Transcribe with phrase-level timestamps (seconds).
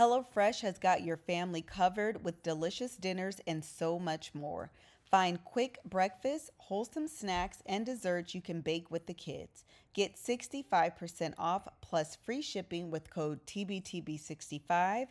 [0.00, 4.70] HelloFresh has got your family covered with delicious dinners and so much more.
[5.10, 9.62] Find quick breakfast, wholesome snacks, and desserts you can bake with the kids.
[9.92, 15.08] Get 65% off plus free shipping with code TBTB65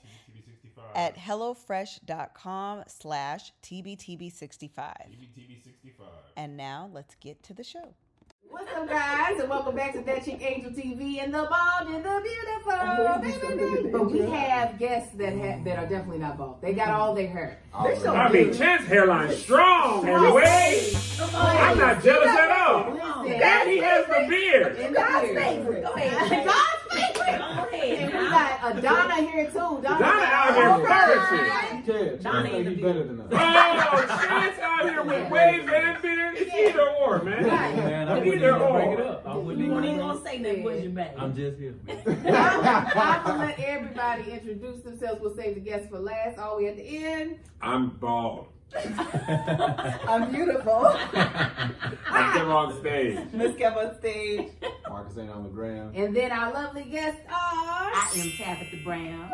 [0.95, 4.71] at HelloFresh.com slash TBTB65.
[4.73, 6.01] TBTB65.
[6.35, 7.93] And now let's get to the show.
[8.51, 12.03] What's up, guys, and welcome back to That Chick Angel TV and the bald and
[12.03, 13.91] the beautiful.
[13.91, 16.59] But we have guests that have, that are definitely not bald.
[16.61, 17.59] They got all their hair.
[17.83, 18.57] They're so I mean, good.
[18.57, 20.91] Chance hairline strong anyway.
[21.35, 22.91] I'm not jealous at all.
[23.23, 23.39] Listen.
[23.39, 24.77] Daddy has the beard.
[24.79, 25.83] In the beard.
[25.83, 26.45] Go ahead.
[26.47, 27.37] God's favorite.
[27.37, 28.07] Go And ahead.
[28.07, 29.51] we got a Donna here too.
[29.53, 31.83] Donna, Donna out here flourishing.
[31.83, 33.27] Ted, Donna Chance ain't think the he better than us.
[33.31, 36.35] Oh, Chance out here with waves and beard.
[36.37, 37.43] It's either or, man.
[37.43, 39.23] Man, I It's wouldn't either even bring it up.
[39.27, 40.23] I wouldn't You even won't bring even it gonna up.
[40.25, 41.09] say nothing, was you, baby?
[41.17, 41.75] I'm just here.
[41.87, 45.21] I'm gonna let everybody introduce themselves.
[45.21, 47.37] We'll save the guests for last, all the way at the end.
[47.61, 48.47] I'm bald.
[50.07, 50.85] I'm beautiful.
[52.11, 53.17] I'm still on stage.
[53.33, 54.47] Miss Kev on stage.
[54.87, 55.95] Marcus ain't on the ground.
[55.95, 57.33] And then our lovely guests are.
[57.35, 59.29] I am Tabitha Brown.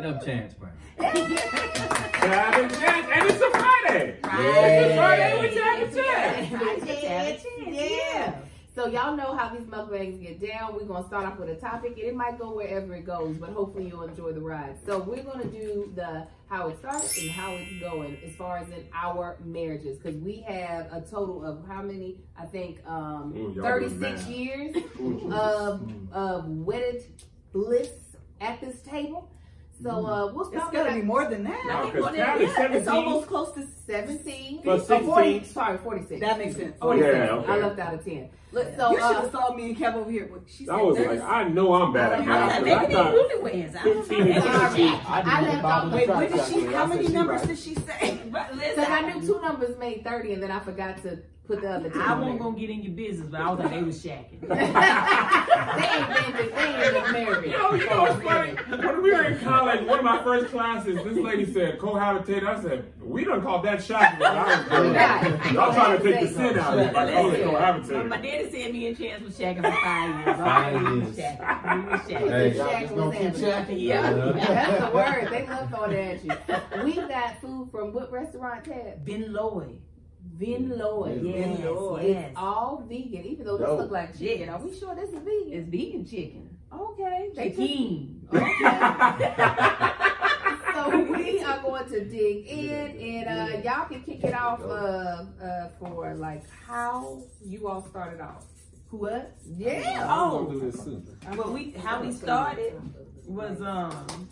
[0.00, 0.72] And I'm Chance Brown.
[0.96, 3.06] Tab and Chance.
[3.12, 4.16] And it's a Friday.
[4.24, 4.46] Right.
[4.46, 6.52] It's a Friday with Tab and Chance.
[6.52, 7.42] Right, Tabitha Chance.
[7.42, 8.34] Chance, Yeah.
[8.74, 10.74] So y'all know how these mukbangs get down.
[10.74, 13.50] We're gonna start off with a topic, and it might go wherever it goes, but
[13.50, 14.78] hopefully you'll enjoy the ride.
[14.86, 18.68] So we're gonna do the how it started and how it's going as far as
[18.70, 22.16] in our marriages, because we have a total of how many?
[22.38, 25.30] I think um, Ooh, 36 years Ooh.
[25.30, 27.04] of of wedded
[27.52, 27.90] bliss
[28.40, 29.30] at this table.
[29.82, 31.92] So uh, we'll It's start gonna be more than No, that.
[31.94, 32.76] 'cause Tab is yeah, 17.
[32.80, 34.60] it's almost close to 17.
[34.62, 35.44] Plus Oh, 40, 16.
[35.54, 36.20] sorry, 46.
[36.20, 36.76] That makes sense.
[36.82, 37.14] Oh, 46.
[37.16, 37.52] yeah, okay.
[37.52, 38.28] I left out of 10.
[38.52, 40.28] Look, So, you should uh, have saw me and Kev over here.
[40.48, 41.08] She said I was 30.
[41.08, 42.44] like, I know I'm bad at math.
[42.46, 43.76] was 'cause like, I maybe thought newlyweds.
[43.80, 44.34] I don't 15 know.
[44.34, 45.00] and 16.
[45.08, 46.66] I didn't I left bother off- to Wait, what did she?
[46.74, 48.20] How many numbers did she say?
[48.30, 51.18] But listen, Because I knew two numbers made 30 and then I forgot to
[51.50, 52.00] put the other two.
[52.00, 52.48] I in wasn't there.
[52.48, 54.40] gonna get in your business, but I was like, they was shacking.
[54.48, 57.50] they ain't been, they ain't been married.
[57.50, 58.52] You know, you know what's funny?
[58.52, 62.46] When we were in college, one of my first classes, this lady said cohabitate.
[62.46, 64.22] I said, we don't call that shocking.
[64.22, 64.66] I was
[65.40, 65.52] Right.
[65.52, 68.22] Y'all trying to take the sin out of it by calling it Listen, my cohabitate.
[68.22, 70.36] daddy said me and Chance was shacking for five years.
[70.38, 71.06] Five Okay, years.
[71.06, 71.84] was shacking.
[71.84, 72.30] We was shacking.
[72.30, 73.78] Hey, Shaq y'all just was gonna keep?
[73.80, 74.12] Yeah.
[74.34, 75.28] That's the word.
[75.30, 76.84] They love throwing it at you.
[76.84, 79.04] We got food from what restaurant, Ted?
[79.04, 79.80] Ben Lloyd.
[80.40, 81.22] Vin Lloyd.
[81.22, 82.06] Yes, Vin Lloyd.
[82.06, 82.28] yes.
[82.30, 83.78] It's all vegan, even though this Dope.
[83.80, 84.46] look like chicken.
[84.46, 84.48] Yes.
[84.48, 85.52] Are we sure this is vegan?
[85.52, 86.56] It's vegan chicken.
[86.72, 87.30] Okay.
[87.36, 88.26] They just- Chicken.
[90.74, 95.24] so we are going to dig in and uh, y'all can kick it off uh,
[95.44, 98.44] uh, for like how you all started off.
[98.90, 99.36] What?
[99.56, 100.06] Yeah.
[100.08, 100.44] I'm Oh.
[100.46, 101.06] gonna do this soon.
[101.36, 102.80] Well, we how we started
[103.26, 104.28] was um.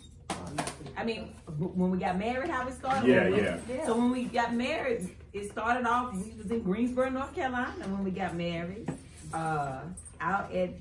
[0.97, 3.07] I mean, when we got married, how we started.
[3.07, 3.85] Yeah, was- yeah.
[3.85, 6.13] So when we got married, it started off.
[6.13, 8.91] We was in Greensboro, North Carolina, when we got married.
[9.33, 9.81] Uh,
[10.21, 10.71] out at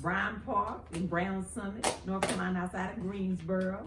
[0.00, 3.86] Bryan Park in Brown Summit, North Carolina, outside of Greensboro.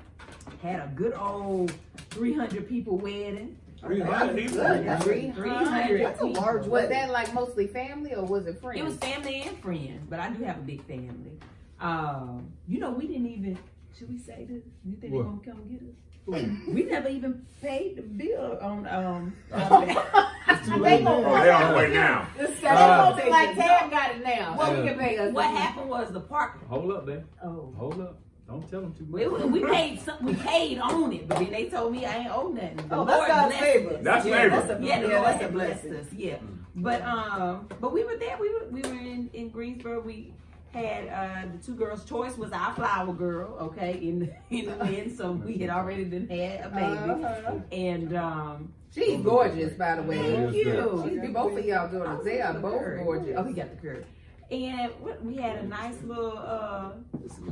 [0.62, 1.74] Had a good old
[2.12, 3.58] 300 people wedding.
[3.80, 4.58] 300 people.
[4.58, 5.04] Good.
[5.04, 6.66] 300 That's a large.
[6.66, 8.80] Was that like mostly family or was it friends?
[8.80, 11.38] It was family and friends, but I do have a big family.
[11.80, 13.58] Um, you know, we didn't even.
[13.98, 14.64] Should we say this?
[14.86, 15.96] You think they're gonna come get us?
[16.28, 19.34] We never even paid the bill on um.
[20.50, 21.44] It's too They late gonna- Oh, now.
[21.44, 22.28] they on the way now.
[22.40, 24.56] It's Uh, uh, like Tab got it now.
[24.56, 24.90] What we Yeah.
[24.94, 25.34] can pay us?
[25.34, 26.66] what happened was the park.
[26.70, 27.26] Hold up, man.
[27.44, 28.18] Oh, Hold up.
[28.48, 29.52] Don't tell them too much.
[29.52, 30.24] we paid some.
[30.24, 32.78] We paid on it, but then they told me I ain't owe nothing.
[32.78, 33.98] The Oh, that's Lord God's blessed favor.
[34.02, 34.50] That's yeah, favor.
[34.56, 36.00] That's a, Yeah, the yeah, Lord that's a had blessed blessing.
[36.00, 36.14] us.
[36.14, 36.36] Yeah,
[36.78, 38.38] but um, but we were there.
[38.40, 40.00] We were we were in in Greensboro.
[40.00, 40.34] We
[40.74, 43.58] had uh the two girls' choice was our flower girl.
[43.62, 47.56] Okay, in the, in the end, so we had already been had a baby, Uh-huh.
[47.72, 50.18] and um, She's gorgeous, by the way.
[50.18, 51.20] thank Yes, you.
[51.22, 52.24] She's both of y'all gorgeous.
[52.26, 53.04] They are both Curry.
[53.04, 53.34] gorgeous.
[53.38, 54.06] Oh, he got the curve.
[54.50, 54.92] And
[55.24, 56.92] we had a nice little uh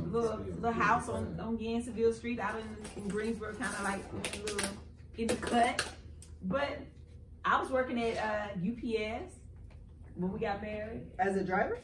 [0.06, 4.00] little, little house on on Yanceyville Street out in, in Greensboro, kind of like
[4.34, 4.70] in the little
[5.18, 5.86] in the cut.
[6.44, 6.78] But
[7.44, 9.34] I was working at uh, UPS
[10.16, 11.02] when we got married.
[11.18, 11.78] As a driver?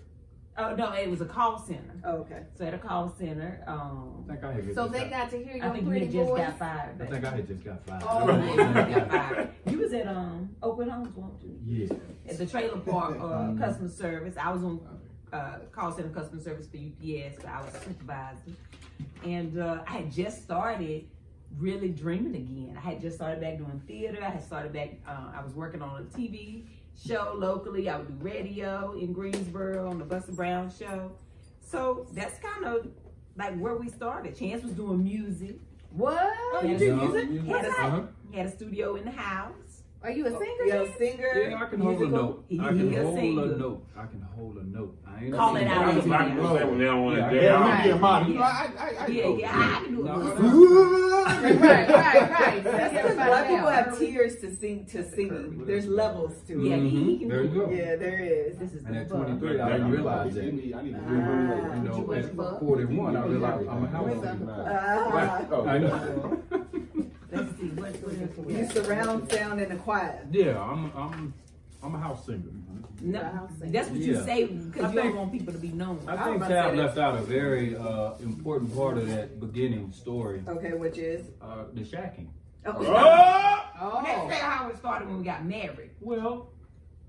[0.59, 1.95] Oh no, it was a call center.
[2.05, 2.43] Oh, okay.
[2.59, 5.31] So at a call center, um, I think I had So just they got, got
[5.31, 6.41] to hear I your think you pretty had just voice.
[6.47, 6.91] got fired.
[6.91, 7.11] I back.
[7.11, 8.03] think I had just got fired.
[8.07, 8.57] Oh, You
[8.95, 9.49] just got fired.
[9.71, 11.59] You was at um Oakwood Homes, weren't you?
[11.65, 11.97] Yeah.
[12.31, 13.59] At the trailer park uh, Mhm.
[13.59, 14.37] customer service.
[14.37, 14.81] I was on
[15.33, 18.53] uh, call center customer service for UPS, but I was a supervisor.
[19.25, 21.07] And uh, I had just started
[21.59, 22.75] really dreaming again.
[22.77, 24.19] I had just started back doing theater.
[24.23, 26.65] I had started back, uh, I was working on a TV
[26.97, 27.89] show locally.
[27.89, 31.12] I would do radio in Greensboro on the Buster Brown show.
[31.65, 32.89] So that's kind of
[33.37, 34.37] like where we started.
[34.39, 35.56] Chance was doing music.
[35.91, 36.19] What?
[36.55, 37.31] Oh, you do music?
[37.31, 38.03] He had, a, Uh-huh.
[38.31, 39.72] he had a studio in the house.
[40.05, 40.65] Are you a singer?
[40.67, 40.99] Yo, Chance?
[40.99, 41.49] singer.
[41.51, 42.45] Yeah, I can hold a note.
[42.51, 43.43] I can he hold singer.
[43.43, 43.87] a note.
[43.97, 44.99] I can hold a note.
[45.07, 45.75] I ain't Call a it singer.
[45.75, 45.95] out.
[45.95, 47.87] That's I can say when they don't want Yeah, to I out.
[47.87, 48.23] yeah, man.
[48.23, 48.27] Yeah.
[48.27, 50.05] You know, I, I, I Yeah, yeah, I can do it.
[50.05, 50.19] no.
[51.61, 52.65] right, right, right.
[52.65, 55.65] That's because black people have tears to sing to singing.
[55.67, 56.81] There's levels to Yeah, it.
[56.83, 57.29] he, he can Mm-hmm.
[57.29, 57.71] There you go.
[57.71, 58.59] Yeah, there is.
[58.59, 60.45] This is And the at 23, I didn't realize that.
[60.53, 61.75] You Ah.
[61.77, 62.59] know, What at the fuck?
[62.61, 64.25] 41, I realized I'm a house
[64.59, 65.65] Ah.
[65.69, 66.43] I know.
[67.62, 70.26] Let's see, what, what You surround sound in the choir.
[70.31, 71.35] Yeah, I'm, I'm,
[71.82, 72.43] I'm a house singer.
[73.00, 74.25] No, I'll that's what you Yeah.
[74.25, 75.99] say because you don't think- want people to be known.
[76.06, 76.76] I think Tab that.
[76.76, 81.26] left out a very uh, important part of that beginning story, Okay, which is?
[81.41, 82.29] uh, the shacking.
[82.64, 82.73] Oh.
[82.79, 84.03] Oh!
[84.05, 85.91] Let's say how it started when we got married.
[86.00, 86.50] Well,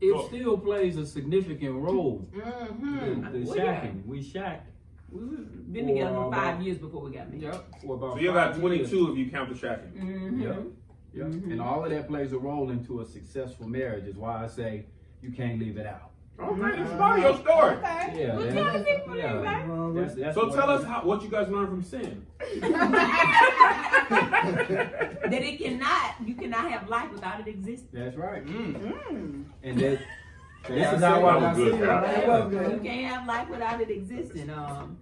[0.01, 0.27] it Oh.
[0.27, 2.27] still plays a significant role.
[2.35, 3.23] Mm-hmm.
[3.31, 3.63] The, the Well, yeah.
[3.81, 4.69] shacking, we shacked.
[5.13, 7.43] We've been together for For five years before we got married.
[7.43, 7.65] Yep.
[7.85, 9.91] For about So you got five 22 if you count the shacking.
[9.93, 10.41] Mm-hmm.
[10.41, 10.55] Years.
[10.55, 10.65] Yep.
[11.13, 11.27] Yep.
[11.27, 11.51] Mhm.
[11.51, 14.05] And all of that plays a role into a successful marriage.
[14.05, 14.85] Is why I say
[15.21, 16.09] you can't leave it out.
[16.39, 17.75] Okay, it's part of your story.
[17.75, 18.15] Okay.
[18.17, 18.35] Yeah.
[18.35, 19.33] Well, tell the people yeah.
[19.33, 22.25] that, That's, that's So tell us how what you guys learned from sin.
[22.39, 22.49] that
[25.31, 27.89] it cannot, you cannot have life without it existing.
[27.93, 28.43] That's right.
[28.45, 29.45] Mm.
[29.61, 29.99] And that.
[30.69, 31.23] Yeah, This is I how see.
[31.25, 31.85] I That was good, it.
[31.85, 32.03] Tab.
[32.03, 34.49] That was You can't have life without it existing.
[34.49, 34.97] Um,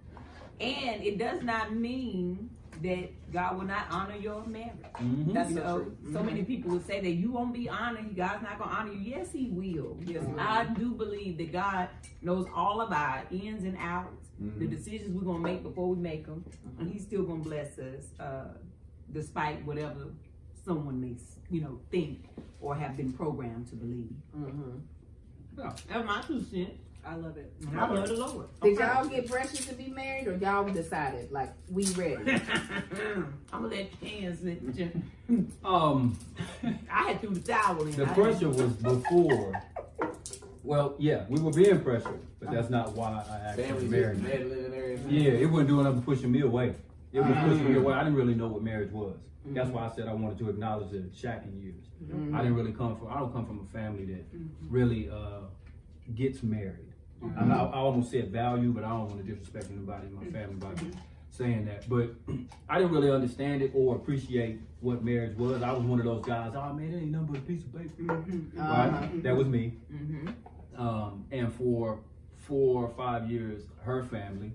[0.60, 2.50] and it does not mean
[2.82, 4.72] that God will not honor your marriage.
[4.94, 5.32] Mhm.
[5.32, 6.12] That's You so know, true.
[6.12, 8.16] so many people would say that you won't be honored.
[8.16, 8.98] God's not gonna honor you.
[9.14, 9.96] Yes, He will.
[10.00, 10.40] Yes, He will.
[10.40, 11.88] I do believe that God
[12.22, 14.70] knows all of our ins and outs, the Mhm.
[14.70, 16.44] decisions we're gonna make before we make them,
[16.80, 18.48] and He's still gonna bless us, uh,
[19.12, 20.06] despite whatever
[20.64, 21.14] someone may,
[21.50, 22.28] you know, think
[22.60, 24.12] or have been programmed to believe.
[25.56, 25.60] Mm-hmm.
[25.60, 25.72] Yeah.
[25.88, 26.78] That's my two cents.
[27.04, 27.52] I love it.
[27.68, 28.46] And I love the Lord.
[28.62, 32.14] Did y'all get pressure to be married, or y'all decided like we ready?
[33.52, 34.90] I'm gonna let Chance let you.
[35.64, 36.18] Um,
[36.90, 37.92] I had to the towel in.
[37.92, 39.52] the I pressure was before.
[40.62, 44.18] Well, yeah, we were being pressured, but that's not why I actually Family married.
[44.20, 45.10] just meddling and everything.
[45.10, 46.74] Yeah, it wasn't doing nothing but pushing me away.
[47.12, 47.48] It was Uh-huh.
[47.48, 47.94] pushing me away.
[47.94, 49.16] I didn't really know what marriage was.
[49.44, 49.76] That's Mm-hmm.
[49.76, 51.84] why I said I wanted to acknowledge the shacking years.
[52.32, 53.08] I didn't really come from.
[53.08, 54.66] I don't come from a family that Mm-hmm.
[54.74, 55.40] really uh,
[56.14, 56.88] gets married.
[57.36, 60.22] I, I I almost said value, but I don't want to disrespect anybody in my
[60.22, 60.32] Mm-hmm.
[60.32, 60.74] family by
[61.30, 61.88] saying that.
[61.88, 62.14] But
[62.68, 65.62] I didn't really understand it or appreciate what marriage was.
[65.62, 66.52] I was one of those guys.
[66.54, 68.02] Oh man, it ain't nothing but a piece of paper.
[68.02, 68.58] Mm-hmm.
[68.60, 69.22] Right?
[69.22, 69.74] That was me.
[70.76, 72.00] Um, and for
[72.36, 74.52] four or five years, her family,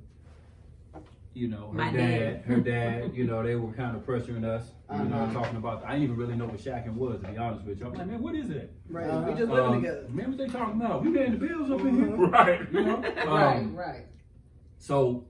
[1.38, 2.42] you know, her My dad, dad.
[2.46, 5.34] her dad, you know, they were kind of pressuring us, you know, Uh-huh.
[5.34, 5.84] talking about.
[5.86, 7.86] I didn't even really know what shacking was, to be honest with you.
[7.86, 8.74] I'm like, man, what is it?
[8.90, 9.08] Right.
[9.08, 9.32] Uh-huh.
[9.32, 10.06] We just living Um, together.
[10.10, 11.04] man, what they talking about?
[11.06, 12.72] We paying the bills up in here, Right.
[12.74, 12.98] you know.
[13.02, 14.06] right, Um, right.
[14.80, 15.26] so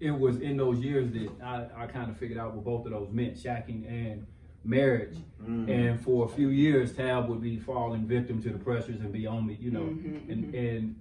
[0.00, 2.92] it was in those years that I, I kind of figured out what both of
[2.92, 4.26] those meant, shacking and
[4.64, 5.16] marriage.
[5.42, 5.68] Mm.
[5.68, 9.26] And for a few years, Tab would be falling victim to the pressures and be
[9.26, 9.80] on me, you know.
[9.82, 10.96] Mhm, And and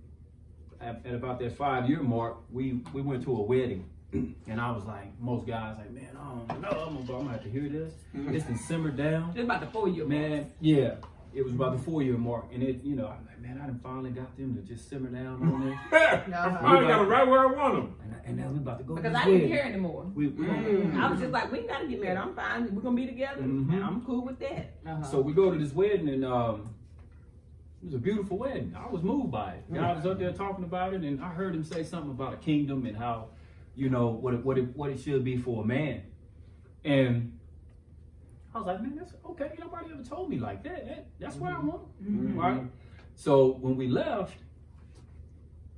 [0.82, 4.72] at, at about that five year mark, we we went to a wedding, and I
[4.72, 7.50] was like, most guys like, man, I don't know, I'm gonna, I'm gonna have to
[7.50, 7.92] hear this.
[8.14, 10.52] This can simmer down, It's about the four year man.
[10.62, 10.96] Yeah,
[11.34, 13.66] it was about the four year mark, and it, you know, I'm like, man, I
[13.68, 17.28] done finally got them to just simmer down on this, I finally got it right
[17.28, 17.96] where I want them.
[18.04, 19.56] and, and now we about to go Because I didn't wedding.
[19.56, 20.06] care anymore.
[20.16, 22.18] We, we I was just like, we ain't gotta get married.
[22.18, 22.74] I'm fine.
[22.74, 23.42] We're gonna be together.
[23.42, 23.74] Mhm.
[23.74, 24.74] And I'm cool with that.
[24.86, 25.04] Uh-huh.
[25.04, 26.70] So we go to this wedding and um,
[27.84, 28.74] it was a beautiful wedding.
[28.76, 29.74] I was moved by it.
[29.74, 32.38] God was up there talking about it, and I heard him say something about a
[32.38, 33.28] kingdom and how,
[33.78, 36.02] you know, what it, what it, what it should be for a man.
[36.84, 37.38] And
[38.54, 39.52] I was like, man, that's okay.
[39.60, 40.86] Nobody ever told me like that.
[40.88, 42.64] that that's what I want, right?
[43.16, 44.38] So when we left,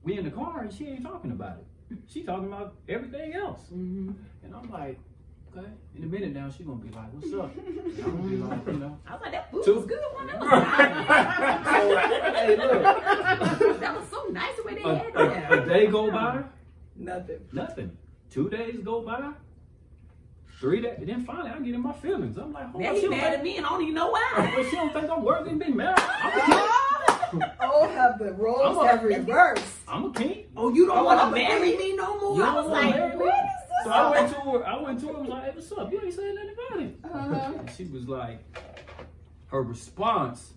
[0.03, 1.97] we in the car and she ain't talking about it.
[2.07, 3.61] She talking about everything else.
[3.73, 4.11] Mm-hmm.
[4.43, 4.97] And I'm like,
[5.57, 5.67] okay.
[5.95, 7.51] In a minute now, she gonna be like, what's up?
[7.57, 8.97] And I'm gonna be like, you know.
[9.07, 9.99] I was like, that food was good.
[10.13, 10.49] One that was
[12.37, 13.79] hey, look.
[13.81, 15.67] that was so nice the way they A, had a, a that.
[15.67, 16.43] day go by,
[16.99, 17.39] Nothing.
[17.53, 17.97] nothing.
[18.29, 19.31] Two days go by,
[20.59, 20.95] three days.
[20.99, 22.37] And then finally, I get in my feelings.
[22.37, 24.51] I'm like, hold Now he she mad at me and I don't even know why.
[24.55, 25.97] think, she don't think I'm worthy to be married.
[25.99, 26.69] I'm a
[27.61, 29.77] Oh, have the roles I'm a- have reversed.
[29.87, 30.45] I'm a king.
[30.57, 32.37] Oh, you don't want to marry me no more?
[32.37, 33.15] You I don't was like, marry me?
[33.17, 33.83] what is this?
[33.85, 34.65] So I went to her.
[34.67, 35.11] I went to her.
[35.13, 35.91] and was like, "Hey, what's up?
[35.91, 37.53] You ain't saying nothing about it." Uh-huh.
[37.59, 38.39] And she was like,
[39.47, 40.53] her response.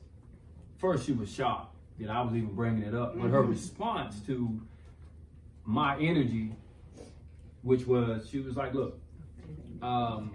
[0.79, 4.61] First, she was shocked that I was even bringing it up, but her response to
[5.65, 6.53] my energy,
[7.63, 8.99] which was, she was like, "Look,
[9.81, 10.33] um,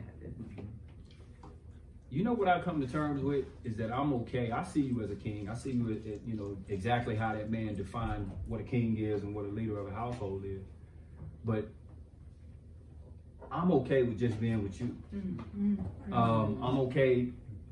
[2.09, 4.51] you know what I come to terms with is that I'm okay.
[4.51, 5.49] I see you as a king.
[5.49, 8.97] I see you, as, as, you know, exactly how that man defined what a king
[8.97, 10.63] is and what a leader of a household is.
[11.43, 11.67] But
[13.51, 14.95] I'm okay with just being with you.
[16.11, 17.27] Um, I'm okay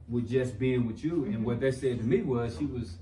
[0.10, 1.26] with just being with you.
[1.26, 2.98] And what that said to me was she was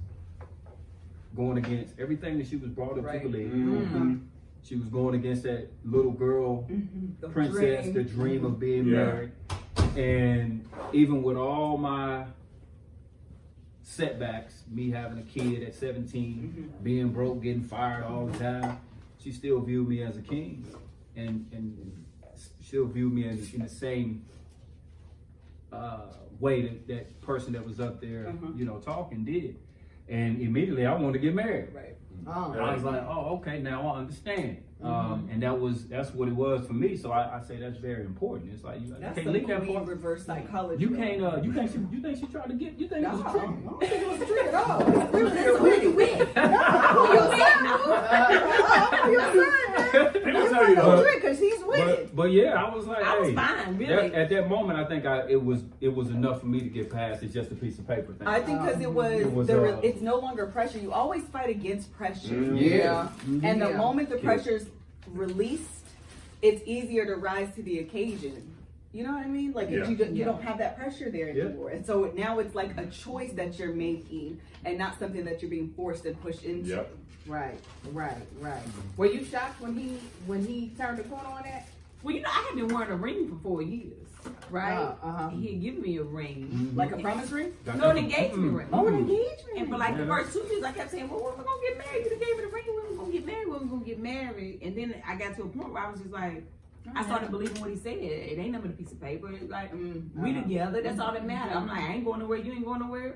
[1.35, 3.21] going against everything that she was brought up Right.
[3.23, 3.47] to believe.
[3.51, 4.15] Mm-hmm.
[4.63, 7.07] She was going against that little girl mm-hmm.
[7.19, 7.93] The princess, dream.
[7.93, 8.59] the dream of mm-hmm.
[8.59, 9.05] being Yeah.
[9.05, 9.31] married.
[9.97, 12.25] And even with all my
[13.83, 16.83] setbacks, me having a kid at 17, mm-hmm.
[16.83, 18.79] being broke, getting fired all the time,
[19.19, 20.65] she still viewed me as a king.
[21.15, 22.03] And, and
[22.61, 24.25] still viewed me as in the same
[25.71, 26.07] uh,
[26.39, 28.53] way that that person that was up there, uh-huh.
[28.55, 29.57] you know, talking did.
[30.07, 31.73] And immediately I wanted to get married.
[31.73, 31.95] Right.
[32.25, 32.29] Mm-hmm.
[32.29, 32.59] Oh.
[32.59, 34.63] I was like, oh, okay, now I understand.
[34.83, 36.97] Um, and that was that's what it was for me.
[36.97, 38.51] So I, I say that's very important.
[38.53, 39.87] It's like you, you That's can't leave that part.
[39.87, 40.81] reverse psychology.
[40.83, 41.23] You can't.
[41.23, 41.77] Uh, you think she?
[41.95, 42.77] You think she tried to get?
[42.77, 43.43] You think it was a No, I trick?
[43.63, 44.83] don't think it was a trick at all.
[45.13, 46.35] We were That's where you went.
[49.93, 51.03] Let me tell you no though.
[51.03, 52.05] trick because he's with it.
[52.07, 54.13] But, but yeah, I was like, I was hey, fine, that- really.
[54.15, 56.89] at that moment, I think I, it was it was enough for me to get
[56.91, 57.23] past.
[57.23, 58.27] It's just a piece of paper thing.
[58.27, 60.77] I think because it was, It was, the re- uh, it's no longer pressure.
[60.79, 62.33] You always fight against pressure.
[62.33, 62.59] Mhm.
[62.59, 63.09] Yeah.
[63.47, 63.77] And the Yeah.
[63.77, 64.25] moment the Okay.
[64.25, 64.65] pressure's
[65.11, 65.85] released,
[66.41, 68.49] it's easier to rise to the occasion.
[68.91, 69.53] You know what I mean?
[69.53, 69.87] Like Yeah.
[69.87, 70.25] you don't, you Yeah.
[70.25, 71.45] don't have that pressure there Yeah.
[71.45, 75.41] anymore, and so now it's like a choice that you're making, and not something that
[75.41, 76.69] you're being forced and pushed into.
[76.69, 76.95] Yep.
[77.25, 77.57] Right,
[77.93, 78.61] right, right.
[78.97, 81.67] Were you shocked when he when he turned the corner on that?
[82.03, 84.07] Well, you know, I had been wearing a ring for four years,
[84.49, 84.73] right?
[84.77, 85.29] Uh, uh-huh.
[85.29, 86.49] He had given me a ring.
[86.51, 86.75] Mhm.
[86.75, 87.53] Like a promise ring?
[87.65, 88.57] Got No, that- an engagement Mm.
[88.57, 88.67] ring.
[88.73, 89.57] Oh, an engagement.
[89.57, 90.15] And for like the Yeah.
[90.17, 92.03] first two years, I kept saying, "Well, when we gonna get married?
[92.05, 92.63] You done gave me the ring.
[92.67, 93.47] When we gonna get married?
[93.47, 95.99] When we gonna get married?" And then I got to a point where I was
[96.01, 96.43] just like,
[96.95, 97.97] I started believing what he said.
[97.97, 99.31] It ain't nothing but a piece of paper.
[99.31, 100.41] It's like Mm, we uh-huh.
[100.43, 100.81] together.
[100.81, 101.55] That's all that matters.
[101.55, 102.39] I'm like, I ain't going nowhere.
[102.39, 103.15] You ain't going nowhere.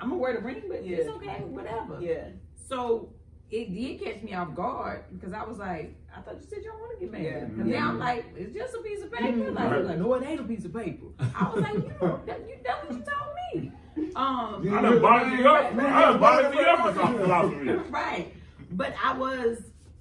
[0.00, 0.96] I'm gonna wear the ring, but yeah.
[0.98, 1.98] it's okay, whatever.
[2.00, 2.28] Yeah.
[2.56, 3.10] So
[3.52, 6.70] it did catch me off guard because I was like, I thought you said you
[6.70, 7.26] don't want to get married.
[7.26, 7.40] Yeah.
[7.40, 9.36] 'Cause now I'm like, it's just a piece of paper.
[9.38, 9.54] Mhm.
[9.54, 9.84] Like, Right.
[9.84, 11.06] like, no, it ain't a piece of paper.
[11.20, 13.72] I was like, you know, that, you, that's what you told me.
[14.16, 15.64] Um, I done bought it to you up.
[15.74, 17.70] I done bought it to you up for some philosophy.
[17.90, 18.34] right.
[18.72, 19.58] But I was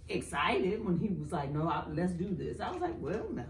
[0.08, 2.62] excited when he was like, no, I, let's do this.
[2.62, 3.44] I was like, well, no.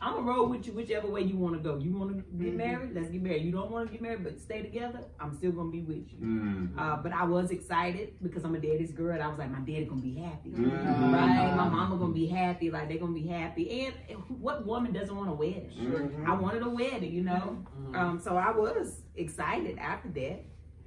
[0.00, 1.76] I'm gonna roll with you whichever way you want to go.
[1.76, 2.56] You want to get Mhm.
[2.56, 2.94] married?
[2.94, 3.44] Let's get married.
[3.44, 5.00] You don't want to get married, but stay together.
[5.18, 6.18] I'm still gonna be with you.
[6.20, 6.78] Mm.
[6.78, 9.14] Uh, but I was excited because I'm a daddy's girl.
[9.14, 11.12] And I was like, my daddy gonna be happy, Mhm.
[11.12, 11.54] right?
[11.56, 12.70] My mama gonna be happy.
[12.70, 13.86] Like they're gonna be happy.
[14.08, 15.70] And what woman doesn't want a wedding?
[15.76, 16.26] Mhm.
[16.26, 17.64] I wanted a wedding, you know.
[17.94, 20.44] Um, so I was excited after that,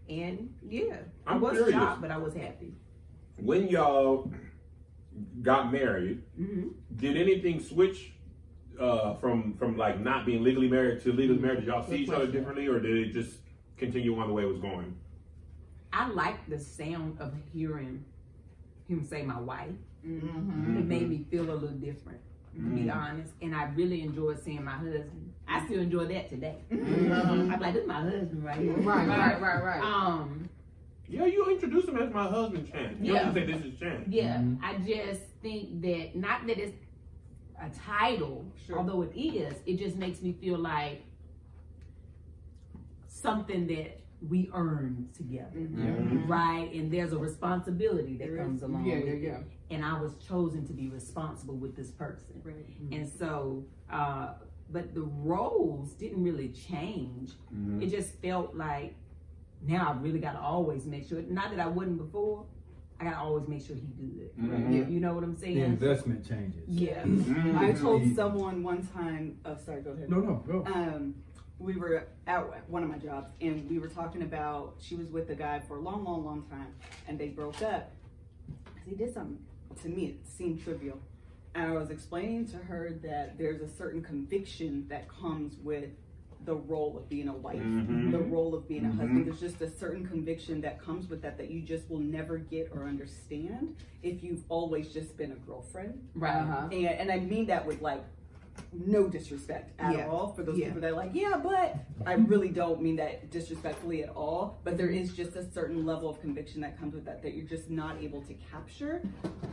[0.09, 1.73] and yeah, I I'm was curious.
[1.73, 2.75] shocked, but I was happy.
[3.41, 4.31] When y'all
[5.41, 8.13] got married, hmm did anything switch
[8.81, 11.59] uh, from from like not being legally married to legally married?
[11.59, 13.37] Did y'all see each other differently, or did it just
[13.77, 14.95] continue on the way it was going?
[15.93, 18.03] I like the sound of hearing
[18.87, 19.69] him say my wife.
[20.07, 20.77] Mm-hmm.
[20.79, 22.19] It made me feel a little different,
[22.55, 22.95] to be Mm.
[22.95, 23.33] honest.
[23.41, 25.33] And I really enjoyed seeing my husband.
[25.47, 26.55] I still enjoy that today.
[26.71, 28.73] I'm like, this is my husband right here.
[28.77, 29.81] Right, right, right, right.
[29.83, 30.49] Um,
[31.07, 32.97] Yeah, you introduced him as my husband, Chan.
[33.01, 33.23] You Yeah.
[33.25, 34.05] don't just say this is Chan.
[34.07, 34.41] yeah.
[34.63, 36.75] I just think that not that it's
[37.61, 38.77] a title, Sure.
[38.79, 41.03] although it is, it just makes me feel like
[43.07, 45.59] something that we earn together.
[45.59, 46.27] Mhm.
[46.27, 48.69] Right, and there's a responsibility that There comes is.
[48.69, 49.43] along Yeah, with yeah, yeah.
[49.71, 52.41] And I was chosen to be responsible with this person.
[52.43, 52.65] Right.
[52.91, 54.33] And so, uh,
[54.71, 57.33] but the roles didn't really change.
[57.53, 57.81] Mhm.
[57.81, 58.95] It just felt like
[59.65, 61.21] now I really got to always make sure.
[61.23, 62.45] Not that I wouldn't before.
[63.01, 64.29] I got to always make sure he good.
[64.37, 64.91] Mhm.
[64.91, 65.55] You know what I'm saying?
[65.55, 66.61] The investment changes.
[66.67, 67.03] Yeah.
[67.03, 67.57] Mhm.
[67.57, 69.39] I told someone one time.
[69.43, 69.81] Oh, sorry.
[69.81, 70.09] Go ahead.
[70.09, 70.63] No, no, go.
[70.71, 71.15] um,
[71.57, 75.29] we were at one of my jobs and we were talking about she was with
[75.31, 76.73] a guy for a long, long, long time
[77.07, 77.91] and they broke up.
[78.85, 79.39] He did something
[79.81, 80.99] to me, it seemed trivial.
[81.53, 85.89] And I was explaining to her that there's a certain conviction that comes with
[86.45, 88.11] the role of being a wife, Mhm.
[88.11, 88.95] the role of being a Mhm.
[88.97, 89.25] husband.
[89.27, 92.71] There's just a certain conviction that comes with that that you just will never get
[92.73, 96.01] or understand if you've always just been a girlfriend.
[96.15, 96.35] Right.
[96.35, 96.67] Uh-huh.
[96.71, 98.03] And, and I mean that with like
[98.73, 100.07] no disrespect at Yeah.
[100.09, 100.67] all for those Yeah.
[100.67, 104.59] people that are like, yeah, but I really don't mean that disrespectfully at all.
[104.63, 107.45] But there is just a certain level of conviction that comes with that that you're
[107.47, 109.01] just not able to capture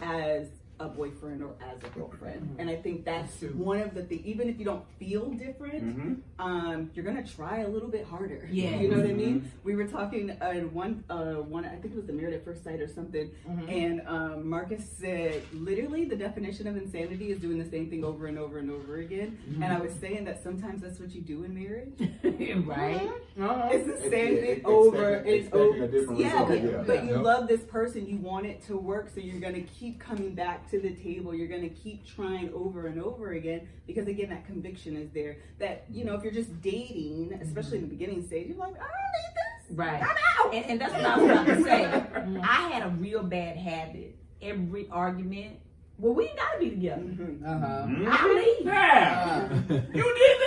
[0.02, 0.48] as
[0.80, 2.56] a boyfriend or as a girlfriend.
[2.58, 4.24] And I think that's one of the things.
[4.24, 6.14] Even if you don't feel different, Mm-hmm.
[6.38, 8.48] um, you're gonna try a little bit harder.
[8.50, 8.76] Yeah.
[8.80, 9.50] you know what I mean.
[9.64, 11.64] We were talking uh, in one, uh, one.
[11.64, 13.30] I think it was the Married at First Sight or something.
[13.68, 18.26] And um, Marcus said, literally, the definition of insanity is doing the same thing over
[18.26, 19.38] and over and over again.
[19.56, 21.92] And I was saying that sometimes that's what you do in marriage.
[22.66, 23.10] right?
[23.36, 25.14] It's the same thing ex- over.
[25.14, 25.34] expecting-
[25.94, 26.14] It's over.
[26.14, 26.82] yeah, but, yeah.
[26.86, 27.22] but you Yep.
[27.22, 28.06] love this person.
[28.06, 31.34] You want it to work, so you're gonna keep coming back to the table.
[31.34, 35.38] You're gonna keep trying over and over again because again, that conviction is there.
[35.58, 38.78] That you know, if you're just dating, especially in the beginning stage, you're like, I
[38.78, 39.76] don't need this.
[39.76, 40.02] Right.
[40.02, 40.54] I'm out.
[40.54, 41.84] And, and that's what I was about to say.
[42.42, 44.16] I had a real bad habit.
[44.40, 45.56] Every argument,
[45.98, 47.02] well, we ain't gotta be together.
[47.02, 47.44] Mm-hmm.
[47.44, 47.66] Uh-huh.
[47.66, 48.08] Mm-hmm.
[48.08, 48.36] I mm-hmm.
[48.36, 48.66] leave.
[48.66, 49.52] Yeah.
[49.94, 50.40] you did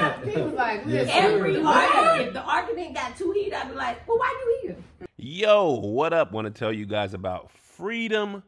[0.00, 1.64] that, He was like, Yes, Every sir.
[1.64, 4.76] argument, if the argument got too heated, I'd be like, well, why are you here?
[5.16, 6.32] Yo, what up?
[6.32, 8.42] Want to tell you guys about Freedom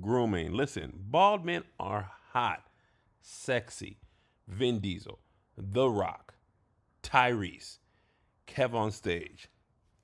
[0.00, 0.52] Grooming.
[0.52, 2.62] Listen, bald men are hot,
[3.20, 3.98] sexy.
[4.48, 5.18] Vin Diesel,
[5.56, 6.34] The Rock,
[7.02, 7.78] Tyrese,
[8.46, 9.48] Kev on stage,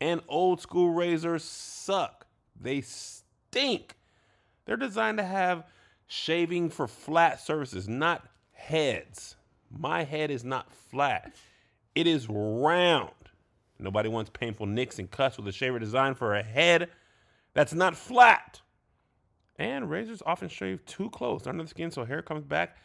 [0.00, 2.26] and old school razors suck.
[2.58, 3.96] They stink.
[4.64, 5.64] They're designed to have
[6.06, 9.36] shaving for flat surfaces, not heads.
[9.70, 11.34] My head is not flat,
[11.94, 13.10] it is round.
[13.80, 16.88] Nobody wants painful nicks and cuts with a shaver designed for a head
[17.54, 18.60] that's not flat.
[19.58, 22.76] And razors often shave too close under the skin so hair comes back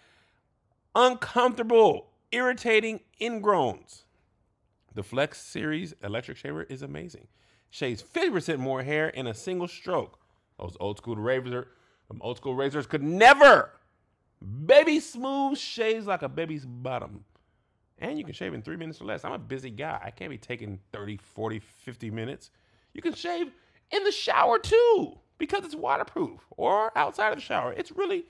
[0.96, 4.04] uncomfortable, irritating ingrowns.
[4.94, 7.28] The Flex Series electric shaver is amazing.
[7.70, 10.20] Shaves 50% more hair in a single stroke.
[10.60, 11.66] Those old school razors,
[12.08, 13.72] them old school razors could never.
[14.66, 17.24] Baby smooth shaves like a baby's bottom.
[17.98, 19.24] And you can shave in three minutes or less.
[19.24, 20.00] I'm a busy guy.
[20.04, 22.52] I can't be taking 30, 40, 50 minutes.
[22.94, 23.52] You can shave
[23.92, 27.74] in the shower too because it's waterproof or outside of the shower.
[27.74, 28.24] It's really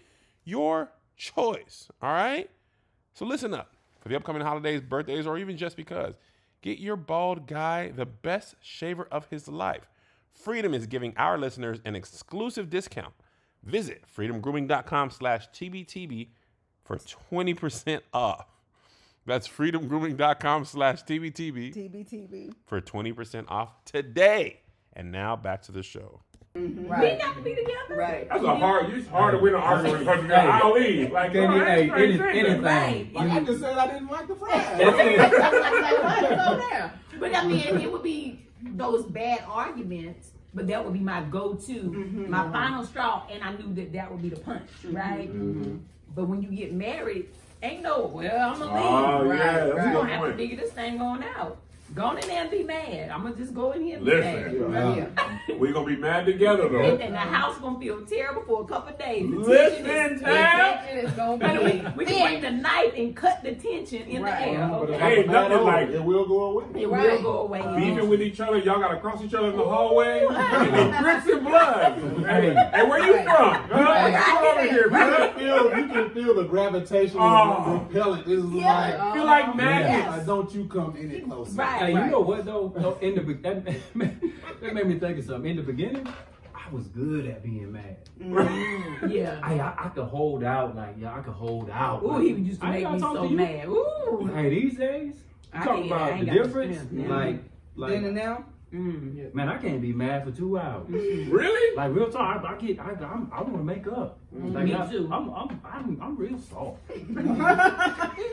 [0.46, 1.88] your choice.
[2.02, 2.50] All right?
[3.14, 3.76] So listen up.
[4.02, 6.16] For the upcoming holidays, birthdays, or even just because,
[6.64, 9.88] get your bald guy the best shaver of his life.
[10.34, 13.14] Freedom is giving our listeners an exclusive discount.
[13.64, 16.30] Visit freedomgrooming.com slash TBTB
[16.84, 18.48] for 20% off.
[19.28, 22.54] That's freedomgrooming.com slash TBTB TBTB.
[22.66, 24.62] for 20% off today.
[24.94, 26.22] And now back to the show.
[26.56, 26.84] Mm-hmm.
[26.84, 27.20] We ain't Right.
[27.20, 27.96] got to be together.
[27.96, 28.30] Right.
[28.30, 28.94] That's a hard.
[28.94, 31.12] It's hard to win an argument with a person that I'll leave.
[31.12, 32.46] Like, Can bro, you, I hey, any, thinking.
[32.46, 33.14] anything.
[33.14, 34.78] Like, I just said I didn't like the fries.
[34.78, 36.94] go there.
[37.20, 41.74] But I mean, it would be those bad arguments, but that would be my go-to,
[41.74, 42.30] mm-hmm.
[42.30, 42.52] my mm-hmm.
[42.54, 45.32] final straw, and I knew that that would be the punch, right?
[46.16, 47.30] But when you get married,
[47.64, 48.86] ain't no, well, I'm gonna oh, leave.
[48.86, 49.38] Oh, right?
[49.40, 50.38] yeah, that's a We're good gonna have to point.
[50.38, 51.58] figure this thing on out.
[51.96, 53.10] Go in there and be mad.
[53.12, 54.54] I'm gonna just go in here and Listen.
[54.54, 55.12] be mad.
[55.48, 55.56] Yeah.
[55.60, 56.82] We're gonna be mad together though.
[56.82, 59.30] and the house gonna feel terrible for a couple of days.
[59.30, 60.80] The Listen, tension is- Tab.
[60.86, 64.02] Attention is gonna But we, be we can bring the knife and cut the tension
[64.08, 64.40] in Right.
[64.40, 64.64] the air.
[64.74, 64.98] Okay?
[64.98, 66.66] Hey, I'm nothing over like- it, it will go away.
[66.82, 67.12] It Right.
[67.12, 67.62] will go away.
[67.78, 70.26] Beefing with each other, y'all gotta cross each other in the hallway.
[70.30, 71.94] and grits and blood.
[72.26, 73.54] Hey, hey, where you from?
[73.54, 74.24] Huh?
[74.24, 77.88] Come over here, You can feel, you can feel the gravitational Oh.
[77.88, 78.26] repellent.
[78.26, 78.74] This is Yeah.
[79.04, 80.18] like, feel like yeah, maggots.
[80.18, 81.52] like, don't you come any closer.
[81.54, 81.83] Right.
[81.86, 82.74] Hey, you know what though?
[82.76, 83.66] though in the be- that,
[84.62, 85.52] that made me think of something.
[85.52, 86.08] In the beginning,
[86.56, 87.98] I was good at being mad.
[88.20, 89.40] Mm, yeah.
[89.44, 92.04] I, I I could hold out like yeah, I could hold out.
[92.04, 93.68] Ooh, he used to I make me so to mad.
[93.68, 94.32] Ooh.
[94.34, 95.16] Hey, these days,
[95.54, 96.78] you I talk about ain't the difference.
[96.78, 97.10] strength.
[97.10, 97.44] Like,
[97.76, 98.46] like Then and now.
[98.74, 99.36] Mm.
[99.36, 100.88] man, I can't be mad for two hours.
[100.88, 101.32] Mm.
[101.32, 101.76] Really?
[101.78, 104.18] Like real talk, I, I get, I, I'm, I want to make up.
[104.36, 105.08] Mm, like, Me I, too.
[105.14, 106.80] I'm, I'm, I'm, I'm real soft.
[106.92, 107.06] He's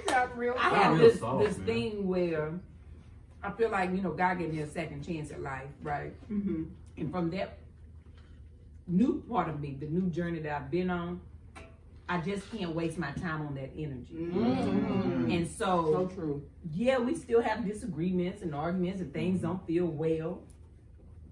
[0.06, 0.54] got real.
[0.58, 1.66] I I'm have real this soft, this man.
[1.66, 2.52] thing where
[3.42, 6.12] I feel like you know God gave me a second chance at life, right?
[6.30, 6.64] Mm-hmm.
[6.98, 7.58] And from that
[8.86, 11.20] new part of me, the new journey that I've been on,
[12.08, 14.14] I just can't waste my time on that energy.
[14.14, 15.30] Mm-hmm.
[15.30, 16.42] And So so, true.
[16.74, 20.42] yeah, we still have disagreements and arguments, and things don't feel well.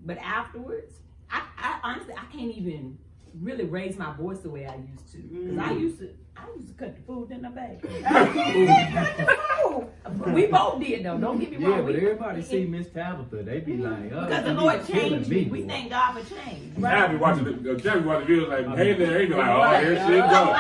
[0.05, 0.95] But afterwards,
[1.31, 2.97] I, I honestly I can't even
[3.41, 5.19] really raise my voice the way I used to.
[5.19, 6.11] Because I used to
[6.41, 7.83] I used to cut the food in the bag.
[10.35, 11.19] we both did though.
[11.19, 11.73] Don't get me wrong.
[11.79, 15.29] Yeah, but We- everybody see Miss Tabitha, they be like, oh, because the Lord changed
[15.29, 15.45] me.
[15.47, 16.77] We thank God for change.
[16.79, 19.49] Now be watching the, uh, Jerry Jeff watching videos like, hey there, he be like,
[19.49, 20.55] oh, here she go.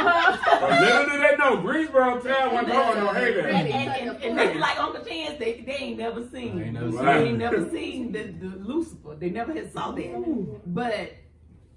[0.60, 3.48] But little do they know, Greensboro town wasn't going no hey And, there.
[3.48, 3.68] and,
[4.10, 6.58] and, and they be like Uncle Chance, they, they ain't never seen.
[6.58, 9.14] I ain't never they seen ain't never seen the, the Lucifer.
[9.18, 10.60] They never had saw that.
[10.66, 11.14] But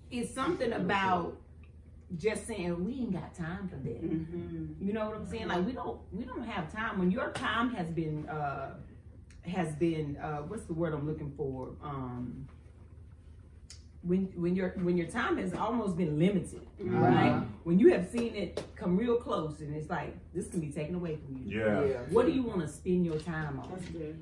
[0.10, 1.38] it's something about
[2.18, 4.04] just saying we ain't got time for that.
[4.04, 4.86] Mm-hmm.
[4.86, 5.48] You know what I'm saying?
[5.48, 8.76] Like we don't we don't have time when your time has been uh
[9.44, 11.70] has been uh what's the word I'm looking for?
[11.84, 12.48] Um
[14.04, 17.44] when when your when your time has almost been limited, right?
[17.64, 20.96] When you have seen it come real close and it's like this can be taken
[20.96, 21.60] away from you.
[21.60, 21.98] Yeah.
[22.10, 23.80] What do you want to spend your time on?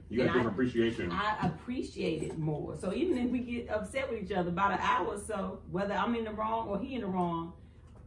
[0.10, 1.12] You got And I- different appreciation.
[1.13, 2.75] I appreciate it more.
[2.78, 5.93] So even if we get upset with each other about an hour or so, whether
[5.93, 7.54] I'm in the wrong or he in the wrong,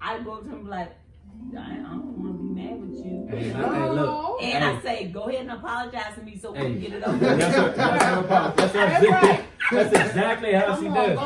[0.03, 0.93] I go to him and be like,
[1.57, 3.27] I I don't want to be mad with you.
[3.31, 4.09] Hey, hey, look.
[4.09, 4.39] Oh.
[4.41, 4.71] And Hey.
[4.71, 7.19] I say, go ahead and apologize to me so we can get it over.
[7.19, 11.19] That's what, that's, her pop- that's, her- that's exactly how she does.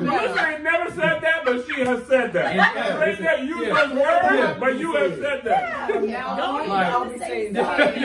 [0.00, 2.54] Melissa ain't never said that, but she has said that.
[2.54, 3.02] Yeah.
[3.02, 3.74] It ain't that you Yeah.
[3.74, 4.56] just words, Yeah.
[4.58, 6.02] but you have said that.
[6.08, 7.78] Yeah, Go don't ahead always say say that.
[7.78, 8.00] sorry.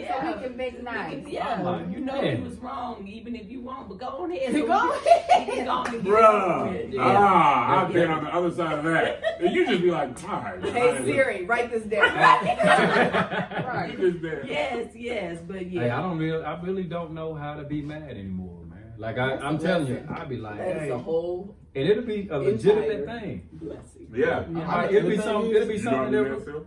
[0.00, 0.20] Yeah.
[0.20, 1.24] So we can make nice.
[1.26, 2.36] Yeah, Like, you know man.
[2.36, 3.88] he was wrong, even if you won't.
[3.88, 4.52] But go on ahead.
[4.52, 4.92] Go so
[5.38, 5.66] we ahead.
[5.66, 6.88] go on and Bruh.
[6.88, 7.00] over.
[7.00, 9.22] Ah, I've been on the other side of that.
[9.40, 10.62] And you just be like, all right.
[10.64, 12.06] Hey Siri, write this down.
[13.56, 13.96] You right.
[13.98, 14.16] just.
[14.48, 15.82] Yes, yes, but yeah.
[15.82, 18.94] Hey, I don't really, I really don't know how to be mad anymore, man.
[18.98, 22.04] Like I, I'm telling you, I'd be like, That is hey, a whole and it'll
[22.04, 23.48] be a legitimate thing.
[23.52, 24.06] blessing.
[24.14, 24.44] Yeah.
[24.48, 26.66] Like, it'll be something, it'll be You know how something to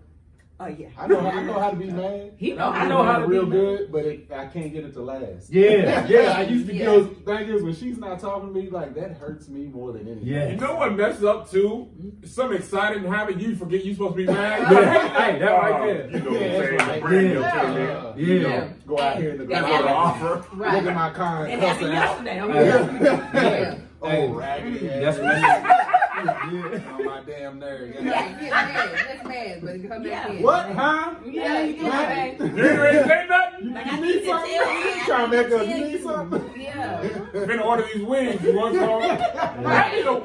[0.61, 0.89] Oh yeah.
[0.97, 2.33] I know, I know how to be mad.
[2.35, 3.51] He know I know how to be real mad.
[3.55, 5.49] good, but it, I can't get it to last.
[5.49, 6.85] Yeah, Yeah, I used to Yeah.
[6.85, 7.05] go.
[7.05, 10.27] Thing is, when she's not talking to me, like that hurts me more than anything.
[10.27, 10.49] Yeah.
[10.49, 11.87] You know what messes up too?
[12.25, 14.69] Some excited and happy, you forget you supposed to be mad.
[14.71, 15.07] Yeah.
[15.17, 16.09] Hey, that right Oh, there.
[16.11, 16.77] You know Yeah, what I'm that's saying?
[16.89, 17.01] right.
[17.01, 17.61] Brand new Yeah.
[17.61, 17.75] chicken.
[18.17, 18.49] Yeah.
[18.49, 18.69] Yeah.
[18.85, 20.55] Go out here in the That That's what I crowd, offer.
[20.57, 22.25] look at my con, It happened cussing out.
[22.25, 23.55] yesterday.
[23.61, 23.77] Yeah.
[24.01, 25.63] Oh, Hey, raggedy That's ass.
[25.63, 26.89] what.
[26.89, 26.98] On
[27.29, 27.95] my damn nerve.
[27.95, 30.27] Yeah, get mad, get mad, but come Yeah.
[30.27, 30.43] back in.
[30.43, 31.15] What, huh?
[31.25, 32.39] Yeah, you get mad.
[32.39, 33.73] You ain't say nothing?
[33.73, 34.51] Like, You need need something?
[34.51, 34.61] you.
[34.61, 36.61] You trying to make us need something?
[36.61, 37.03] Yeah.
[37.33, 38.41] Finna order these wings.
[38.43, 39.63] You want some?
[39.63, 39.97] Right.
[39.97, 40.19] You know,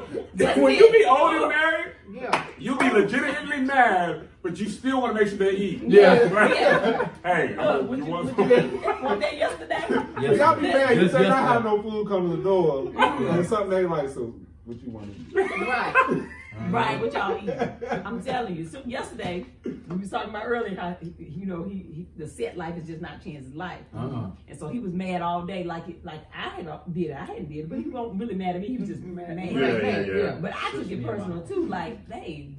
[0.61, 2.43] when you be old and married, Yeah.
[2.57, 5.83] you be legitimately mad, but you still want to make sure they eat.
[5.87, 6.27] Yeah.
[6.33, 6.55] Right?
[6.55, 7.07] Yeah.
[7.23, 8.49] Hey, Look, you you, want some?
[9.03, 9.75] one day yesterday?
[10.21, 10.37] Yes.
[10.37, 10.95] Y'all be mad.
[10.95, 14.07] You Just say not have no food come to the door, and something they like.
[14.09, 15.67] So, what you want to eat?
[15.67, 16.23] Right.
[16.69, 17.49] Right, what y'all eat?
[18.05, 18.67] I'm telling you.
[18.67, 22.77] So yesterday, we was talking about earlier how you know he, he the set life
[22.77, 24.29] is just not Chance's life, Uh-uh.
[24.47, 27.17] and so he was mad all day like it, like I had uh, did it.
[27.17, 28.67] I hadn't did it, but he wasn't really mad at me.
[28.67, 29.37] He was just mad.
[29.37, 30.37] Yeah, yeah, yeah.
[30.41, 31.65] But I took it personal too.
[31.67, 32.49] Like, hey,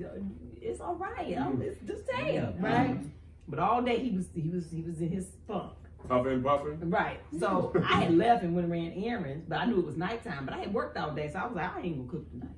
[0.60, 1.36] it's all right.
[1.38, 2.98] I'm, it's just tell, right?
[3.48, 5.72] But all day he was he was he was in his funk.
[6.08, 6.78] Puffing, puffing.
[6.88, 7.18] Right.
[7.40, 10.44] So I had left and went and ran errands, but I knew it was nighttime.
[10.44, 12.50] But I had worked all day, so I was like, I ain't gonna cook tonight.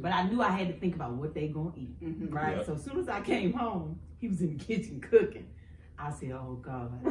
[0.00, 1.96] But I knew I had to think about what they gonna eat.
[2.30, 2.56] Right.
[2.58, 2.64] Yeah.
[2.64, 5.46] So as soon as I came home, he was in the kitchen cooking.
[5.98, 6.92] I said, "Oh God!"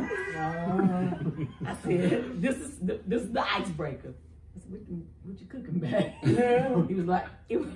[1.66, 4.14] I said, "This is the, this is the icebreaker."
[4.56, 6.14] I said, "What, you- what you cooking, man?"
[6.88, 7.70] he was like, it was,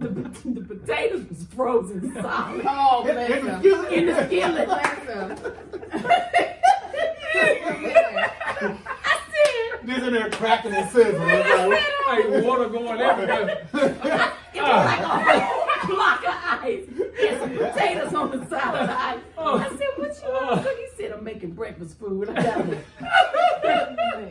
[0.00, 0.08] the,
[0.44, 3.64] "The potatoes was frozen solid Oh, bless him.
[3.92, 5.36] in the skillet." Bless him.
[7.88, 11.20] I said, This in there cracking and sizzling.
[11.20, 11.44] Like,
[12.06, 13.68] Hey, water going everywhere.
[14.56, 15.00] It was like
[15.82, 19.20] a block of ice and some potatoes on the side of the ice.
[19.36, 20.78] I said, what you want to cook?
[20.78, 22.30] He said, I'm making breakfast food.
[22.30, 22.84] I got it.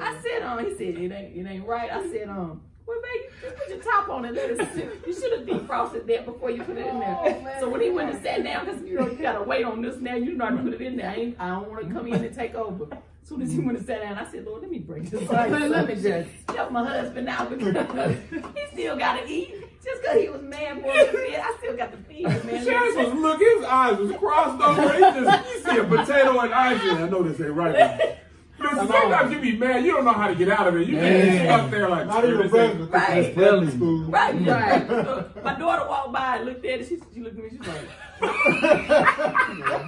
[0.01, 1.91] I said, um, he said, it ain't, it ain't right.
[1.91, 5.03] I said, um, well, baby, just put your top on and let it sit.
[5.05, 7.57] You should have defrosted that before you put it in there.
[7.59, 9.97] So when he went and sat down, because you know you gotta wait on this
[10.01, 11.09] now, you know how to put it in there.
[11.11, 12.87] I, ain't, I don't want to come in and take over.
[13.25, 15.49] Soon as he went and sat down, I said, Lord, let me break this ice.
[15.49, 16.29] Let me just.
[16.55, 18.17] Help my husband out because
[18.55, 19.55] he still gotta eat.
[19.83, 22.65] Just because he was mad for a bit, I still got to feed him, man.
[22.65, 24.93] Chance was look, his eyes was crossed over.
[24.93, 26.81] He just you see a potato and ice.
[26.83, 28.17] Yeah, I know this ain't right.
[28.57, 30.87] But listen, sometimes you be mad, you don't know how to get out of it.
[30.87, 31.45] You Man.
[31.45, 32.91] just up there like Not even this breakfast.
[32.91, 33.17] Right.
[33.17, 33.37] It's.
[33.37, 34.87] Right, Right.
[34.87, 36.87] So my daughter walked by and looked at it.
[36.87, 37.49] She, she looked at me.
[37.51, 37.89] She's like,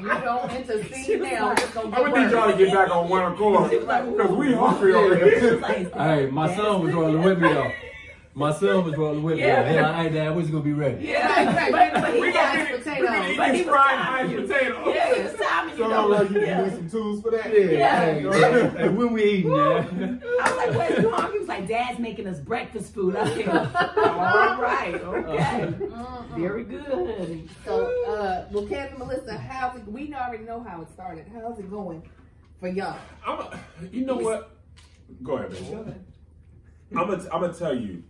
[0.01, 1.51] You don't intercede now.
[1.53, 4.32] It's I'm gonna need y'all to get back on one accord she was like, because
[4.32, 5.60] we hungry over She here.
[5.60, 7.71] like, Hey, my son was rolling with me though.
[8.38, 9.41] My son was rolling with me.
[9.41, 9.63] Yeah.
[9.63, 9.69] though.
[9.69, 11.06] He like, hey dad, when's it gonna be ready?
[11.08, 11.91] Yeah, Right, right.
[11.93, 13.02] but, but he We got gonna Mashed get potato.
[13.02, 14.41] we But gonna he eat was fried timing you.
[14.47, 14.89] potato.
[14.93, 16.08] Yeah, it's time, you So know.
[16.08, 16.62] like you yeah.
[16.63, 17.45] need some tools for that.
[17.52, 18.06] Yeah.
[18.06, 20.21] Hey, hey, hey, when we eating, man?
[20.39, 21.34] I was like, wait, you hungry?
[21.34, 23.15] He was like, Dad's making us breakfast food.
[23.15, 25.73] I said, all right, okay.
[26.39, 27.50] Very good.
[27.65, 29.88] So, uh, well, Kevin, Melissa, how's it?
[29.88, 31.26] We already know how it started.
[31.34, 32.04] How's it going
[32.60, 33.00] for y'all?
[33.26, 33.60] I'm a,
[33.91, 34.52] you know what?
[35.23, 35.73] Go ahead, baby.
[36.95, 38.04] I'm gonna I'm gonna tell you.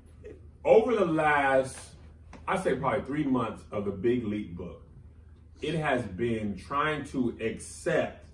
[0.68, 1.78] Over the last,
[2.46, 4.82] I say probably three months of the Big Leap book,
[5.62, 8.26] it has been trying to accept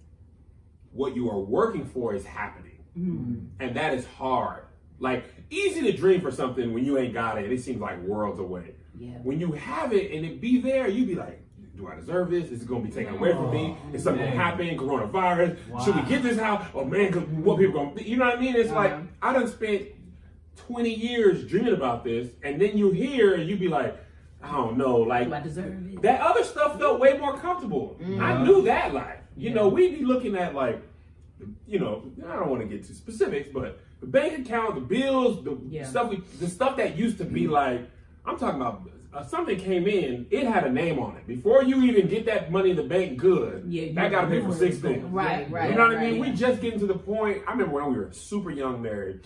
[0.93, 2.79] what you are working for is happening,
[3.59, 4.63] and that is hard
[4.99, 7.43] like easy to dream for something when you ain't got it.
[7.43, 8.73] And it seems like worlds away.
[8.97, 9.09] Yeah.
[9.21, 11.39] When you have it and it be there, you be like,
[11.75, 12.49] do I deserve this?
[12.49, 13.77] Is it going to be taken away from me?
[13.91, 14.77] Is something going to happen?
[14.77, 15.83] Coronavirus?
[15.83, 16.65] Should we get this house?
[16.73, 17.11] Oh man,
[17.43, 18.09] what people going to, be?
[18.09, 18.55] you know what I mean?
[18.55, 19.03] It's like, Uh-huh.
[19.21, 19.87] I done spent
[20.57, 23.97] 20 years dreaming about this, and then you hear and you be like,
[24.41, 26.01] I don't know, like, Do I deserve it?
[26.01, 27.97] that other stuff felt way more comfortable.
[28.19, 29.19] I knew that life.
[29.37, 30.81] You know, we'd be looking at like,
[31.67, 35.43] you know, I don't want to get too specifics, but the bank account, the bills,
[35.43, 35.85] the Yeah.
[35.85, 37.81] stuff, we, the stuff that used to be like,
[38.25, 41.27] I'm talking about uh, something came in, it had a name on it.
[41.27, 43.63] Before you even get that money in the bank, good.
[43.67, 45.03] Yeah, you that got to pay for where six it's things.
[45.05, 45.69] Right, right.
[45.69, 46.11] You know what I right.
[46.13, 46.19] mean?
[46.19, 47.43] We just getting to the point.
[47.47, 49.21] I remember when we were super young married.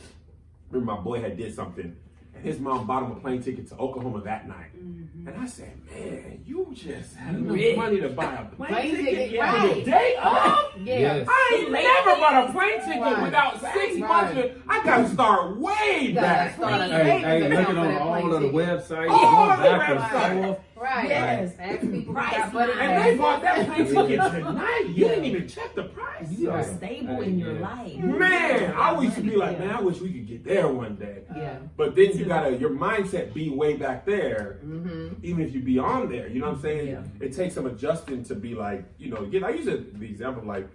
[0.72, 1.96] Remember my boy had did something,
[2.36, 4.74] and his mom bought him a plane ticket to Oklahoma that night.
[4.74, 7.76] And I said, "Man, you just had enough Rich.
[7.78, 9.76] money to buy a plane, Plane ticket, ticket, for right.
[9.76, 10.54] the day of."
[10.84, 11.00] Yeah.
[11.00, 11.28] Yes.
[11.30, 13.24] I ain't never bought a plane ticket Right.
[13.24, 14.00] without six Right.
[14.00, 14.38] months.
[14.40, 16.56] Of, I gotta start way back.
[16.56, 20.00] start a Hey, hey, looking on all of the websites, All going the back and
[20.00, 20.60] websites.
[20.78, 20.90] Forth.
[20.90, 21.10] Right.
[21.10, 21.54] Yes.
[21.60, 22.82] Ask people who Price got buddy line.
[22.90, 24.86] And they bought that plane ticket tonight.
[24.90, 26.30] You didn't even check the price.
[26.32, 27.96] You are stable in your life.
[27.98, 30.96] Man, I always used to be like, man, I wish we could get there one
[30.96, 31.24] day.
[31.36, 31.58] Yeah.
[31.76, 35.16] But then you gotta your mindset be way back there, Mm-hmm.
[35.24, 36.28] even if you be on there.
[36.28, 36.88] You know what I'm saying?
[36.88, 37.04] Yeah.
[37.20, 40.42] It takes some adjusting to be like, you know, again, I use it, the example
[40.42, 40.68] of like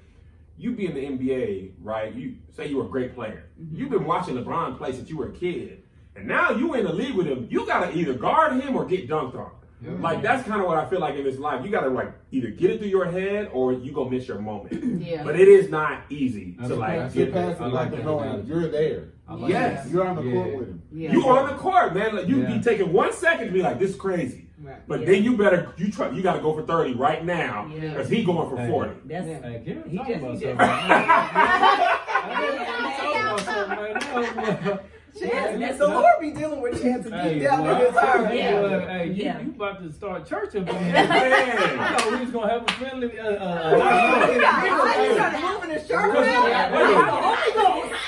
[0.59, 2.15] you be in the NBA, right?
[2.15, 3.45] You say you were a great player.
[3.61, 3.77] Mm-hmm.
[3.77, 5.83] You've been watching LeBron play since you were a kid,
[6.15, 7.49] and now you in the league with him.
[7.51, 9.51] You gotta either guard him or get dunked on.
[10.01, 11.65] Like that's kind of what I feel like in this life.
[11.65, 15.03] You gotta like either get it through your head or you gonna miss your moment.
[15.03, 15.25] Yeah.
[15.25, 17.49] But it is not easy That's to like get there.
[17.51, 19.09] past I it like like that knowing you're there.
[19.29, 19.85] Like Yes.
[19.85, 19.93] that.
[19.93, 20.33] You're on the Yeah.
[20.33, 20.83] court with him.
[20.93, 21.13] Yeah.
[21.13, 22.17] You on the court, man.
[22.17, 22.55] Like, you Yeah.
[22.57, 24.77] be taking one second to be like, "This is crazy," Right.
[24.87, 25.07] but Yeah.
[25.07, 26.11] then you better you try.
[26.11, 27.89] You got to go for thirty right now Yeah.
[27.95, 28.69] because he going for Hey.
[28.71, 28.93] forty.
[29.07, 30.61] That's Hey, Karen, He just- about he just-
[34.63, 34.79] Hey,
[35.19, 38.35] Chance, that's the Lord be dealing with Chance deep Hey, down boy, in his heart.
[38.35, 38.61] Yeah.
[38.61, 39.41] boy, hey, you, Yeah.
[39.41, 40.93] you about to start church up in here.
[40.93, 41.13] Man.
[41.13, 43.19] I thought we was gonna have a friendly.
[43.19, 46.15] Uh, uh, I uh, just trying to move in the shirt.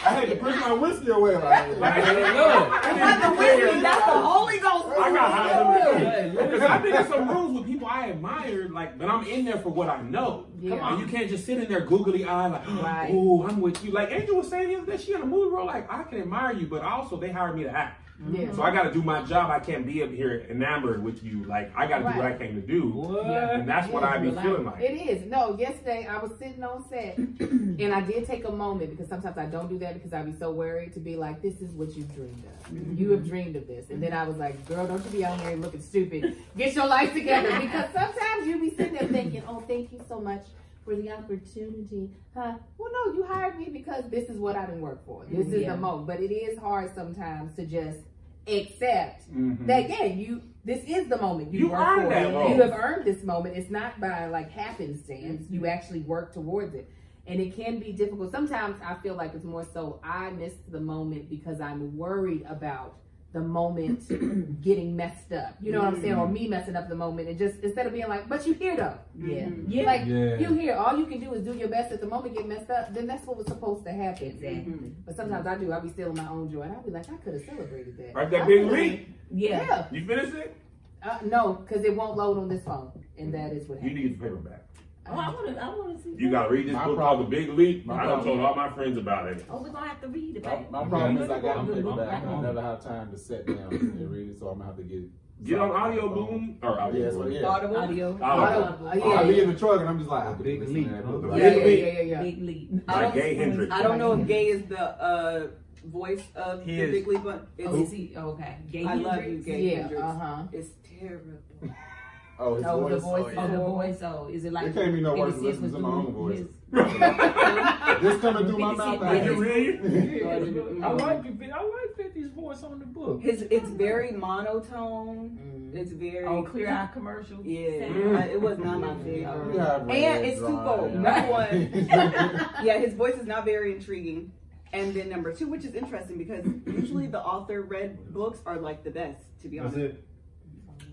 [0.06, 1.34] I had to push my whiskey away.
[1.36, 2.70] Like, Like, look.
[2.82, 3.80] That's the whiskey.
[3.80, 4.84] That's the Holy Ghost.
[4.98, 6.60] I got high Hey, Because.
[6.62, 9.70] I've been in some rooms with people I admired, like, but I'm in there for
[9.70, 10.46] what I know.
[10.60, 10.76] Yeah.
[10.76, 13.10] Come on, you can't just sit in there googly eye like, Right.
[13.12, 13.90] oh, I'm with you.
[13.92, 15.66] Like Angel was saying the other day, she in a movie role.
[15.66, 18.00] Like, I can admire you, but also they hired me to act.
[18.30, 18.54] Yeah.
[18.54, 19.50] So I got to do my job.
[19.50, 21.44] I can't be up here enamored with you.
[21.44, 22.90] Like, I got to do what I came to do.
[22.90, 23.26] What?
[23.26, 24.46] And that's what I be Relax.
[24.46, 24.80] feeling like.
[24.80, 25.26] It is.
[25.26, 29.36] No, yesterday I was sitting on set and I did take a moment because sometimes
[29.36, 31.96] I don't do that because I be so worried to be like, this is what
[31.96, 32.72] you've dreamed of.
[32.72, 32.96] Mm-hmm.
[32.96, 33.90] You have dreamed of this.
[33.90, 36.36] And then I was like, girl, don't you be out here looking stupid.
[36.56, 37.50] Get your life together.
[37.64, 40.42] Because sometimes you be sitting there thinking, oh, thank you so much
[40.84, 42.10] for the opportunity.
[42.34, 42.54] Huh?
[42.78, 45.24] Well, no, you hired me because this is what I didn't work for.
[45.30, 45.72] This is Yeah.
[45.72, 46.06] the moment.
[46.06, 47.98] But it is hard sometimes to just
[48.46, 49.66] accept Mhm.
[49.66, 52.08] that, yeah, you, this is the moment you, You work for.
[52.10, 52.50] that role.
[52.50, 53.56] You have earned this moment.
[53.56, 55.50] It's not by like happenstance.
[55.50, 56.88] You actually work towards it.
[57.26, 58.30] And it can be difficult.
[58.32, 62.96] Sometimes I feel like it's more so I miss the moment because I'm worried about
[63.34, 64.08] the moment
[64.62, 65.56] getting messed up.
[65.60, 66.14] You know what I'm saying?
[66.14, 66.32] Or mm-hmm.
[66.34, 67.28] me messing up the moment.
[67.28, 68.96] And just instead of being like, but you here though.
[69.18, 69.34] yeah.
[69.36, 69.48] Yeah.
[69.68, 69.82] Yeah.
[69.84, 70.38] Like Yeah.
[70.38, 70.74] you here.
[70.76, 72.94] All you can do is do your best at the moment get messed up.
[72.94, 74.28] Then that's what was supposed to happen.
[74.28, 74.48] Exactly.
[74.72, 74.88] Mm-hmm.
[75.04, 75.72] But sometimes I do.
[75.72, 76.62] I be stealing my own joy.
[76.62, 78.14] And I be like, I could have celebrated that.
[78.14, 79.08] Right, that I big could've- leap.
[79.30, 79.62] Yeah.
[79.66, 79.86] Yeah.
[79.90, 80.56] You finished it?
[81.02, 82.90] Uh, no, because it won't load on this phone.
[83.18, 83.94] And that is what You happened.
[83.96, 84.64] need to get the paper back.
[85.06, 85.62] Oh, I want to.
[85.62, 86.14] I want to see.
[86.16, 87.86] You gotta read this My book problem- called The Big Leap.
[87.86, 89.44] my I done problem- told all my friends about it.
[89.50, 90.44] Oh, we're gonna have to read it.
[90.44, 90.66] my, baby.
[90.70, 93.46] my problem is I got I'm- them I'm- paperback I never have time to sit
[93.46, 95.02] down and read it, so I'm gonna have to get
[95.42, 97.32] Get on Audio Boom or Audio Yeah, so Boom.
[97.32, 97.46] yeah.
[97.46, 97.76] Audible.
[97.76, 98.18] Audio.
[98.22, 98.88] Audible.
[98.88, 99.42] Uh, yeah, I'll be yeah.
[99.42, 101.10] in the truck and I'm just like, I could Big leap, to that huh?
[101.12, 101.22] book.
[101.22, 102.22] The Like, Yeah, yeah, yeah, yeah, yeah.
[102.22, 102.70] Big leap.
[102.88, 103.72] I Like don't- Gay Hendricks.
[103.74, 105.46] I don't know if Gay is the uh,
[105.86, 106.92] voice of He the.
[106.92, 108.14] Big Leap, but it's, Oh, is he?
[108.16, 108.56] Oh, okay.
[108.70, 110.02] Gay I love you, Gay Yeah, Hendricks.
[110.02, 110.42] uh-huh.
[110.52, 111.38] It's terrible.
[112.38, 113.02] Oh, his Oh, the voice.
[113.26, 113.34] voice.
[113.38, 114.02] Oh, the voice.
[114.02, 114.66] Oh, is it like?
[114.68, 116.38] It can't be no did worse it than it listening to was my own voice.
[116.38, 116.48] his-
[118.02, 118.98] This coming through my mouth.
[118.98, 119.80] Cent I you hate it.
[119.82, 120.82] read?
[120.82, 121.52] I like it.
[121.52, 123.22] I like 50's voice on the book.
[123.22, 125.70] His it's very monotone.
[125.74, 127.38] It's very Oh, clear eye commercial.
[127.44, 128.26] Yeah, Mm.
[128.26, 129.58] It was not my You favorite.
[129.58, 130.92] have red And it's drawing, twofold.
[130.92, 131.00] yeah.
[131.00, 131.32] Number
[132.58, 134.32] one, yeah, his voice is not very intriguing.
[134.72, 138.82] And then number two, which is interesting because usually the author read books are like
[138.82, 139.76] the best, to be honest.
[139.78, 140.04] it.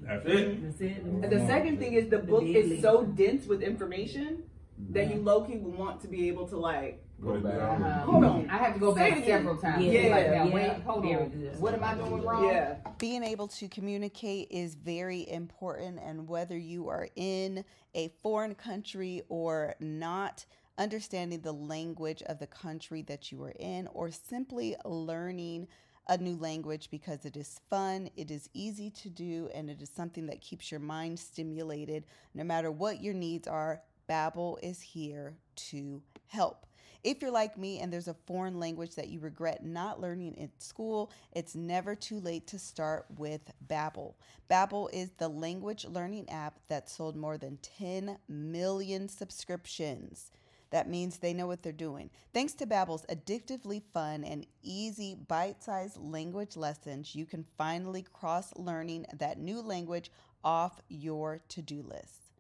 [0.02, 0.64] That's it.
[0.64, 1.30] That's it.
[1.30, 4.44] The second thing is the The book is so dense with information
[4.90, 7.54] that you low key will want to be able to like Go back.
[7.54, 8.00] Uh-huh.
[8.12, 8.50] Hold on.
[8.50, 9.86] I have to go back several times.
[9.86, 10.54] Yeah, Like, now, yeah.
[10.54, 11.30] wait, hold Very on.
[11.60, 12.48] What am I doing wrong?
[12.48, 12.78] yeah.
[12.98, 19.22] Being able to communicate is very important, and whether you are in a foreign country
[19.30, 20.46] or not,
[20.80, 25.68] understanding the language of the country that you are in, or simply learning
[26.08, 29.90] a new language because it is fun, it is easy to do, and it is
[29.90, 32.06] something that keeps your mind stimulated.
[32.34, 36.66] No matter what your needs are, Babbel is here to help.
[37.04, 40.52] If you're like me and there's a foreign language that you regret not learning in
[40.60, 44.14] school, it's never too late to start with Babbel.
[44.50, 50.32] Babbel is the language learning app that sold more than 10 million subscriptions.
[50.72, 52.10] That means they know what they're doing.
[52.34, 59.06] Thanks to Babbel's addictively fun and easy bite-sized language lessons, you can finally cross learning
[59.14, 60.12] that new language
[60.44, 62.32] off your to-do list.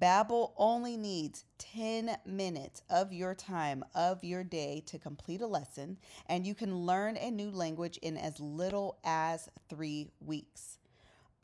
[0.00, 5.98] Babbel only needs 10 minutes of your time of your day to complete a lesson,
[6.26, 10.77] and you can learn a new language in as little as 3 weeks.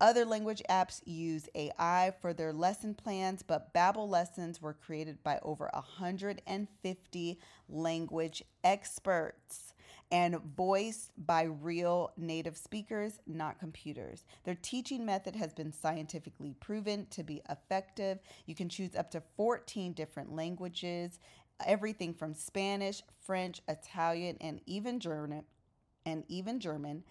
[0.01, 5.39] Other language apps use AI for their lesson plans, but Babbel lessons were created by
[5.43, 9.73] over 150 language experts
[10.11, 14.25] and voiced by real native speakers, not computers.
[14.45, 18.19] Their teaching method has been scientifically proven to be effective.
[18.47, 21.21] You can choose up to 14 different languages,
[21.65, 25.45] everything from Spanish, French, Italian, and even German
[26.07, 27.05] and even German.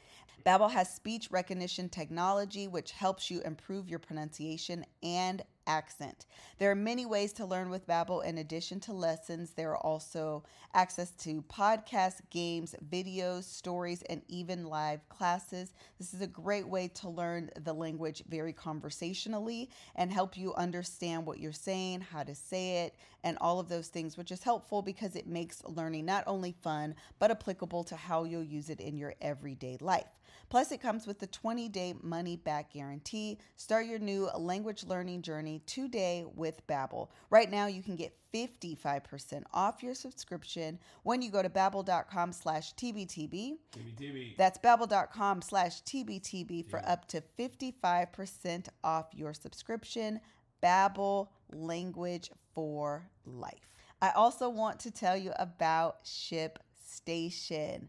[0.45, 6.25] Babbel has speech recognition technology which helps you improve your pronunciation and accent.
[6.57, 9.51] There are many ways to learn with Babbel in addition to lessons.
[9.51, 10.43] There are also
[10.73, 15.73] access to podcasts, games, videos, stories and even live classes.
[15.97, 21.25] This is a great way to learn the language very conversationally and help you understand
[21.25, 24.81] what you're saying, how to say it, and all of those things, which is helpful
[24.81, 28.97] because it makes learning not only fun but applicable to how you'll use it in
[28.97, 30.19] your everyday life.
[30.53, 33.39] Plus, it comes with the 20 day money back guarantee.
[33.55, 37.07] Start your new language learning journey today with Babbel.
[37.31, 42.75] Right now, you can get 55% off your subscription when you go to babbel.com slash
[42.75, 43.55] TBTB.
[43.71, 44.37] TBTB.
[44.37, 50.19] That's babbel.com slash TBTB for up to 55% off your subscription.
[50.61, 53.73] Babbel, language for life.
[54.03, 57.87] I also want to tell you about ShipStation.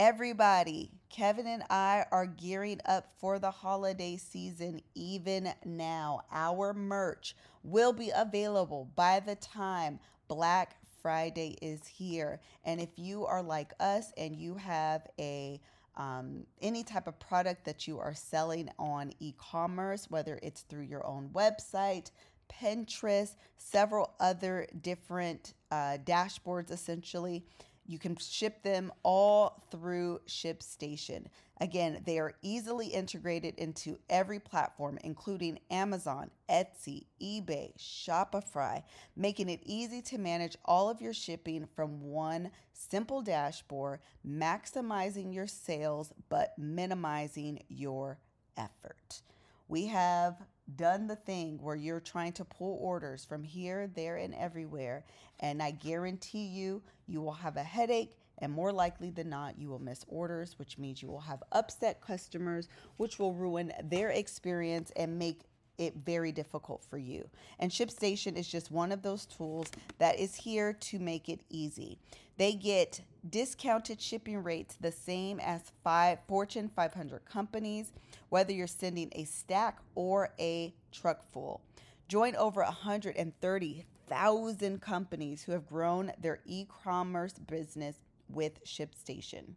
[0.00, 6.22] Everybody, Kevin and I are gearing up for the holiday season even now.
[6.32, 12.40] Our merch will be available by the time Black Friday is here.
[12.64, 15.60] And if you are like us and you have a
[15.98, 20.84] um, any type of product that you are selling on e commerce, whether it's through
[20.84, 22.10] your own website,
[22.50, 27.44] Pinterest, several other different uh, dashboards essentially.
[27.90, 31.24] You can ship them all through ShipStation.
[31.60, 38.84] Again, they are easily integrated into every platform, including Amazon, Etsy, eBay, Shopify,
[39.16, 45.48] making it easy to manage all of your shipping from one simple dashboard, maximizing your
[45.48, 48.20] sales but minimizing your
[48.56, 49.22] effort.
[49.66, 50.36] We have
[50.76, 55.04] done the thing where you're trying to pull orders from here, there, and everywhere.
[55.40, 58.16] And I guarantee you, you will have a headache.
[58.38, 62.00] And more likely than not, you will miss orders, which means you will have upset
[62.00, 65.42] customers, which will ruin their experience and make
[65.80, 67.28] it very difficult for you.
[67.58, 71.98] And ShipStation is just one of those tools that is here to make it easy.
[72.36, 77.92] They get discounted shipping rates the same as five Fortune 500 companies,
[78.30, 81.60] whether you're sending a stack or a truck full.
[82.08, 87.96] Join over 130,000 companies who have grown their e-commerce business
[88.28, 89.54] with ShipStation.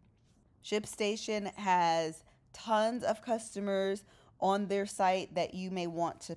[0.64, 4.04] ShipStation has tons of customers
[4.40, 6.36] on their site that you may want to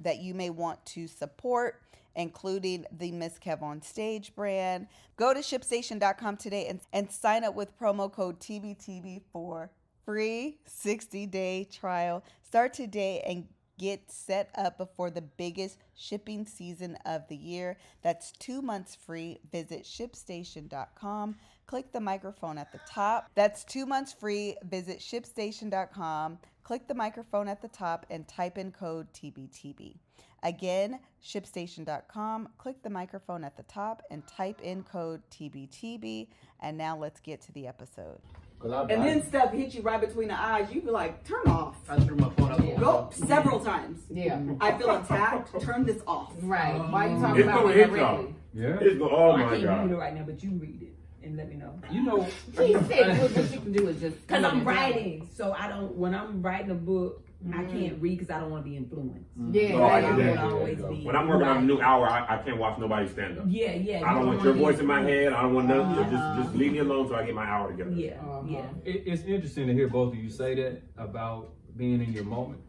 [0.00, 1.82] that you may want to support
[2.14, 4.88] including the Miss Kev on Stage brand.
[5.16, 9.70] Go to shipstation.com today and, and sign up with promo code TBTB for
[10.08, 12.24] free 60 day trial.
[12.42, 13.46] Start today and
[13.78, 17.76] get set up before the biggest shipping season of the year.
[18.00, 19.38] That's two months free.
[19.52, 21.36] Visit shipstation.com.
[21.66, 23.28] Click the microphone at the top.
[23.34, 24.56] That's two months free.
[24.70, 26.38] Visit shipstation.com.
[26.62, 29.96] Click the microphone at the top and type in code TBTB.
[30.42, 32.48] Again, shipstation.com.
[32.56, 36.28] Click the microphone at the top and type in code TBTB.
[36.60, 38.20] And now let's get to the episode.
[38.62, 40.68] And then stuff hit you right between the eyes.
[40.72, 41.76] You be like, turn off.
[41.88, 42.58] I threw my phone up.
[42.80, 44.00] Go several times.
[44.10, 44.40] Yeah.
[44.60, 45.60] I feel attacked.
[45.60, 46.32] Turn this off.
[46.42, 46.74] Right.
[46.74, 48.16] Uh, Why are you talking It's about gonna me hit y'all.
[48.16, 48.34] directly?
[48.54, 48.78] Yeah.
[48.80, 49.10] It's go.
[49.10, 50.94] Oh I my can't read it right now, but you read it
[51.26, 51.78] and let me know.
[51.90, 52.22] You know,
[52.56, 55.94] He said what, what you can do is just Because I'm writing, so I don't.
[55.94, 57.22] When I'm writing a book,
[57.54, 59.30] I can't read because I don't want to be influenced.
[59.52, 60.42] Yeah, Oh, I right, get I that.
[60.44, 60.56] will yeah.
[60.56, 61.04] always be.
[61.06, 63.44] When I'm working on a new hour, I, I can't watch nobody stand up.
[63.46, 64.02] Yeah, yeah.
[64.04, 65.32] I don't want your wanna be voice in my head.
[65.32, 65.82] I don't want nothing.
[66.04, 66.10] Uh-huh.
[66.10, 67.90] Just just leave me alone so I get my hour together.
[67.90, 68.42] Yeah, Uh-huh.
[68.48, 68.66] yeah.
[68.84, 72.60] It, it's interesting to hear both of you say that about being in your moment.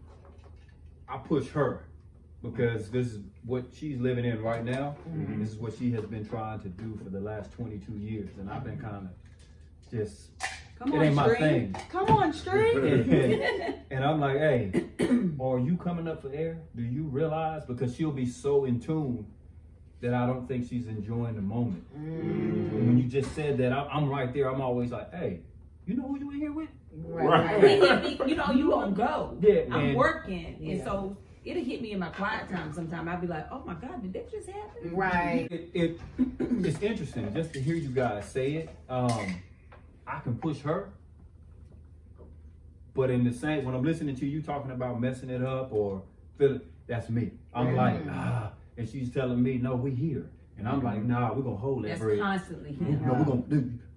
[1.07, 1.85] I push her
[2.43, 4.95] because this is what she's living in right now.
[5.09, 5.41] Mm-hmm.
[5.41, 8.51] This is what she has been trying to do for the last 22 years, and
[8.51, 10.29] I've been kind of just
[10.79, 11.39] Come It on, ain't my Street.
[11.39, 11.75] thing.
[11.91, 12.75] Come on, Street.
[12.77, 14.71] and, and I'm like, hey,
[15.41, 16.57] are you coming up for air?
[16.75, 17.65] Do you realize?
[17.65, 19.25] Because she'll be so in tune
[20.01, 21.83] that I don't think she's enjoying the moment.
[21.95, 24.49] And when you just said that, I, I'm right there.
[24.49, 25.41] I'm always like, hey,
[25.85, 26.69] you know who you in here with?
[26.93, 27.61] Right.
[27.63, 29.37] It hit me, you know, you gonna go.
[29.41, 32.73] Yeah, I'm and- working, and so it'll hit me in my quiet time.
[32.73, 35.47] Sometime I'll be like, "Oh my God, did that just happen?" Right.
[35.51, 35.99] It, it
[36.39, 38.69] it's interesting just to hear you guys say it.
[38.89, 39.35] Um,
[40.09, 40.89] I can push her,
[42.95, 46.01] but in the same when I'm listening to you talking about messing it up or
[46.37, 47.31] feeling, that's me.
[47.53, 51.43] I'm like ah, and she's telling me no, we here, and I'm like nah, we're
[51.43, 52.19] gonna hold that That's bread.
[52.19, 53.43] constantly No, we're gonna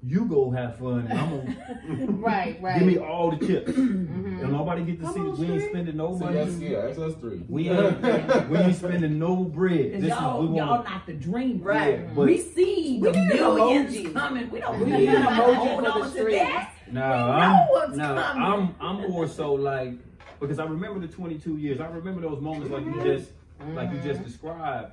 [0.05, 2.79] you go have fun, and I'm gonna Right, right.
[2.79, 3.73] give me all the chips.
[3.83, 4.41] Mm-hmm.
[4.49, 6.37] And nobody get to Come see on, we ain't spending no See, money.
[6.37, 7.43] that's, yeah, that's us three.
[7.49, 10.01] We ain't we ain't spending no bread.
[10.03, 11.63] This y'all, we y'all not the dream.
[11.63, 12.01] Right.
[12.01, 14.13] Yeah, but we see We the need millions emoji.
[14.13, 14.51] coming.
[14.51, 16.35] We don't We we need an emoji hold for the on to street.
[16.39, 16.75] that.
[16.91, 18.17] No, I'm, what's no.
[18.17, 19.93] I'm I'm more so like
[20.41, 21.81] because I remember the 22 years.
[21.81, 23.31] I remember those moments like you just
[23.75, 24.91] like you just described,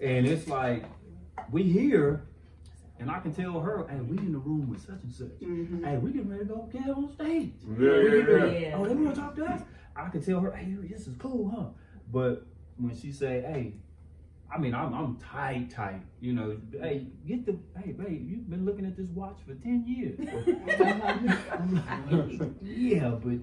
[0.00, 0.84] and it's like
[1.50, 2.24] we here,
[3.04, 5.38] and I can tell her, hey, we in the room with such and such.
[5.42, 5.84] Mm-hmm.
[5.84, 7.52] Hey, we getting ready to go get on stage.
[7.78, 8.46] Yeah, yeah, yeah.
[8.46, 8.76] Yeah.
[8.78, 9.60] Oh, they want to talk to us.
[9.94, 11.66] I can tell her, hey, this is cool, huh?
[12.10, 12.46] But
[12.78, 13.74] when she say, hey.
[14.50, 16.00] I mean, I'm, I'm tight, tight.
[16.20, 19.84] You know, hey, get the, hey, babe, you've been looking at this watch for 10
[19.84, 20.18] years.
[21.50, 21.74] I'm
[22.40, 23.38] like, yeah, but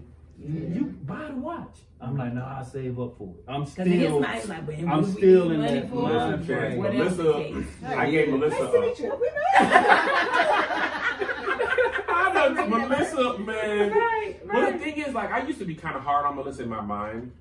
[0.45, 1.79] you buy the watch.
[1.99, 3.43] I'm like, nah, I save up for it.
[3.47, 5.95] I'm Because in his still, mind, like, I'm we still in that for?
[6.01, 6.77] mind Listen, frame.
[6.79, 7.65] Whatever the Melissa, case.
[7.85, 8.63] I gave Melissa.
[8.63, 10.01] a-
[12.13, 13.93] I know Melissa, man.
[14.51, 16.69] But the thing is, like, I used to be kind of hard on Melissa in
[16.69, 17.31] my mind,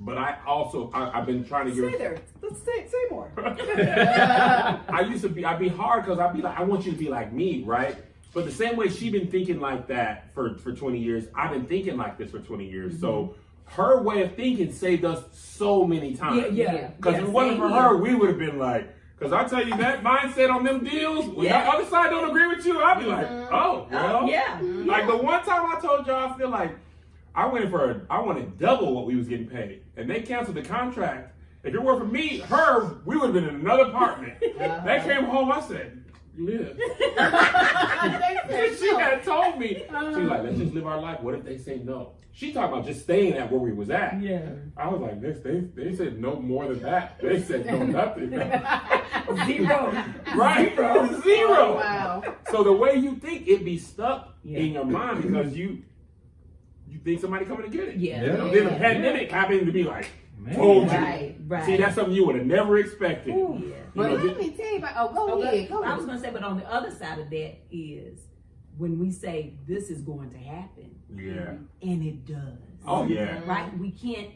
[0.00, 1.98] but I also I, I've been trying to Say get.
[1.98, 2.18] there.
[2.42, 3.30] Let's say, say more.
[3.38, 6.98] I used to be I'd be hard because I'd be like I want you to
[6.98, 7.96] be like me, right?
[8.34, 11.66] But the same way she's been thinking like that for for 20 years, I've been
[11.66, 13.00] thinking like this for 20 years.
[13.00, 13.72] So mm-hmm.
[13.72, 16.54] her way of thinking saved us so many times.
[16.56, 16.86] Yeah, yeah.
[16.88, 19.66] Because yeah, if it wasn't for her, we would have been like, because I tell
[19.66, 21.64] you that mindset on them deals, when Yeah.
[21.64, 23.54] the other side don't agree with you, I'll be like, mm-hmm.
[23.54, 24.28] oh, well.
[24.28, 24.60] yeah.
[24.62, 26.76] Like the one time I told y'all, I feel like
[27.34, 29.82] I went for, a, I wanted double what we was getting paid.
[29.96, 31.34] And they canceled the contract.
[31.64, 34.34] If it were for me, her, we would have been in another apartment.
[34.58, 34.84] Uh-huh.
[34.84, 36.02] They came home, I said,
[36.38, 36.78] live.
[38.78, 40.14] she had told me, uh-huh.
[40.14, 41.20] she was like, let's just live our life.
[41.20, 42.12] What if they say no?
[42.32, 44.22] She talking about just staying at where we was at.
[44.22, 44.48] Yeah.
[44.76, 47.18] I was like, this, they, they said no more than that.
[47.20, 48.30] They said no nothing.
[49.46, 49.92] Zero.
[50.36, 50.72] right?
[51.24, 51.56] Zero.
[51.56, 52.36] Oh, wow.
[52.50, 54.60] So the way you think, it be stuck Yeah.
[54.60, 55.82] in your mind because you
[56.88, 57.96] you think somebody coming to get it.
[57.96, 58.22] Yeah.
[58.22, 60.08] You know, then the pandemic happened to be like,
[60.38, 60.54] Man.
[60.54, 60.96] told you.
[60.96, 61.66] Right, right.
[61.66, 63.34] See, that's something you would have never expected.
[63.34, 63.74] Yeah.
[63.98, 64.92] But You let me tell you about.
[64.96, 65.68] Oh, go Oh, ahead.
[65.68, 68.20] Go I was gonna say, but on the other side of that is
[68.76, 71.54] when we say this is going to happen, Yeah.
[71.82, 72.58] and it does.
[72.86, 73.40] Oh yeah.
[73.46, 73.76] Right?
[73.78, 74.30] We can't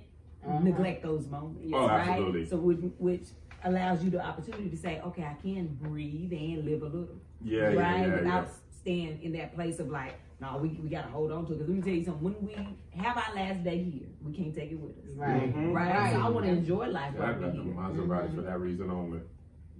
[0.62, 1.62] neglect those moments.
[1.72, 2.08] Oh, right?
[2.08, 2.46] absolutely.
[2.46, 3.26] So which, which
[3.64, 7.08] allows you the opportunity to say, okay, I can breathe and live a little.
[7.44, 8.08] Yeah, yeah, right?
[8.08, 8.52] yeah, Without yeah.
[8.80, 11.58] staying in that place of like, no, we, we gotta hold on to it.
[11.58, 14.52] Because let me tell you something, when we have our last day here, we can't
[14.52, 15.04] take it with us.
[15.14, 15.54] Right.
[15.54, 15.72] Mhm.
[15.72, 15.94] Right?
[15.94, 16.12] Right.
[16.14, 17.74] So I wanna enjoy life right I while got we're the here.
[17.74, 19.20] Maserati for that reason only.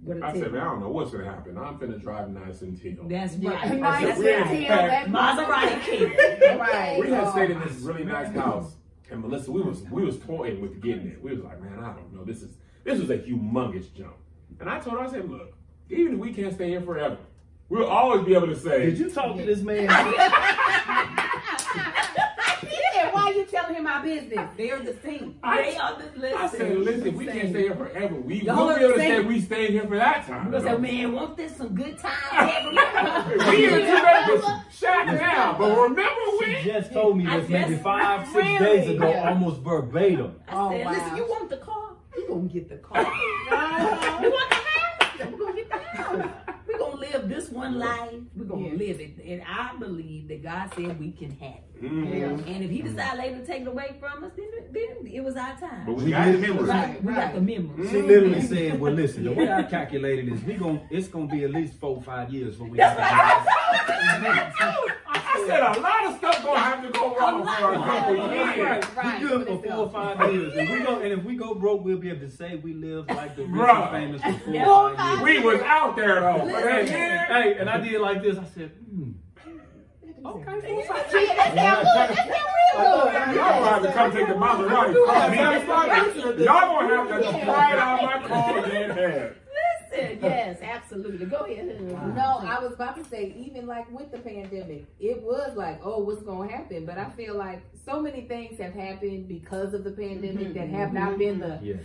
[0.05, 1.57] But I said, man, I don't know what's gonna happen.
[1.57, 3.05] I'm finna drive nice and teal.
[3.07, 3.51] That's Yeah.
[3.51, 3.79] right.
[3.79, 4.49] Nice That's and right.
[4.49, 6.59] teal, that- Maserati King.
[6.59, 6.99] Right.
[6.99, 7.87] We had Oh, stayed in this oh.
[7.87, 8.75] really nice house,
[9.09, 11.21] and Melissa, we was we was toying with getting it.
[11.23, 12.23] We was like, man, I don't know.
[12.25, 14.15] This is this was a humongous jump.
[14.59, 15.53] And I told her, I said, look,
[15.89, 17.17] even if we can't stay here forever,
[17.69, 19.87] we'll always be able to say, Did you talk to this man?
[22.61, 24.49] He said, why you telling him my business?
[24.57, 25.35] They're the same.
[25.43, 26.37] I- they are the listen.
[26.37, 28.15] I said, listen, we can't stay here forever.
[28.15, 29.27] We Y'all will are be able to the say same.
[29.27, 30.45] we stayed here for that time.
[30.51, 30.77] Because though.
[30.77, 32.75] man, want this some good time?
[33.49, 35.57] we even too ready to shut down.
[35.57, 36.01] But remember
[36.39, 36.63] when She when?
[36.81, 38.59] just told me this maybe just- five, six really?
[38.59, 39.29] days ago, Yeah.
[39.29, 40.35] almost verbatim.
[40.47, 40.91] I Oh, said, wow.
[40.91, 41.89] listen, you want the car?
[42.15, 43.01] You gonna get the car.
[43.01, 45.31] you want the house?
[45.31, 46.27] We're gonna get the house.
[47.13, 48.13] We're live this one life.
[48.35, 48.73] We're gonna Yeah.
[48.73, 49.11] live it.
[49.25, 51.83] And I believe that God said we can have it.
[51.83, 52.47] Mhm.
[52.47, 55.35] And if He decided later to take it away from us, then, then it was
[55.35, 55.85] our time.
[55.85, 56.67] But we got the memories.
[56.69, 57.03] right.
[57.03, 57.91] We got the memories.
[57.91, 61.43] She literally said, "Well, listen, the way I calculated is we gon' it's gonna be
[61.43, 63.43] at least four, five years before we." Have to I
[65.33, 68.57] I said a lot of stuff gonna have to go wrong for a couple years.
[68.59, 69.21] Right, Right.
[69.21, 70.53] We good for four or five years.
[70.55, 73.09] And we go and if we go broke, we'll be able to say we lived
[73.09, 73.93] like the rich Bruh.
[73.93, 75.43] and famous for four or five years.
[75.43, 76.39] We was out there though.
[76.39, 78.37] For Hey, hey, and I did like this.
[78.37, 79.11] I said, hmm.
[80.25, 82.17] Okay, four or See, that sound good.
[82.17, 83.35] That sound real good.
[83.35, 86.39] Y'all gonna have to come take the Maserati from.
[86.39, 89.42] Y'all gonna have to ride out my car and get
[89.93, 90.03] here.
[90.09, 91.25] Listen, yes, absolutely.
[91.25, 91.81] Go ahead.
[91.81, 95.99] No, I was about to say, even like with the pandemic, it was like, oh,
[95.99, 96.85] what's going to happen?
[96.85, 100.93] But I feel like so many things have happened because of the pandemic that have
[100.93, 101.75] not been the, Yeah.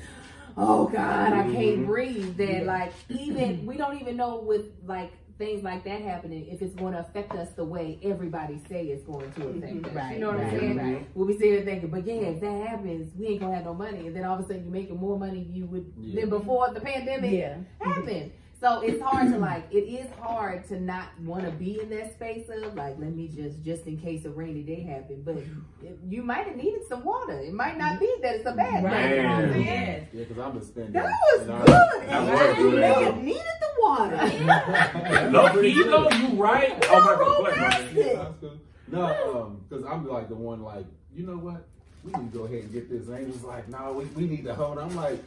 [0.57, 1.53] oh God, I Mm-hmm.
[1.53, 2.37] can't breathe.
[2.37, 6.75] That like even we don't even know with like things like that happening if it's
[6.75, 9.85] going to affect us the way everybody say it's going to affect mm-hmm.
[9.85, 9.95] us.
[9.95, 10.77] Right, you know what I'm right, saying?
[10.77, 11.09] right.
[11.15, 13.75] We'll be sitting there thinking, but yeah, if that happens, we ain't gonna have no
[13.75, 16.23] money, and then all of a sudden you're making more money you would Yeah.
[16.23, 17.55] than before the pandemic Yeah.
[17.55, 17.91] Mm-hmm.
[17.91, 18.33] happened.
[18.61, 19.69] So it's hard to like.
[19.71, 23.29] It is hard to not want to be in that space of like, let me
[23.29, 25.25] just just in case a rainy day happened.
[25.25, 27.39] But it, you might have needed some water.
[27.39, 29.11] It might not be that it's a bad thing.
[29.17, 29.65] You know what I'm saying?
[29.65, 30.09] Yes.
[30.13, 30.93] Yeah, because I've been spending.
[30.93, 32.09] That was you know, good.
[32.09, 34.17] That and was you may have needed the water.
[35.31, 36.85] Look, you know you right.
[36.91, 37.95] Oh my God, bless my romantic.
[37.95, 38.17] name.
[38.17, 38.61] That's good.
[38.91, 41.65] No, um, because I'm like the one like, you know what?
[42.03, 43.07] We need to go ahead and get this.
[43.07, 44.79] And Angel's like, no, we, we need to hold.
[44.79, 45.23] I'm like,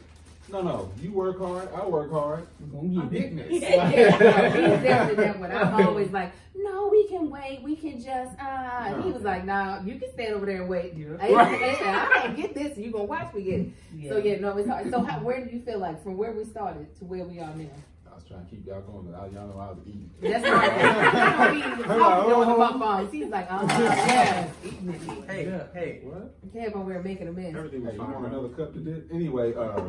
[0.52, 2.46] no, no, you work hard, I work hard.
[2.60, 3.48] I'm getting this.
[3.50, 5.50] He's definitely that one.
[5.50, 7.62] I'm always like, no, we can wait.
[7.62, 8.38] We can just.
[8.38, 10.94] uh and He was like, no, you can stand over there and wait.
[11.20, 12.76] I, I can't get this.
[12.78, 14.08] You gonna watch me get it.
[14.08, 14.90] So yeah, no, it's hard.
[14.90, 17.54] So how, where do you feel like from where we started to where we are
[17.54, 17.66] now?
[18.10, 20.10] I was trying to keep y'all going, but I, y'all know I was eating.
[20.20, 21.52] That's right.
[21.54, 23.10] He was talking on the bump phones.
[23.12, 25.30] He's like, uh, yeah, eating it.
[25.30, 26.34] Hey, hey, What?
[26.52, 27.54] Came over here making a mess.
[27.56, 28.12] Everything Hey, was you fine.
[28.12, 29.10] want another cup to dip?
[29.10, 29.80] Anyway, uh,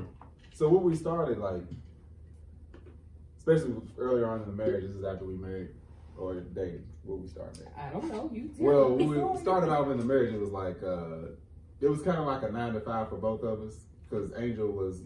[0.53, 1.63] so what we started, like,
[3.37, 5.69] especially earlier on in the marriage, this is after we married
[6.17, 7.73] or dated, what we started at.
[7.87, 8.29] I don't know.
[8.31, 11.29] You tell Well, we started out in the marriage, it was like, uh,
[11.81, 13.75] it was kind of like a nine to five for both of us
[14.09, 15.01] because Angel was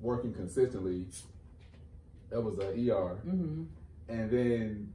[0.00, 1.06] working consistently.
[2.30, 3.18] That was a ER.
[3.26, 3.66] Mhm.
[4.08, 4.92] And then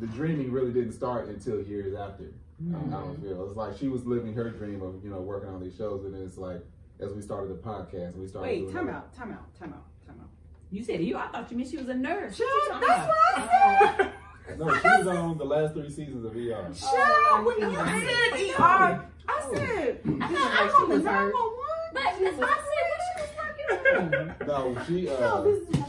[0.00, 2.24] the dreaming really didn't start until years after.
[2.24, 2.90] I, I Mm-hmm.
[2.92, 5.74] don't feel it's like she was living her dream of you know working on these
[5.76, 6.62] shows, and then it's like
[7.02, 8.48] as we started the podcast, we started.
[8.48, 10.28] Wait, doing time other- out, time out, time out, time out.
[10.70, 11.16] You said you.
[11.16, 12.36] I thought you meant she was a nurse.
[12.36, 14.12] Shut up, that's what I said.
[14.58, 16.68] No, she was on the last three seasons of ER.
[16.74, 17.46] Shut Oh, up.
[17.46, 18.50] When you I said see.
[18.52, 21.32] ER, I said, I feel like I'm she on the was hurt.
[21.32, 21.92] 911.
[21.94, 22.38] But I said.
[22.38, 22.58] What
[23.06, 24.46] she was working on.
[24.74, 25.02] No, she.
[25.04, 25.81] No, Uh, this is when we ga-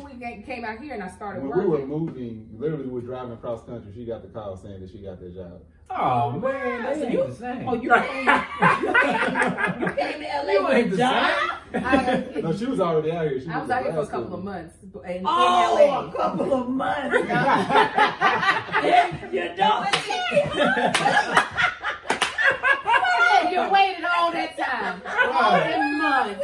[0.45, 3.63] came out here and I started when we were moving, literally, we were driving across
[3.65, 3.91] country.
[3.93, 5.61] She got the call saying that she got that job.
[5.95, 7.67] Oh man, they So you- the same.
[7.69, 8.25] Oh, you came,
[9.81, 11.31] you came to LA You with ain't a the job?
[11.75, 11.77] I,
[12.41, 13.39] No, she was already out here.
[13.41, 14.37] She I was in out here for a couple school.
[14.39, 15.29] of months in, in Oh,
[15.75, 15.83] LA.
[16.07, 17.15] a couple of months.
[19.33, 19.87] you don't.
[22.85, 25.01] Yeah, you waited all that time,
[25.31, 26.43] all them months.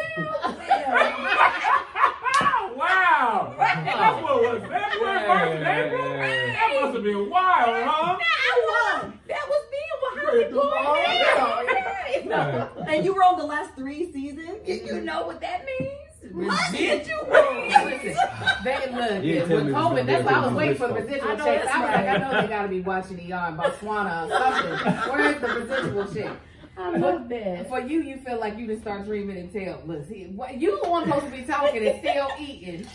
[3.20, 3.54] Wow!
[3.58, 6.14] That's what was that first first April?
[6.14, 8.18] That must have been wild, huh?
[8.18, 9.14] That was.
[9.28, 9.78] That was me.
[10.02, 12.68] Well, how Ready you to do all going Yeah.
[12.88, 14.66] And you were on the last three seasons?
[14.66, 15.90] You, you know what that means?
[16.32, 17.28] Residual.
[17.28, 18.16] Listen,
[18.64, 19.24] they look.
[19.24, 21.18] Yeah, with me it was COVID, that's why I was waiting for the residual.
[21.18, 21.68] residual I know checks.
[21.74, 25.12] I was like, I know they gotta be watching ER in Botswana or something.
[25.12, 26.38] Where's the residual check?
[26.78, 27.68] I love that.
[27.68, 29.82] For you, you feel like you didn't start dreaming and tell.
[29.86, 32.88] Look, see, what- you the one supposed to be talking and still eating.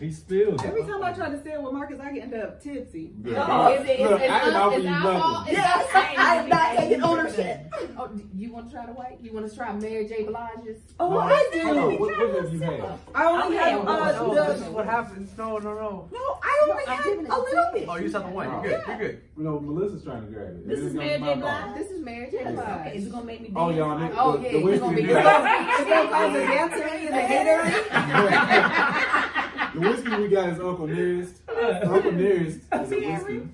[0.00, 0.64] He spilled.
[0.64, 3.12] Every time I try to say it with Marcus, I get end up tipsy.
[3.36, 5.20] Oh, is it, is, Look, it's I didn't us, offer it's you our nothing.
[5.20, 5.46] fault?
[5.48, 7.60] It's Yes, our- I am not taking ownership.
[7.98, 9.18] Oh, you want to try the white?
[9.20, 10.22] You want to try Mary J.
[10.24, 10.78] Blige's?
[10.98, 11.98] Oh, No, I hold on, do.
[12.00, 12.80] What, what have you had?
[13.14, 14.70] I only Okay, have well, uh, no, This is the.
[14.72, 15.36] what happens.
[15.36, 16.08] No, no, no.
[16.10, 17.86] No, I only I'm have giving it a little bit.
[17.86, 18.48] Oh, you just have the one.
[18.50, 18.82] You're good.
[18.88, 19.20] You're good.
[19.36, 20.66] You know, Melissa's trying to grab it.
[20.66, 21.40] This It is gonna Mary J.
[21.40, 21.74] Blige?
[21.76, 22.38] This is Mary J.
[22.38, 22.94] Okay, Blige.
[22.94, 23.58] is it gonna make me dance?
[23.58, 24.14] Oh, y'all, nigga.
[24.16, 25.16] Oh, the, yeah, the you whiskey gonna be good.
[25.18, 27.60] It's gonna cause a dancer and a hater.
[29.96, 31.34] the whiskey we got is Uncle Nearest.
[31.84, 33.48] Uncle Nearest is a whiskey.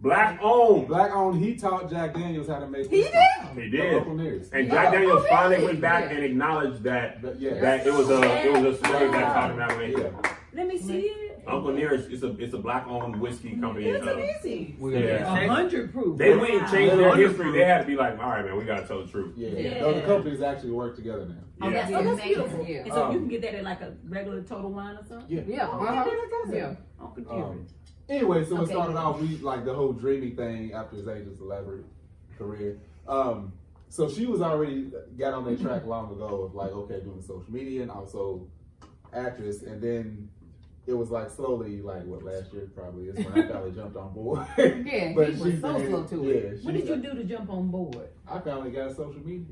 [0.00, 0.88] Black owned.
[0.88, 1.42] Black owned.
[1.42, 2.90] He taught Jack Daniels how to make.
[2.90, 3.16] He whiskey.
[3.54, 3.94] He No, did.
[3.94, 4.52] Uncle Nearest.
[4.52, 6.16] And Jack Daniels finally went back Yeah.
[6.16, 7.54] and acknowledged that But yeah.
[7.60, 10.12] that it was a it was a story that taught him how to make it.
[10.24, 10.32] Yeah.
[10.54, 11.21] Let me see it.
[11.46, 13.88] Uncle Nearest is a it's a black owned whiskey company.
[13.88, 14.76] It's uh, amazing.
[14.80, 15.34] Yeah.
[15.44, 16.16] A hundred proof.
[16.18, 16.70] they went and Wow.
[16.70, 17.52] changed their history.
[17.52, 19.34] They had to be like, all right, man, we gotta tell the truth.
[19.36, 19.48] Yeah.
[19.48, 19.80] Yeah.
[19.80, 21.34] No, the companies actually work together now.
[21.66, 21.98] Oh, that's, Yeah.
[21.98, 22.66] oh, that's beautiful.
[22.66, 22.78] Yeah.
[22.78, 25.26] And so Um, you can get that at like a regular total wine or something?
[25.28, 25.42] Yeah.
[25.46, 26.10] Yeah, uh-huh.
[26.52, 26.74] yeah.
[27.00, 27.66] Uncle Um,
[28.08, 31.84] anyway, so it started off we like the whole dreamy thing after his Angel's elaborate
[32.38, 32.78] career.
[33.08, 33.52] Um,
[33.88, 37.50] so she was already got on that track long ago of like okay doing social
[37.52, 38.46] media and also
[39.12, 40.28] actress, and then
[40.86, 44.12] it was like slowly, like what last year probably is when I finally jumped on
[44.12, 44.46] board.
[44.58, 46.56] Yeah, But he was she's so saying- slow to yeah, it.
[46.56, 48.08] she's What did you do to jump on board?
[48.28, 49.46] I finally got social media.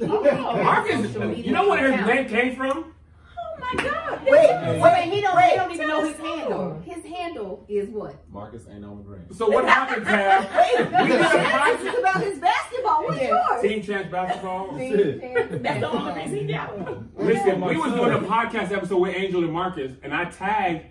[0.00, 1.14] Marcus,
[1.44, 2.93] you know where his name came from?
[3.66, 4.20] Oh my God!
[4.24, 5.50] Wait, Wait, wait, he don't, wait.
[5.50, 6.82] he don't even know his tell handle.
[6.84, 8.16] His handle is what?
[8.30, 9.26] Marcus ain't on the gram.
[9.32, 10.42] So what happened, Tab?
[11.02, 13.04] we did a This is about his basketball.
[13.04, 13.28] What's Yeah.
[13.50, 13.62] yours?
[13.62, 14.68] Team Chance Basketball.
[14.76, 17.10] That's the only reason he got one.
[17.16, 20.86] Listen, we was doing a podcast episode with Angel and Marcus, and I tagged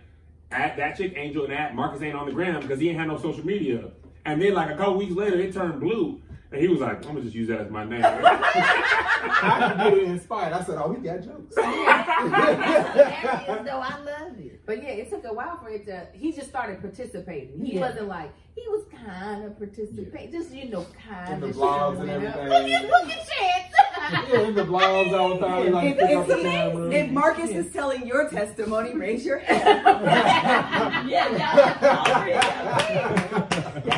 [0.51, 3.07] at that chick Angel and at Marcus ain't on the gram because he ain't had
[3.07, 3.91] no social media.
[4.25, 6.21] And then like a couple weeks later, it turned blue,
[6.53, 10.03] and he was like, "I'm gonna just use that as my name." I could get
[10.09, 10.53] inspired.
[10.53, 14.65] I said, "Oh, he got jokes." Hilarious, though I love it.
[14.65, 16.07] But yeah, it took a while for it to.
[16.13, 17.63] He just started participating.
[17.65, 17.81] He Yeah.
[17.89, 22.09] wasn't like he was kind of participating, just you know, kind In the of and
[22.09, 22.49] everything.
[22.49, 24.29] Look at look at Chance.
[24.31, 25.71] yeah, in the blogs all the time.
[25.71, 26.37] Like If, pick if, the
[26.89, 29.83] he- if Marcus is telling your testimony, raise your hand.
[31.09, 32.43] Yeah, yeah.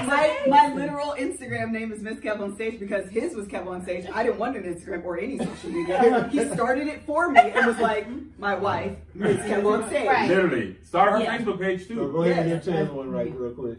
[0.07, 3.83] my, my literal Instagram name is Miss Kev on Stage because his was Kev on
[3.83, 4.05] Stage.
[4.13, 6.27] I didn't want an Instagram or any social media.
[6.31, 8.07] He started it for me and was like,
[8.39, 10.07] my wife, Miss Kev on Stage.
[10.07, 10.27] Right.
[10.29, 11.37] Literally, start her Yeah.
[11.37, 12.11] Facebook page So too.
[12.11, 13.77] go ahead and get Chance one right real quick.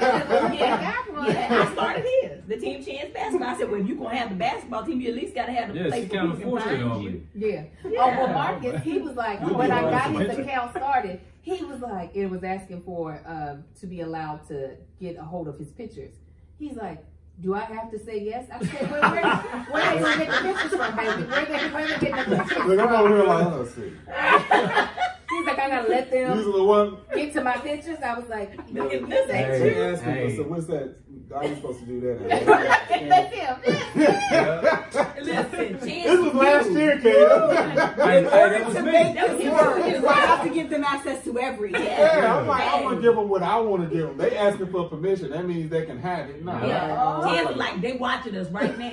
[0.00, 1.30] Yeah, yeah, got one.
[1.36, 2.42] I started his.
[2.48, 3.48] The team chance basketball.
[3.48, 5.72] I said, well, if you're gonna have the basketball team, you at least gotta have
[5.72, 7.10] the Yeah, place she where kind of people can find you.
[7.10, 7.22] me.
[7.34, 7.64] Yeah.
[7.84, 11.80] Oh well, Marcus, he was like You'll when I got his account started, he was
[11.80, 15.68] like it was asking for um, to be allowed to get a hold of his
[15.72, 16.14] pictures.
[16.58, 17.04] He's like.
[17.40, 18.48] Do I have to say yes?
[18.52, 19.36] I said, well, where,
[19.70, 21.22] where they gonna get the pictures from, baby?
[21.22, 22.68] Where they, where they getting the pictures from?
[22.68, 23.28] Look, I'm over here from?
[23.28, 23.92] like, let's see.
[25.30, 26.96] He's like, I gotta let them Usually one.
[27.14, 27.98] get to my pictures.
[28.04, 29.92] I was like, you Look at this They ain't Hey.
[29.92, 30.36] asked me, Hey.
[30.36, 30.94] so what's that?
[31.34, 32.20] Are you supposed to do that?
[33.08, 33.60] let them.
[35.22, 37.50] Listen, this was last year, Caleb.
[37.98, 38.92] Hey, hey, that was To me.
[38.92, 40.04] make That was this his work, word.
[40.06, 41.84] I have to give them access to everything.
[41.84, 44.16] Yeah, I'm like, I want to give them what I want to give them.
[44.16, 45.30] They asking for permission.
[45.30, 46.42] That means they can have it.
[46.44, 47.56] No, Yeah, chance oh.
[47.58, 48.90] like they watching us right now.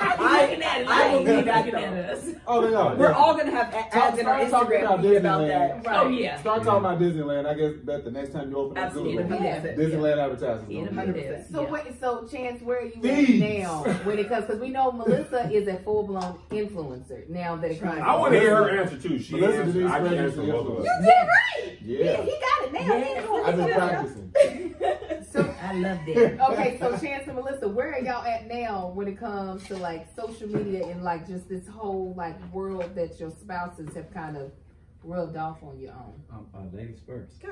[0.00, 2.24] I, looking at it I like believe they that, looking at us.
[2.46, 2.94] Oh, they are.
[2.96, 3.16] We're yeah.
[3.16, 5.82] all gonna have a- ads in our Start talking Instagram about feed about Disneyland.
[5.84, 5.96] that.
[6.04, 6.40] Oh yeah.
[6.40, 7.46] Start talking about Disneyland.
[7.46, 9.22] I guess that the next time you open up Absolutely.
[9.24, 9.60] Google, Yeah.
[9.62, 10.70] Disneyland advertising.
[10.72, 11.44] It'll gonna be be there.
[11.50, 11.70] So Yeah.
[11.70, 13.42] wait, so Chance, where are you Thieves.
[13.42, 14.46] at now when it comes?
[14.46, 18.00] Because we know Melissa is a full blown influencer now that it comes.
[18.00, 19.18] I want to hear her answer too.
[19.18, 19.72] She Melissa answered.
[19.74, 20.84] Denise I can Frazier answer said both of us.
[20.84, 21.78] You did right.
[21.82, 22.22] Yeah.
[22.22, 22.78] He got it now.
[22.80, 23.76] He ain't I've been doing it.
[23.76, 24.24] practicing.
[25.30, 26.40] So I love that.
[26.52, 30.06] okay, so Chance and Melissa, where are y'all at now when it comes to like
[30.16, 34.50] social media and like just this whole like world that your spouses have kind of
[35.08, 36.14] rubbed off on your own?
[36.30, 37.32] Um, uh, ladies first.
[37.44, 37.48] I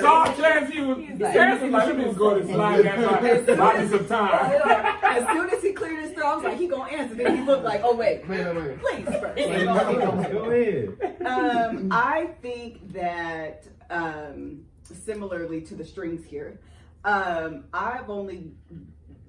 [0.00, 0.72] saw Chance.
[0.72, 0.98] He was.
[0.98, 3.58] like- Chance was like, "Let me just go and slide that.
[3.58, 4.62] Buy me some time."
[5.02, 7.14] As soon as he cleared his throat, I was like, he gonna answer.
[7.14, 8.78] Then he looked like, oh wait, Wait, wait, wait.
[8.80, 10.32] please first.
[10.32, 10.88] Go ahead.
[11.26, 16.60] um, I think that um, similarly to the strings here,
[17.04, 18.52] um, I've only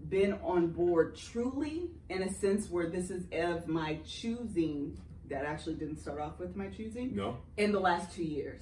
[0.10, 4.98] been on board truly in a sense where this is of my choosing
[5.30, 7.38] that actually didn't start off with my choosing No.
[7.58, 8.62] in the last two years.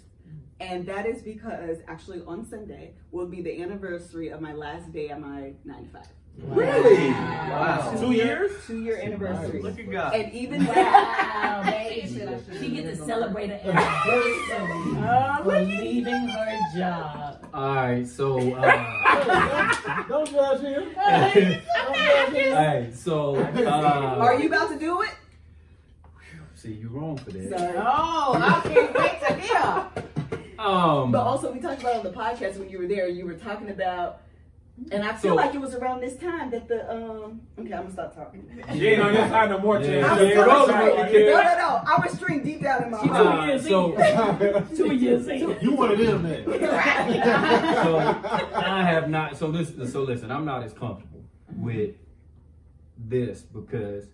[0.59, 5.09] And that is because actually on Sunday will be the anniversary of my last day
[5.09, 6.03] at my nine to 95.
[6.37, 7.09] Really?
[7.11, 7.93] Wow.
[7.97, 8.51] Two years.
[8.65, 9.61] Two year anniversary.
[9.61, 10.13] Look at God.
[10.15, 11.61] And even that, Wow.
[12.59, 17.45] She gets to celebrate her anniversary for leaving her job.
[17.53, 20.83] All right, so uh, Don't judge him.
[20.97, 25.11] All right, so uh, are you about to do it?
[26.65, 27.59] See, you wrong for that.
[27.59, 27.77] Sorry.
[27.77, 30.57] Oh, I can't wait to hear.
[30.57, 33.07] Um, But also, we talked about on the podcast when you were there.
[33.07, 34.21] You were talking about,
[34.91, 37.41] and I feel So- like it was around this time that the um.
[37.59, 38.49] Okay, I'm gonna stop talking.
[38.73, 39.91] She ain't on your side no more, Chance.
[39.91, 40.17] Yeah.
[40.17, 41.81] She ain't on your side, No, no, no.
[41.85, 43.25] I was string deep down in my She heart.
[43.37, 43.95] took years so,
[44.57, 44.75] in.
[44.75, 45.57] Two years in.
[45.61, 46.45] You one of them then.
[46.45, 47.97] so
[48.55, 49.37] I have not.
[49.37, 49.87] So listen.
[49.87, 50.31] So listen.
[50.31, 51.23] I'm not as comfortable
[51.55, 51.91] with
[52.97, 54.05] this because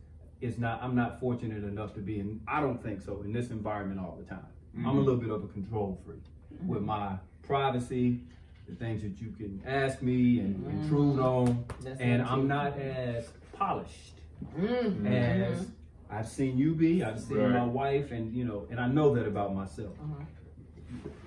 [0.42, 0.82] it's not.
[0.84, 2.42] I'm not fortunate enough to be in.
[2.48, 4.46] I don't think so in this environment all the time.
[4.80, 6.24] I'm a little bit of a control freak
[6.66, 8.22] with my privacy,
[8.70, 13.28] the things that you can ask me and intrude on, That's and I'm not as
[13.54, 14.16] polished
[14.58, 15.06] Mm.
[15.06, 15.68] as
[16.10, 17.04] I've seen you be.
[17.04, 19.96] I've seen my wife, and you know, and I know that about myself.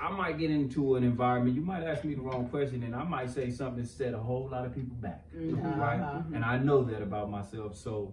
[0.01, 1.55] I might get into an environment.
[1.55, 4.19] You might ask me the wrong question, and I might say something that set a
[4.19, 6.01] whole lot of people back, right?
[6.01, 6.23] Uh-huh.
[6.35, 8.13] And I know that about myself, so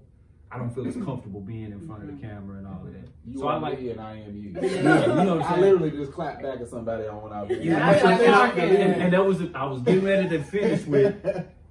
[0.52, 3.08] I don't feel as comfortable being in front of the camera and all of that.
[3.26, 4.49] You so are I like, me and I am you.
[4.62, 5.62] yeah, you know what I I'm saying.
[5.62, 8.49] literally just clap back at somebody on when I was Yeah, I- I- and, I-
[8.52, 11.16] and- and that was I was getting ready to finish with,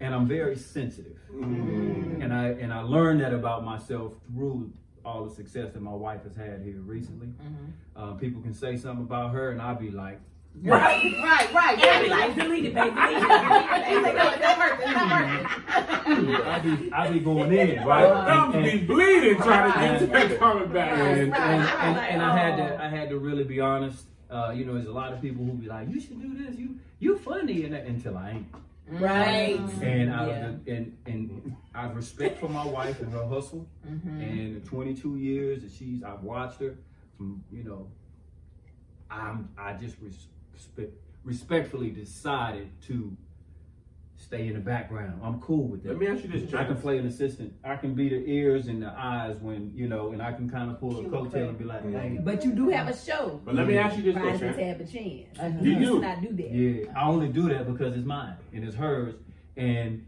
[0.00, 2.22] and I'm very sensitive, Mm.
[2.24, 4.72] and I and I learned that about myself through
[5.04, 7.28] all the success that my wife has had here recently.
[7.28, 7.66] Mm-hmm.
[7.96, 10.20] Uh, people can say something about her, and I'll be like,
[10.62, 11.78] Right, right, right.
[11.78, 12.90] Yeah, be like, delete it, baby.
[12.90, 13.28] Delete it.
[13.88, 14.24] Delete it.
[14.26, 14.88] It's not working.
[14.88, 16.46] It's not working.
[16.46, 18.26] I be I be going in, right?
[18.26, 20.98] Thumbs And- be bleeding trying to get that coming back.
[20.98, 22.08] and, and, and, Right.
[22.10, 24.04] and I had to I had to really be honest.
[24.30, 26.56] Uh, you know, there's a lot of people who be like, "You should do this.
[26.58, 28.46] You you funny," and that, until I ain't.
[28.88, 29.58] Right.
[29.82, 30.52] And I Yeah.
[30.74, 33.66] and and I have respect for my wife and her hustle.
[33.88, 34.20] Mm-hmm.
[34.20, 36.74] And the 22 years that she's I've watched her
[37.16, 37.86] from you know.
[39.10, 40.26] I'm I just respect
[41.24, 43.16] respectfully decided to
[44.16, 45.18] stay in the background.
[45.24, 45.90] I'm cool with that.
[45.90, 47.54] Let me ask you this, I can play an assistant.
[47.64, 50.70] I can be the ears and the eyes when you know, and I can kind
[50.70, 53.40] of pull a coattail and be like, hey, But you do have a show.
[53.44, 54.48] But let me ask you this Rise question.
[54.48, 55.60] and Tab a chance.
[55.62, 55.86] Do You you?
[55.86, 56.50] should not do that.
[56.52, 59.14] yeah, I only do that because it's mine and it's hers,
[59.56, 60.04] and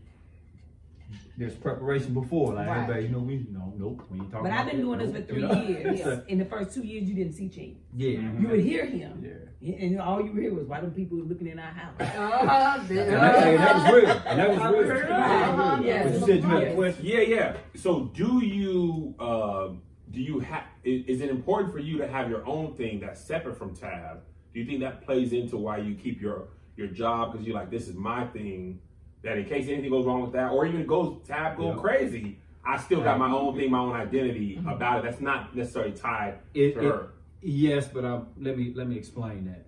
[1.37, 2.55] there's preparation before.
[2.55, 2.83] Like, Right.
[2.83, 4.45] everybody, you know, we no, nope, we ain't talking.
[4.51, 5.63] But I've been that, doing this nope, for three you know?
[5.63, 6.01] years.
[6.05, 7.79] So, In the first two years, you didn't see change.
[7.97, 9.25] yeah, You would hear him,
[9.61, 9.75] yeah.
[9.75, 12.79] and all you hear was, "Why them people looking in our house?" Uh-huh.
[12.81, 14.11] And that, hey, that was real.
[14.27, 15.13] And that was real.
[15.13, 15.77] Uh-huh.
[15.77, 17.05] But you said you had a question.
[17.05, 17.57] Yeah, yeah.
[17.77, 19.69] So, do you uh,
[20.11, 20.65] do you have?
[20.85, 24.21] Is, is it important for you to have your own thing that's separate from Tab?
[24.53, 27.71] Do you think that plays into why you keep your your job because you're like,
[27.71, 28.81] this is my thing.
[29.23, 31.81] That in case anything goes wrong with that, or even it goes Tab go Yeah.
[31.81, 35.03] crazy, I still got my own thing, my own identity about it.
[35.05, 37.09] That's not necessarily tied It- to it- her.
[37.41, 39.67] Yes, but um, let me let me explain that.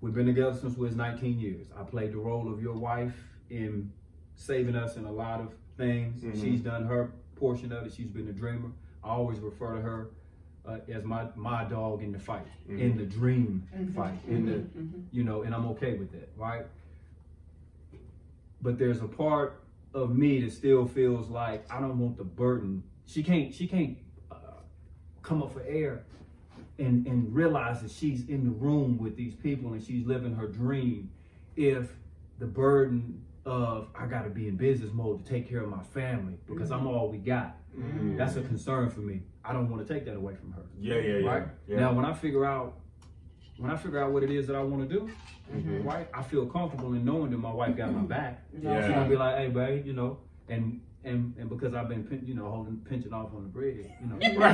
[0.00, 1.66] We've been together since we was 19 years.
[1.78, 3.14] I played the role of your wife
[3.50, 3.92] in
[4.34, 6.22] saving us in a lot of things.
[6.22, 6.40] Mhm.
[6.40, 7.92] She's done her portion of it.
[7.92, 8.70] She's been a dreamer.
[9.04, 10.10] I always refer to her
[10.66, 13.62] uh, as my my dog in the fight, in the dream
[13.94, 14.62] fight, in the
[15.10, 16.66] you know, and I'm okay with that, right?
[18.62, 19.62] But there's a part
[19.94, 22.82] of me that still feels like I don't want the burden.
[23.06, 23.54] She can't.
[23.54, 23.96] She can't
[24.30, 24.36] uh,
[25.22, 26.04] come up for air
[26.78, 30.46] and and realize that she's in the room with these people and she's living her
[30.46, 31.10] dream.
[31.56, 31.90] If
[32.38, 35.82] the burden of I got to be in business mode to take care of my
[35.82, 37.56] family because I'm all we got.
[38.16, 39.22] That's a concern for me.
[39.44, 40.62] I don't want to take that away from her.
[40.78, 41.28] Yeah, yeah, yeah.
[41.28, 41.80] Right yeah.
[41.80, 42.79] now, when I figure out
[43.60, 45.10] when I figure out what it is that I want to do,
[45.54, 45.84] Mhm.
[45.84, 48.42] right, I feel comfortable in knowing that my wife got my back.
[48.58, 48.86] Yeah.
[48.86, 52.34] She's gonna be like, "Hey, babe, you know," and and and because I've been, you
[52.34, 54.46] know, holding pinching off on the bread, you know, so, you know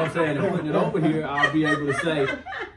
[0.00, 2.22] what I'm saying, and putting it over here, I'll be able to say,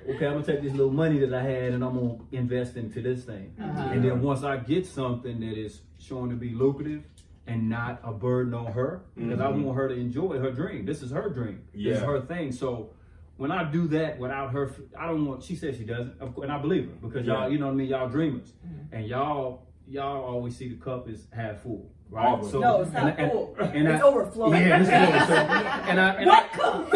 [0.10, 3.02] "Okay, I'm gonna take this little money that I had and I'm gonna invest into
[3.02, 7.04] this thing." And then once I get something that is showing to be lucrative
[7.48, 9.64] and not a burden on her, because I Mhm.
[9.64, 10.86] want her to enjoy her dream.
[10.86, 11.62] This is her dream.
[11.74, 12.52] This is her thing.
[12.52, 12.92] So
[13.38, 15.44] when I do that without her, I don't want.
[15.44, 17.48] She says she doesn't, of course, and I believe her because y'all, Yeah.
[17.50, 17.88] you know what I mean.
[17.88, 18.94] Y'all dreamers, mm-hmm.
[18.96, 22.26] and y'all, y'all always see the cup is half full, right?
[22.28, 22.54] Always.
[22.54, 23.56] No, it's not and- and- full.
[23.60, 24.62] and it's I- overflowing.
[24.62, 24.98] Yeah, it's full.
[25.28, 25.34] So,
[25.90, 26.94] and I, and what I, cup?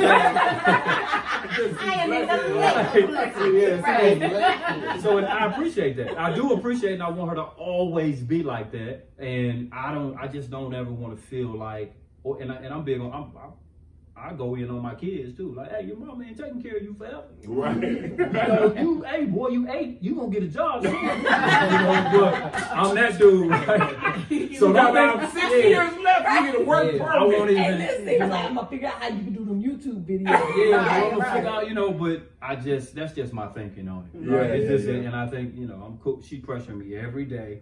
[1.82, 3.56] I am in the blessing.
[3.56, 4.20] Yes, Right.
[4.20, 5.04] yes.
[5.04, 6.18] so and I appreciate that.
[6.18, 9.08] I do appreciate, and I want her to always be like that.
[9.18, 10.18] And I don't.
[10.18, 11.94] I just don't ever want to feel like.
[12.24, 13.12] Or, and I, and I'm big on.
[13.12, 13.52] I'm, I'm,
[14.24, 15.54] I go in on my kids too.
[15.56, 17.24] Like, hey, your mama ain't taking care of you forever.
[17.48, 18.14] Right.
[18.48, 20.84] So you, hey boy, you ate, you gonna get a job.
[20.84, 20.94] soon.
[20.94, 23.50] You know, I'm that dude.
[23.50, 23.98] Right?
[24.62, 25.70] So now don't about think- six yeah.
[25.70, 26.46] years left.
[26.46, 27.52] You get a work Yeah, I won't permit.
[27.52, 27.64] even.
[27.64, 30.06] Hey, listen, you like, know, I'm gonna figure out how you can do them YouTube
[30.06, 30.26] videos.
[30.70, 31.34] yeah, Right, I'm gonna right.
[31.36, 34.20] figure out, you know, but I just that's just my thinking on it.
[34.30, 34.94] Yeah, It's yeah, just, yeah.
[35.08, 36.22] and I think you know, I'm cool.
[36.22, 37.62] She pressuring me every day.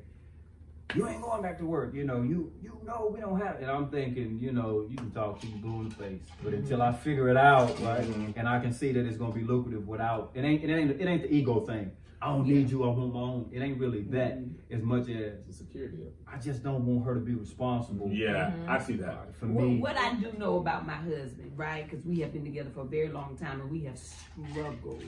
[0.95, 2.21] You ain't going back to work, you know.
[2.23, 5.47] You you know we don't have, and I'm thinking, you know, you can talk to
[5.47, 8.33] you blue in the face, but until I figure it out, right, Mhm.
[8.35, 11.05] and I can see that it's gonna be lucrative without it ain't it ain't it
[11.07, 11.91] ain't the ego thing.
[12.21, 12.83] I don't need you.
[12.83, 13.49] I want my own.
[13.53, 14.39] It ain't really that
[14.71, 15.99] as much as It's a security.
[16.27, 18.09] I just don't want her to be responsible.
[18.11, 19.35] Yeah, I see that.
[19.35, 21.87] For What, me, what I do know about my husband, right?
[21.89, 25.01] Because we have been together for a very long time and we have struggled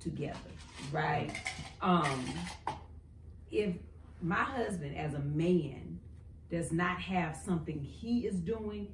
[0.00, 0.50] together,
[0.90, 1.30] right?
[1.80, 2.24] Um,
[3.52, 3.76] if
[4.24, 6.00] my husband, as a man,
[6.50, 8.88] does not have something he is doing,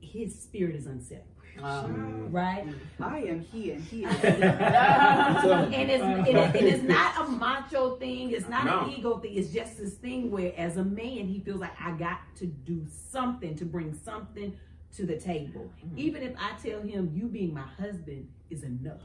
[0.00, 1.26] his spirit is unsettled,
[1.62, 2.66] um, right?
[3.00, 4.14] I am he and he is.
[4.24, 8.30] and it's and it- and it's not a macho thing.
[8.32, 8.84] It's not No.
[8.84, 9.34] an ego thing.
[9.34, 12.84] It's just this thing where, as a man, he feels like I got to do
[13.10, 14.56] something to bring something
[14.96, 15.70] to the table.
[15.96, 19.00] Even if I tell him you being my husband is enough,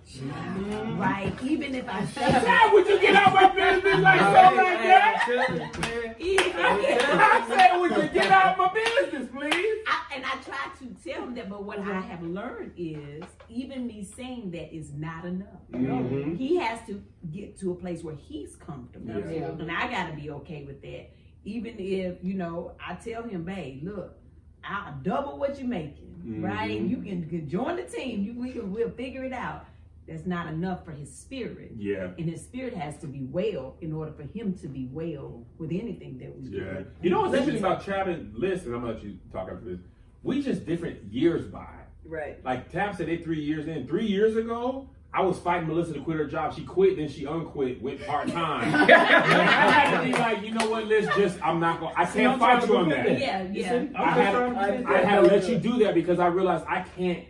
[1.00, 1.34] right?
[1.44, 6.16] Even if I say How would you get out my business like so like that?
[6.20, 9.84] even I said, would you get out my business, please?
[9.88, 13.88] I, and I try to tell him that, but what I have learned is even
[13.88, 15.48] me saying that is not enough.
[15.72, 16.38] Mhm.
[16.38, 19.20] He has to get to a place where he's comfortable.
[19.32, 19.50] Yeah.
[19.58, 21.10] And I gotta be okay with that.
[21.46, 24.19] Even if, you know, I tell him, babe, look,
[24.64, 26.82] I'll double what you're making, right?
[26.82, 26.90] Mhm.
[26.90, 28.24] You can, can join the team.
[28.24, 29.66] You, we can, we'll figure it out.
[30.08, 31.72] That's not enough for his spirit.
[31.78, 32.10] Yeah.
[32.18, 35.72] And his spirit has to be well in order for him to be well with
[35.72, 36.80] anything that we Yeah.
[36.80, 36.86] do.
[37.04, 38.20] You know what's interesting about Travis?
[38.34, 39.80] Listen, I'm gonna let you talk after this.
[40.24, 41.68] We just different years by.
[42.04, 42.44] Right.
[42.44, 43.88] Like Tab said, they three years in.
[43.88, 46.54] Three years ago, I was fighting Melissa to quit her job.
[46.54, 48.74] She quit, then she unquit, went part time.
[48.92, 50.86] I had to be like, you know what?
[50.88, 51.44] Let's just.
[51.44, 51.96] I'm not going.
[51.96, 53.06] to I can't I'm fight you on that.
[53.06, 53.20] that.
[53.20, 53.74] Yeah, yeah.
[53.74, 56.66] I'm I had, to defend I had to let you do that because I realized
[56.68, 57.26] I can't.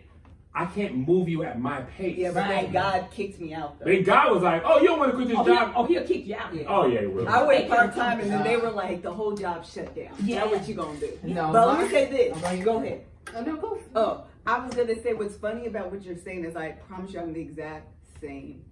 [0.52, 2.18] I can't move you at my pace.
[2.18, 2.64] Yeah, but Right.
[2.64, 3.84] then God kicked me out though.
[3.86, 5.68] Then God was like, "Oh, you don't want to quit this Oh, job?
[5.72, 6.52] he'll, oh, he'll kick you out.
[6.52, 6.64] Yeah.
[6.68, 9.12] Oh yeah, he will." I went They part time, and then they were like, the
[9.12, 10.08] whole job shut down.
[10.24, 10.40] Yeah.
[10.40, 11.18] Now what you gonna do?
[11.22, 12.64] No, but let me my- say this.
[12.64, 13.04] Go ahead.
[13.34, 13.78] Oh, no, go.
[13.94, 17.20] Oh, I was gonna say what's funny about what you're saying is I promise you
[17.20, 17.88] I'm the exact
[18.20, 18.64] same.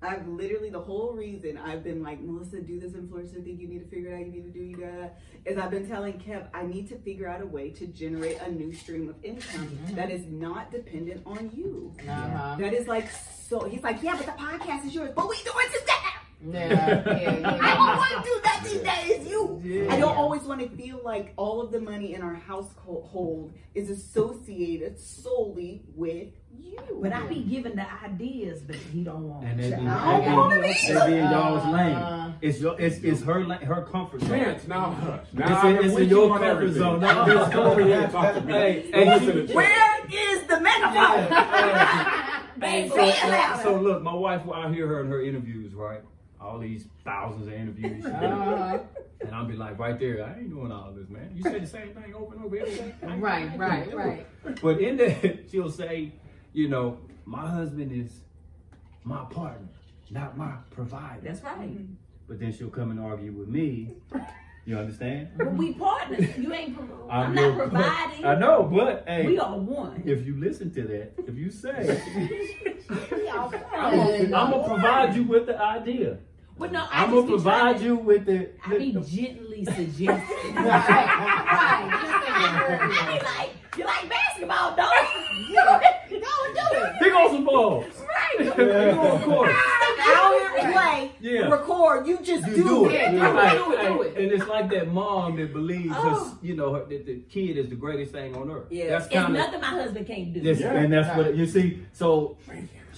[0.00, 3.58] I've literally the whole reason I've been like Melissa, do this influencer thing.
[3.58, 4.26] You need to figure it out.
[4.26, 5.10] You need to do you gotta.
[5.44, 8.50] Is I've been telling Kev I need to figure out a way to generate a
[8.50, 11.92] new stream of income that is not dependent on you.
[12.08, 12.56] Uh-huh.
[12.60, 13.64] That is like so.
[13.64, 15.10] He's like, yeah, but the podcast is yours.
[15.16, 16.17] But we doing this now.
[16.40, 17.58] Yeah, yeah, yeah.
[17.60, 19.28] I don't want to do that these days.
[19.28, 19.60] You.
[19.64, 19.92] Yeah.
[19.92, 23.90] I don't always want to feel like all of the money in our household is
[23.90, 26.78] associated solely with you.
[27.02, 29.80] But I be giving the ideas, but he don't want And they it.
[29.80, 32.34] be, I don't wanna be they be in y'all's Uh, lane.
[32.40, 34.30] It's your, it's, it's her, la- her comfort zone.
[34.30, 35.26] Chance, now hush.
[35.32, 37.00] Now It's I in- it's in your comfort zone.
[37.00, 38.52] Now just come over here talk to me.
[38.52, 42.34] Hey, Don't hey, listen to Where is the metaphor?
[42.58, 46.00] Baby, So, so, so look, my wife, I hear her in her interviews, right?
[46.40, 48.04] All these thousands of interviews.
[48.14, 48.78] Uh-huh.
[49.20, 51.30] and I'll be like, right there, I ain't doing all this, man.
[51.34, 52.94] You say the same thing over and over every day.
[53.02, 54.26] I ain't- I Right, right, right.
[54.46, 54.60] it.
[54.62, 56.12] But in there, she'll say,
[56.52, 58.20] you know, my husband is
[59.04, 59.66] my partner,
[60.10, 61.20] not my provider.
[61.22, 61.76] That's right.
[62.28, 63.94] But then she'll come and argue with me.
[64.68, 65.28] You understand?
[65.38, 66.36] But we partners.
[66.36, 66.76] You ain't.
[66.76, 68.24] Pro- I'm, your- not providing.
[68.26, 70.02] I know, but hey, We are one.
[70.04, 71.98] if you listen to that, if you say,
[73.24, 76.18] Y'all I'm gonna provide you with the idea.
[76.58, 78.50] But no, I I'm gonna provide to- you with the.
[78.66, 80.54] I be gently suggesting.
[80.54, 81.08] Right, right.
[82.90, 85.64] I be like, you like basketball, don't you?
[86.54, 86.68] Yeah.
[86.72, 86.92] Do it.
[87.00, 87.84] Pick on some balls.
[88.00, 88.56] Right.
[88.56, 89.50] Pick on court.
[90.10, 91.48] Out here play, Yeah.
[91.48, 92.06] record.
[92.06, 92.94] You just You do, do it.
[92.94, 93.14] it.
[93.14, 93.56] Yeah, Right.
[93.58, 94.16] do it, do it.
[94.16, 96.38] And it's like that mom that believes, her, Oh.
[96.42, 98.66] you know, her, that the kid is the greatest thing on earth.
[98.70, 98.88] Yeah.
[98.90, 100.40] That's It's kind of nothing my husband can't do.
[100.40, 100.72] Yes, Yeah.
[100.72, 101.82] and that's what you see.
[101.92, 102.36] So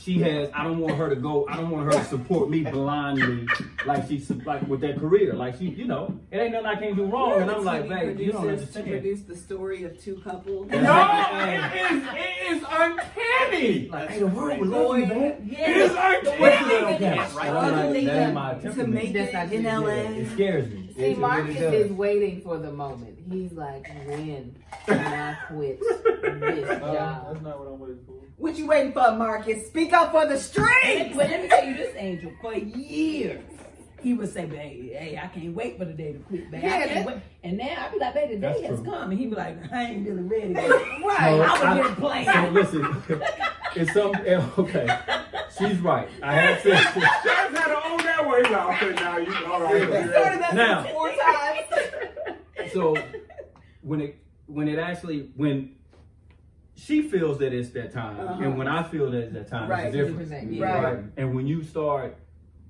[0.00, 0.48] she has.
[0.54, 1.46] I don't want her to go.
[1.48, 3.46] I don't want her to support me blindly,
[3.86, 5.34] like she's like with that career.
[5.34, 7.42] Like she, you know, it ain't nothing I can't do wrong.
[7.42, 10.68] And I'm like, babe, you don't producers to produce the story of two couples.
[10.70, 10.78] No,
[11.34, 13.88] it is, it is uncanny.
[13.88, 15.20] Like, hey, the world would love you, man.
[15.20, 15.68] It Yeah.
[15.68, 16.94] is uncanny.
[16.94, 17.34] Okay, Right.
[17.34, 17.48] right.
[17.50, 18.94] I'm like, that ain't my to temperament.
[18.94, 19.64] make That's it in.
[19.64, 19.88] LA.
[19.90, 20.90] It scares me.
[20.96, 23.18] See, Marcus is waiting for the moment.
[23.30, 24.54] He's like, when
[24.86, 25.80] can I quit
[26.22, 27.26] this job?
[27.32, 28.12] That's not what I'm waiting for.
[28.36, 29.66] What you waiting for, Marcus?
[29.66, 31.12] Speak up for the But street.
[31.14, 32.32] let me tell you this, Angel.
[32.40, 33.42] For years,
[34.00, 36.64] he would say, "Babe, hey, I can't wait for the day to quit, babe.
[36.64, 38.90] I Yeah, can't wait." And now I be like, "Babe, the day has true.
[38.90, 40.70] come," and he be like, "I ain't really ready." yet."
[41.04, 41.36] Right.
[41.36, 42.24] No, I I- was just playing.
[42.32, 43.02] So listen,
[43.76, 44.88] it's some eh, okay.
[45.58, 46.08] She's right.
[46.22, 46.70] I have to.
[46.70, 48.40] Chance had to own that way.
[48.42, 49.82] He's like, okay, now you all right.
[50.10, 50.84] Started that Now.
[50.84, 52.09] four times.
[52.72, 52.96] So
[53.82, 55.74] when it when it actually when
[56.74, 58.42] she feels that it's that time Uh-huh.
[58.42, 59.86] and when I feel that it's that time Right.
[59.86, 60.18] it's different.
[60.20, 60.54] Different thing.
[60.54, 60.80] Yeah.
[60.82, 61.04] Right.
[61.16, 62.16] And when you start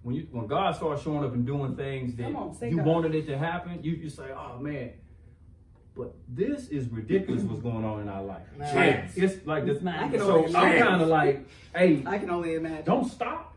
[0.02, 2.86] when you when God starts showing up and doing things that on, you God.
[2.86, 4.90] wanted it to happen, you you say, Oh man,
[5.96, 8.46] but this is ridiculous what's going on in our life.
[8.58, 9.04] Right.
[9.14, 9.94] It's like this It's mine.
[10.04, 12.84] I can so only I'm kinda like, hey, I can only imagine.
[12.84, 13.49] don't stop.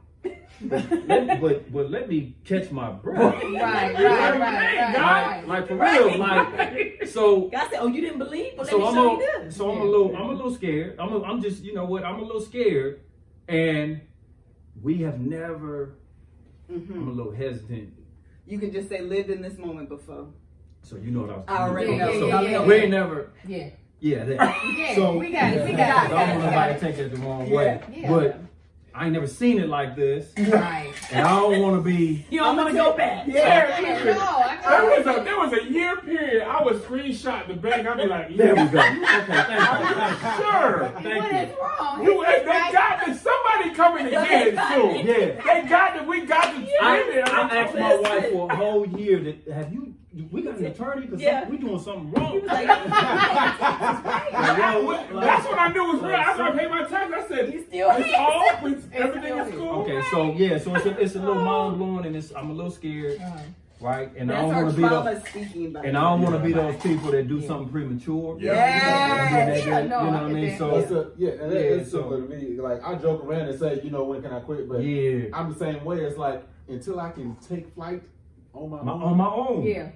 [0.70, 3.20] Let, but but let me catch my breath.
[3.44, 5.48] Right, right, right, right, Like, right.
[5.48, 8.54] like for real, like so God said, "Oh, you didn't believe?
[8.58, 10.34] Well, let so me I'm show a, you this." so I'm a little I'm a
[10.34, 10.96] little scared.
[11.00, 13.02] I'm a, I'm just you know what I'm a little scared,
[13.48, 14.02] and
[14.82, 15.96] we have never.
[16.72, 16.92] Mhm.
[16.96, 17.94] I'm a little hesitant.
[18.48, 20.28] You can just say lived in this moment before.
[20.82, 21.46] So you know what I was.
[21.48, 22.12] I already okay, know.
[22.20, 22.82] So Yeah, yeah, yeah, we yeah.
[22.82, 23.32] ain't never.
[23.48, 23.70] Yeah.
[24.00, 24.24] Yeah.
[24.26, 26.14] That, Yeah, so we got it, we got it.
[26.14, 28.10] I don't want nobody to take it the wrong way, Yeah.
[28.10, 28.40] but
[28.96, 30.94] I ain't never seen it like this, Right.
[31.12, 32.26] and I don't want to be.
[32.30, 33.26] You don't want to go back.
[33.28, 33.80] Yeah.
[34.06, 35.22] No, I There was can't.
[35.22, 37.88] a there was a year period I would screenshot the bank.
[37.88, 38.80] I'd be like, There we go.
[38.80, 40.44] Okay, thank you.
[40.44, 40.92] Sure.
[41.02, 41.38] Thank What you.
[41.40, 42.04] is wrong?
[42.04, 45.06] You, they got to somebody coming to get it soon.
[45.08, 45.42] Yeah.
[45.62, 47.28] They got to we got to I, spend it.
[47.34, 49.96] I asked my wife for a whole year that have you
[50.32, 51.50] we got an attorney because Yeah.
[51.50, 52.34] we doing something wrong.
[52.34, 56.16] He was like, Like, yo, What- That's when I knew it was real.
[56.16, 58.18] After I paid my tax, I said, You still it's here.
[58.20, 59.70] all, it's, everything is cool.
[59.82, 61.44] Okay, so yeah, so it's a, it's a little oh.
[61.46, 63.40] mind blowing and it's I'm a little scared, uh-huh.
[63.82, 64.12] right?
[64.16, 65.28] And I don't want to be those.
[65.30, 65.76] speaking.
[65.78, 68.38] And I don't want to be those people that do something premature.
[68.40, 68.54] Yeah.
[68.54, 70.58] Yeah, You know yeah, what no, I I mean?
[70.60, 72.62] So That's a, yeah, and that, Yeah, it's so- similar to me.
[72.62, 74.70] Like I joke around and say, you know, when can I quit?
[74.70, 76.02] But yeah, I'm the same way.
[76.02, 78.04] It's like until I can take flight
[78.54, 79.64] on my, my, own, on my own.
[79.64, 79.90] Yeah.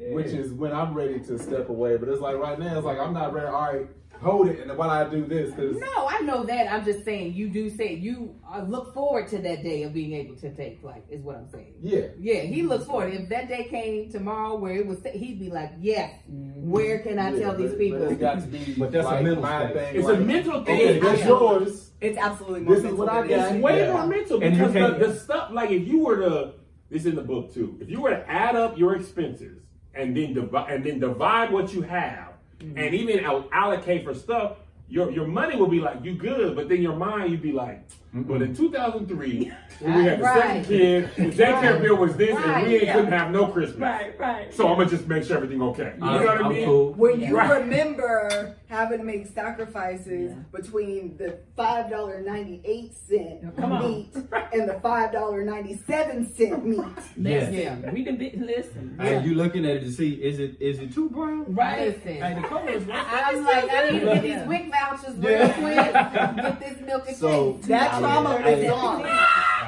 [0.00, 0.14] Yeah.
[0.14, 1.96] which is when I'm ready to step away.
[1.96, 3.48] But it's like right now, it's like I'm not ready.
[3.48, 3.86] All right,
[4.22, 6.72] hold it, and while I do this, because No, I know that.
[6.72, 10.12] I'm just saying you do say you uh, look forward to that day of being
[10.12, 11.02] able to take flight.
[11.10, 11.74] Is what I'm saying.
[11.80, 13.12] yeah, Yeah, he looks forward.
[13.12, 17.32] If that day came tomorrow where it was, he'd be like, "Yes, where can I
[17.32, 18.74] yeah, tell these people?" But it's got to be.
[18.78, 19.96] But that's a like, mental my thing.
[19.96, 20.74] It's like, a mental thing.
[20.80, 21.90] Okay, that's yours.
[22.00, 23.54] It's absolutely more This is what I mental than got.
[23.56, 23.92] It's way Yeah.
[23.92, 26.52] more mental And because the, the stuff like if you were to
[26.90, 27.76] this in the book too.
[27.80, 29.62] If you were to add up your expenses
[29.94, 32.34] and then divide and then divide what you have.
[32.60, 32.78] Mm-hmm.
[32.78, 34.56] And even allocate for stuff,
[34.88, 37.86] your your money will be like you good, but then your mind you'd be like,
[38.12, 40.42] but in 2003 when we had the Right.
[40.42, 41.82] second kid, the daycare Right.
[41.82, 42.92] bill was this, and we ain't yeah.
[42.94, 43.80] couldn't have no Christmas.
[43.80, 44.54] Right, right.
[44.54, 45.94] So I'm gonna just make sure everything okay.
[45.98, 46.64] You I, know what I I'm mean?
[46.64, 46.92] cool.
[46.94, 47.60] When you Right.
[47.60, 53.80] remember having to make sacrifices between the five dollar ninety eight cent come on.
[53.90, 54.14] meat
[54.52, 56.80] and the five dollar ninety seven cent meat.
[57.16, 57.48] Yeah.
[57.50, 58.96] Yeah, we done been listen.
[58.98, 61.54] And you looking at it to see is it is it too brown?
[61.54, 61.88] Right.
[61.88, 62.16] Listen.
[62.22, 63.06] Hey, the color is right.
[63.08, 65.52] I'm like, I need to get these WIC vouchers real Yeah.
[65.52, 66.36] quick.
[66.36, 67.62] Get this milk and So- cake.
[67.62, 68.68] That trauma Yeah.
[68.68, 69.02] gone.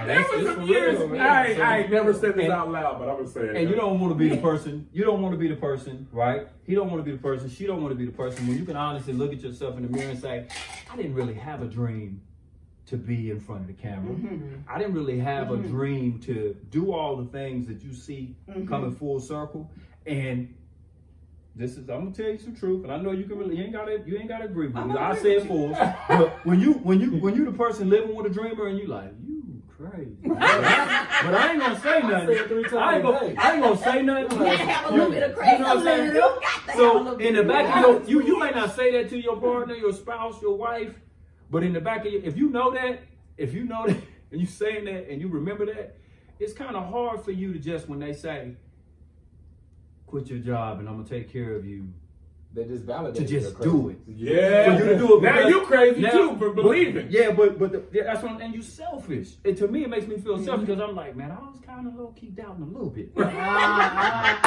[0.07, 0.99] That's was some years.
[1.20, 3.57] I, ain't- I ain't never said this out loud, but I'm gonna say it.
[3.57, 4.89] And you don't want to be the person.
[4.93, 6.49] You don't want to be the person, right?
[6.66, 7.51] He don't want to be the person.
[7.51, 8.47] She don't want to be the person.
[8.49, 10.47] When you can honestly look at yourself in the mirror and say,
[10.91, 12.22] "I didn't really have a dream
[12.87, 14.16] to be in front of the camera.
[14.68, 18.35] I didn't really have a dream to do all the things that you see
[18.66, 19.70] coming full circle."
[20.07, 20.55] And
[21.61, 23.64] this is I'm gonna tell you some truth, and I know you can really you
[23.64, 24.94] ain't gotta you ain't gotta agree with me.
[24.96, 25.96] I say it for us.
[26.08, 28.86] But when you when you when you the person living with a dreamer and you
[28.86, 32.36] like you crazy, but I ain't gonna say nothing.
[32.36, 33.36] say three times I ain't gonna day.
[33.36, 34.38] I ain't gonna say nothing.
[34.38, 35.52] You gotta have a little bit of crazy.
[35.52, 36.06] You know what I'm saying?
[36.06, 38.74] You got to have a So in the back of your you you may not
[38.74, 40.94] say that to your partner, your spouse, your wife,
[41.50, 43.00] but in the back of your if you know that,
[43.36, 43.98] if you know that
[44.32, 45.98] and you saying that and you remember that,
[46.38, 48.54] it's kind of hard for you to just when they say,
[50.11, 51.88] quit your job and I'm gonna take care of you,
[52.52, 53.98] They just validate to just do it.
[54.08, 54.76] Yeah.
[54.76, 57.06] For you to do it Now because- you crazy Now- too for but- believing.
[57.08, 59.36] yeah, but but the, yeah, that's what, and you selfish.
[59.44, 60.72] And to me, it makes me feel selfish mm-hmm.
[60.72, 63.12] because I'm like, man, I was kind of low key doubting a little bit.
[63.16, 64.40] Ah, ah,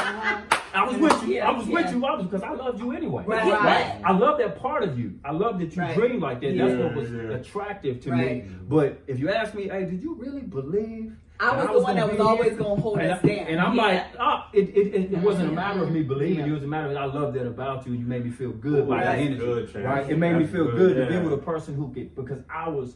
[0.52, 0.64] ah.
[0.74, 1.36] I was with you.
[1.36, 2.06] Yeah, I was with you.
[2.06, 3.24] I was because I loved you anyway.
[3.26, 3.46] Right.
[3.46, 4.02] Right.
[4.04, 5.18] I love that part of you.
[5.24, 5.96] I love that you Right.
[5.96, 6.58] dream like that.
[6.58, 7.38] That's what was yeah.
[7.40, 8.46] attractive to Right.
[8.46, 8.52] me.
[8.68, 11.16] But if you ask me, hey, did you really believe?
[11.52, 13.38] I that was the one that was always gonna hold and us I- down.
[13.48, 13.82] And I'm Yeah.
[13.82, 16.46] like, ah, it, it, it, it wasn't a matter of me believing Yeah.
[16.46, 16.52] you.
[16.54, 17.92] It was a matter of I love that about you.
[17.94, 19.38] and You made me feel good by That's the energy.
[19.40, 20.10] good, right?
[20.10, 21.20] It made me feel good, good, to yeah.
[21.20, 22.96] be with a person who could because I was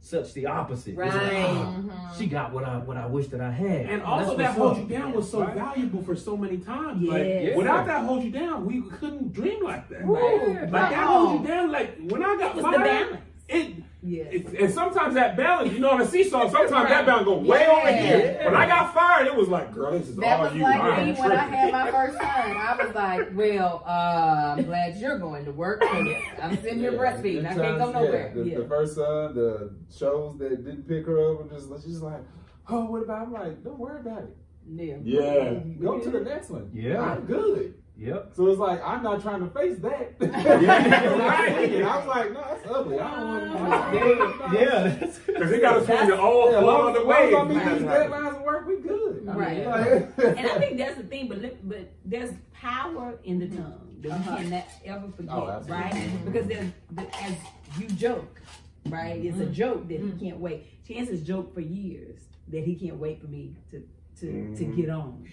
[0.00, 0.90] such the opposite.
[0.90, 1.46] It's like, Right.
[1.90, 3.86] ah, She got what I what I wish that I had.
[3.86, 5.54] And also that hold you down was so Right?
[5.54, 7.00] valuable for so many times.
[7.02, 7.10] Yes.
[7.12, 7.56] Like Yeah.
[7.56, 10.04] without that hold you down, we couldn't dream like that.
[10.06, 10.60] Right.
[10.70, 11.72] Like that hold you down.
[11.72, 13.22] Like when I got It was the fired, balance.
[13.48, 14.28] it, Yes.
[14.32, 17.66] it and sometimes that balance, you know, on a seesaw, sometimes that balance go way
[17.66, 18.36] over here.
[18.38, 18.44] Yeah.
[18.44, 20.62] When I got fired, it was like, girl, this is That all was you.
[20.62, 22.26] like I'm me when I had my first son.
[22.28, 25.82] I was like, well, uh, I'm glad you're going to work.
[25.82, 27.46] I'm sitting here Yeah, breastfeeding.
[27.50, 28.32] I can't go nowhere.
[28.36, 28.58] Yeah, the, Yeah.
[28.58, 32.20] the first son, the shows that didn't pick her up, and just she's like,
[32.68, 33.22] oh, what about?
[33.22, 34.36] I'm like, don't worry about it.
[34.70, 34.96] Yeah.
[35.02, 35.54] Yeah.
[35.80, 36.70] Go to the next one.
[36.74, 37.00] Yeah.
[37.00, 37.74] I'm good.
[37.96, 38.32] Yep.
[38.34, 40.14] So it's like I'm not trying to face that.
[41.24, 41.82] Right.
[41.82, 42.98] I was like, no, that's ugly.
[42.98, 43.98] I don't want uh, to.
[44.52, 44.84] Yeah.
[44.84, 45.06] yeah.
[45.26, 47.28] Because he got to swing it all Yeah, all long, other long way.
[47.28, 49.28] as I meet these deadlines at work, we good.
[49.28, 49.66] I mean, Right.
[49.66, 54.08] like- And I think that's the thing, but but there's power in the tongue that
[54.08, 54.36] we uh-huh.
[54.36, 56.24] cannot ever oh, forget, Oh, right?
[56.24, 57.36] Because there's as
[57.78, 58.40] you joke,
[58.86, 59.24] right?
[59.24, 59.52] It's a mm-hmm.
[59.52, 60.24] joke that he mm-hmm.
[60.24, 60.84] can't wait.
[60.86, 63.80] Chance has joked for years that he can't wait for me to
[64.20, 64.76] to to mm-hmm.
[64.76, 65.26] get on.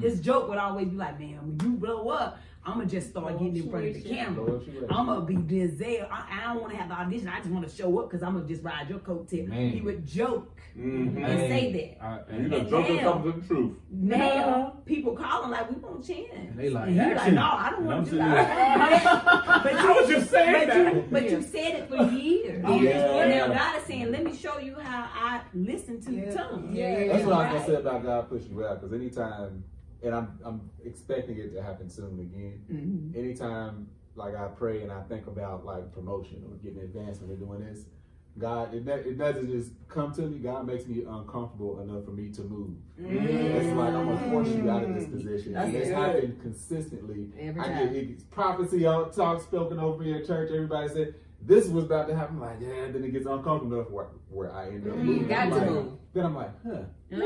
[0.00, 3.38] His joke would always be like, "Man, when you blow up, I'm gonna just start
[3.38, 4.44] getting in front of the camera.
[4.44, 4.86] Lord, she ready.
[4.90, 6.08] I'm gonna be Denzel.
[6.10, 7.28] I, I don't want to have the audition.
[7.28, 9.70] I just want to show up because I'm gonna just ride your coattail." Man.
[9.70, 11.16] He would joke Mhm.
[11.24, 12.04] and say that.
[12.04, 13.72] I- You know, And Joker now- comes to the truth.
[13.90, 16.26] Now people calling like we want chance.
[16.34, 19.22] and they like And he like, no, I don't want to do sitting that.
[19.62, 20.94] but I was just saying but that.
[20.94, 22.62] you, but you said it for years.
[22.62, 23.22] Yeah.
[23.22, 26.70] And now God is saying, let me show you how I listen to the tongue.
[26.72, 27.06] Yeah.
[27.12, 28.80] That's what I'm gonna say about God pushing you out.
[28.80, 29.64] Because anytime,
[30.02, 32.62] and I'm I'm expecting it to happen soon again.
[32.70, 33.16] Mhm.
[33.18, 37.60] Anytime, like I pray and I think about like promotion or getting advancement or doing
[37.64, 37.84] this,
[38.38, 40.38] God, it, it doesn't just come to me.
[40.38, 42.70] God makes me uncomfortable enough for me to move.
[42.98, 45.54] It's like I'm gonna force you out of this position.
[45.54, 47.30] That's and it's happened consistently.
[47.38, 47.92] Every I time.
[47.94, 50.50] get it's prophecy all talk spoken over me at church.
[50.52, 51.14] Everybody said
[51.46, 52.36] this was about to happen.
[52.36, 55.26] I'm like, yeah, then it gets uncomfortable enough where, where I end up mm, You
[55.26, 55.92] got to move.
[56.12, 56.78] Then I'm like, huh.
[57.10, 57.16] so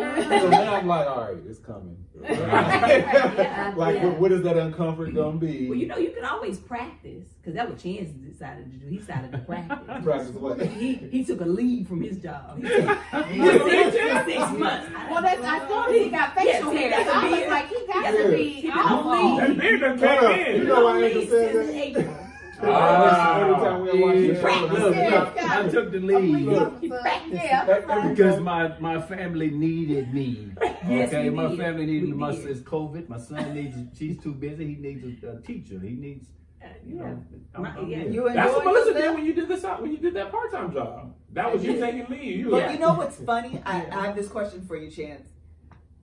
[0.51, 1.97] then I'm like, all right, it's coming.
[2.21, 4.07] Yeah, like, yeah.
[4.07, 5.69] what, what is that uncomfort gonna be?
[5.69, 8.87] Well, you know, you can always practice because that what Chance decided to do.
[8.89, 9.79] He decided to practice.
[10.05, 10.61] Practice what?
[10.61, 12.57] He he took a leave from his job.
[12.63, 14.91] He took, he took six, six months.
[15.11, 17.05] Well, that's I saw he got facial Yes, hair.
[17.05, 18.23] got I was like, he got Yeah.
[18.23, 19.61] to be He off got That leave.
[19.61, 20.37] beard done Hold came up.
[20.49, 20.57] in.
[20.57, 22.20] You know why
[22.63, 22.69] Angel leave said since that?
[22.69, 22.75] April.
[22.75, 25.99] Uh, every time we watch Yeah, the show, look, look, look, look, I took the
[26.01, 27.35] He lead practiced.
[27.45, 28.09] Yeah.
[28.11, 30.53] because my, my family needed me.
[30.89, 31.59] Yes, okay, we my did.
[31.59, 32.47] family needed We my did.
[32.47, 33.09] it's COVID.
[33.09, 34.67] My son needs she's too busy.
[34.75, 35.79] He needs a, a teacher.
[35.81, 36.27] He needs
[36.63, 37.05] uh, you know.
[37.05, 37.27] I'm-
[37.63, 38.05] Right, I'm yeah.
[38.05, 39.17] You That's what enjoy Melissa did yourself?
[39.17, 41.15] when you did this when you did that part time job.
[41.33, 42.37] That was you taking leave.
[42.41, 43.61] You But like, you know what's funny?
[43.67, 45.29] I, I have this question for you, Chance.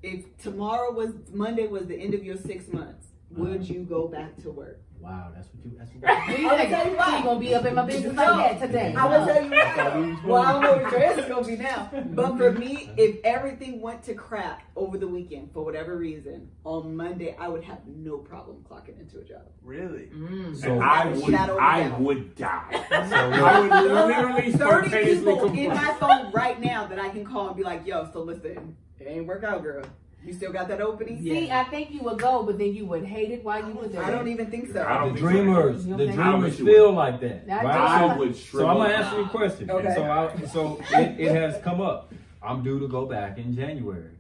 [0.04, 3.44] If tomorrow was Monday was the end of your six months, uh-huh.
[3.44, 4.80] would you go back to work?
[5.08, 5.78] Wow, that's what you.
[5.78, 6.40] That's what.
[6.40, 7.22] You think tell you you why.
[7.24, 8.94] gonna be up in my business like that today?
[8.98, 10.20] I will tell you I thought we why.
[10.26, 11.90] Well, I don't know going- what your answer's gonna be now.
[12.18, 16.94] But for me, if everything went to crap over the weekend for whatever reason, on
[16.96, 19.44] Monday I would have no problem clocking into a job.
[19.64, 20.10] Really?
[20.14, 20.58] Mm.
[20.58, 22.02] So and I would, Shadow of a I doubt.
[22.02, 22.86] would die.
[22.90, 27.24] so I would literally Thirty spontaneously people in my phone right now that I can
[27.24, 29.86] call and be like, "Yo, so listen, it ain't work out, girl.
[30.26, 33.06] You still got that opening?" See, I think you would go, but then you would
[33.06, 34.04] hate it while you were there.
[34.04, 34.84] I don't even think so.
[34.86, 35.28] I don't the think so.
[35.30, 37.80] dreamers, You the don't think- I dreamers feel like that, Not right?
[37.80, 39.00] I So- would So shrivel I'm gonna up.
[39.06, 39.72] answer your question.
[39.72, 39.94] Okay.
[39.96, 42.12] So I, so it, it has come up.
[42.44, 44.12] I'm due to go back in January.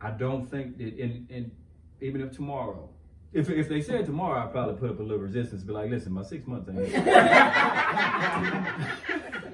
[0.00, 1.50] I don't think that in, in
[2.00, 2.88] even if tomorrow,
[3.32, 6.12] if if they said tomorrow, I'd probably put up a little resistance, be like, listen,
[6.12, 6.92] my six months ain't.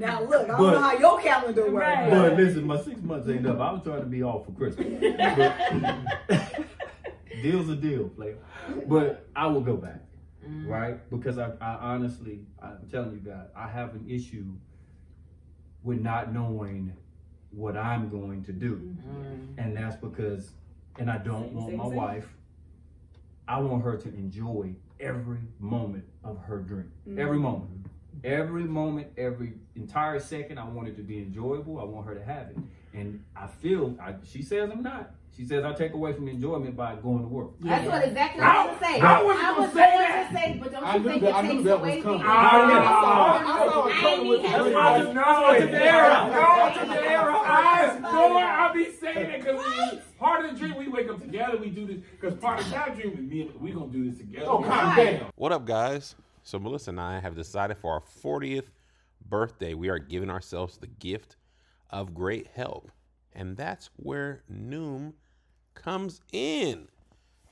[0.01, 1.87] Now look, I don't But- know how your calendar works.
[1.87, 2.11] Right.
[2.11, 3.59] but listen, my six months ain't up.
[3.59, 4.87] I was trying to be off for Christmas.
[6.29, 6.29] But-
[7.43, 8.37] deal's a deal, player.
[8.87, 10.01] But I will go back,
[10.47, 10.69] mm.
[10.69, 10.99] right?
[11.11, 14.45] Because I, I honestly, I'm telling you guys, I have an issue
[15.83, 16.93] with not knowing
[17.51, 18.77] what I'm going to do.
[18.77, 19.55] Mm.
[19.59, 20.51] And that's because,
[20.99, 21.95] and I don't Same, want same, my same.
[21.95, 22.29] wife,
[23.49, 26.91] I want her to enjoy every moment of her dream.
[27.09, 27.19] Mm-hmm.
[27.19, 27.87] Every moment.
[28.25, 31.79] Every moment, every entire second, I want it to be enjoyable.
[31.81, 32.57] I want her to have it.
[32.93, 35.11] And I feel, I, she says I'm not.
[35.37, 37.51] She says I take away from enjoyment by going to work.
[37.61, 39.01] That's what exactly what I was gonna say.
[39.01, 40.29] I wasn't I gonna was say going that.
[40.31, 41.89] to say, but don't I you knew think that- it I knew takes that was
[41.89, 42.27] away from coming.
[42.27, 42.81] I know.
[42.81, 45.15] I saw it I coming with ain't the even- I everybody.
[45.15, 45.75] know it.
[45.75, 46.29] Era.
[46.33, 46.87] No, it's the
[47.49, 47.95] era.
[47.95, 48.43] I know it.
[48.43, 51.57] I be saying it because part of the dream we wake up together.
[51.59, 53.43] We do this because part of that dream is me.
[53.43, 54.47] and We gonna do this together.
[54.49, 55.31] Oh, calm down.
[55.37, 56.15] What up, guys?
[56.43, 58.69] So Melissa and I have decided for our 40th
[59.29, 61.37] birthday, we are giving ourselves the gift
[61.91, 62.91] of great help.
[63.33, 65.13] And that's where Noom
[65.75, 66.89] comes in.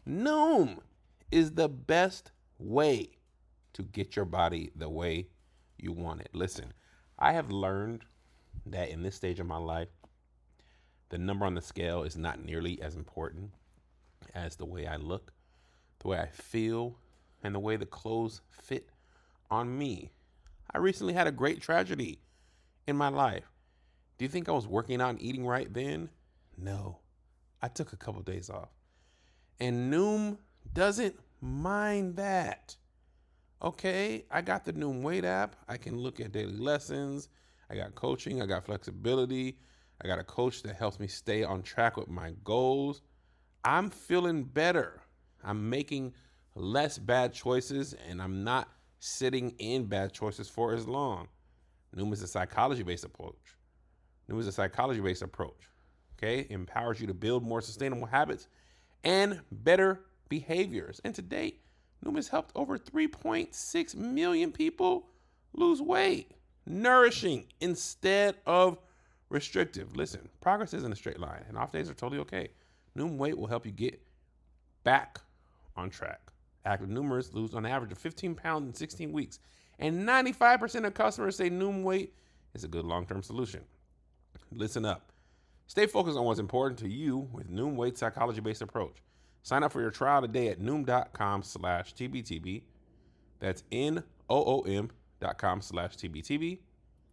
[0.09, 0.79] Noom
[1.31, 3.11] is the best way
[3.75, 5.29] to get your body the way
[5.77, 6.31] you want it.
[6.33, 6.73] Listen,
[7.19, 8.05] I have learned
[8.67, 9.89] that in this stage of my life,
[11.09, 13.53] the number on the scale is not nearly as important
[14.35, 15.33] as the way I look,
[16.01, 16.99] the way I feel,
[17.43, 18.91] and the way the clothes fit
[19.51, 20.11] on me.
[20.73, 22.19] I recently had a great tragedy
[22.87, 23.53] in my life.
[24.19, 26.11] Do you think I was working out and eating right then?
[26.57, 26.99] No.
[27.63, 28.69] I took a couple days off.
[29.61, 30.39] And Noom
[30.73, 32.77] doesn't mind that.
[33.63, 35.57] Okay, I got the Noom Weight app.
[35.69, 37.29] I can look at daily lessons.
[37.71, 38.43] I got coaching.
[38.43, 39.59] I got flexibility.
[40.03, 43.03] I got a coach that helps me stay on track with my goals.
[43.65, 45.01] I'm feeling better.
[45.43, 46.15] I'm making
[46.55, 48.69] less bad choices and I'm not
[49.01, 51.29] sitting in bad choices for as long.
[51.97, 53.57] Is a psychology based approach.
[54.29, 55.71] Is a psychology based approach.
[56.19, 58.49] Okay, empowers you to build more sustainable habits
[59.05, 61.01] and better behaviors.
[61.05, 61.63] And to date,
[62.15, 65.09] has helped over 3.6 million people
[65.53, 66.33] lose weight,
[66.67, 68.79] nourishing instead of
[69.29, 69.97] restrictive.
[69.97, 72.49] Listen, progress isn't a straight line, and off days are totally okay.
[72.97, 74.01] Noom Weight will help you get
[74.85, 75.21] back
[75.77, 76.21] on track.
[76.65, 79.39] Active Noomers lose on average of 15 pounds in 16 weeks,
[79.79, 82.15] and 95% of customers say Noom Weight
[82.55, 83.63] is a good long-term solution.
[84.51, 85.13] Listen up.
[85.67, 88.97] Stay focused on what's important to you with Noom Weight psychology-based approach.
[89.43, 92.63] Sign up for your trial today at noom.com slash TBTB.
[93.39, 94.91] That's N-O-O-M
[95.21, 96.59] dot com slash TBTB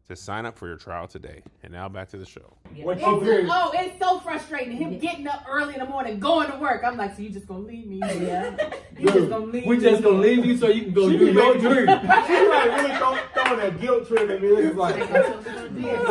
[0.09, 1.41] to sign up for your trial today.
[1.63, 2.57] And now back to the show.
[2.75, 3.47] What It's, you hear?
[3.49, 4.75] oh, it's so frustrating.
[4.75, 6.84] Him getting up early in the morning, going to work.
[6.84, 7.99] I'm like, so you just gonna leave me?
[7.99, 8.55] Yeah.
[8.99, 9.81] You just gonna leave We me?
[9.84, 11.88] just gonna leave you so you can go She do your dream.
[12.27, 14.47] She like really throw, throwing that guilt trip at me.
[14.49, 14.95] It's like,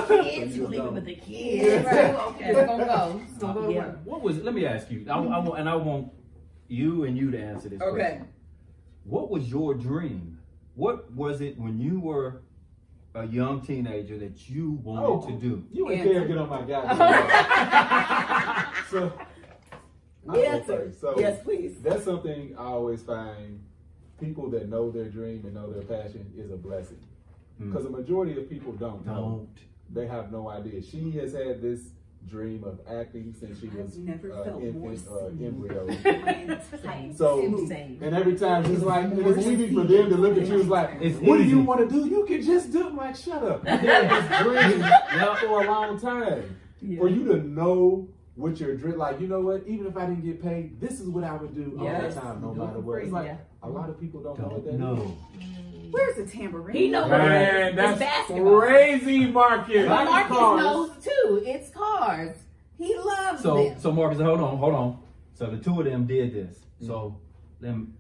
[0.09, 1.65] kids, you leave it with the kids.
[1.65, 2.15] Yeah, right.
[2.27, 3.21] Okay, it's gonna go.
[3.29, 3.85] It's gonna go Yeah.
[4.05, 4.39] What was?
[4.39, 4.45] It?
[4.45, 5.07] Let me ask you.
[5.09, 6.09] I, I want, and I want
[6.67, 7.81] you and you to answer this.
[7.81, 7.97] Okay.
[8.01, 8.29] question.
[9.05, 10.39] What was your dream?
[10.75, 12.43] What was it when you were
[13.15, 15.65] a young teenager that you wanted Oh, to do?
[15.73, 16.13] You ain't Answer.
[16.13, 16.97] care to get on my goddamn.
[18.91, 19.13] so,
[20.29, 20.93] I'll Answer.
[20.99, 21.81] So, yes, please.
[21.83, 23.63] That's something I always find
[24.21, 27.01] people that know their dream and know their passion is a blessing.
[27.61, 27.71] Mm.
[27.71, 29.05] Because the majority of people don't.
[29.05, 29.49] Don't.
[29.91, 30.81] They have no idea.
[30.83, 31.81] She has had this
[32.29, 36.59] dream of acting since she was I've never uh, felt more infant, uh, embryo.
[37.17, 37.99] So, Insane.
[38.01, 40.69] and every time she's like, and it's easy for them to look at you, it's
[40.69, 42.09] like, It's what do you want to do?
[42.09, 42.95] You can just do it.
[42.95, 43.65] Like, shut up.
[43.65, 46.57] You had this dream for a long time.
[46.99, 49.65] For you to know what your dream, like, you know what?
[49.67, 52.41] Even if I didn't get paid, this is what I would do all the time,
[52.41, 53.03] no Do matter what.
[53.03, 53.37] It's like yeah.
[53.63, 55.52] a lot of people don't, know what Don't that is.
[55.93, 55.99] Know.
[55.99, 56.77] Where's the tambourine?
[56.77, 57.77] He knows what it Man, is.
[57.77, 58.61] that's It's basketball.
[58.61, 59.87] crazy, Marcus.
[59.89, 60.61] But Marcus cars.
[60.61, 61.43] knows too.
[61.47, 62.37] It's cars.
[62.79, 63.79] He loves So them.
[63.81, 64.99] so Marcus, hold on, hold on.
[65.35, 66.65] So the two of them did this.
[66.85, 67.19] So
[67.61, 67.95] them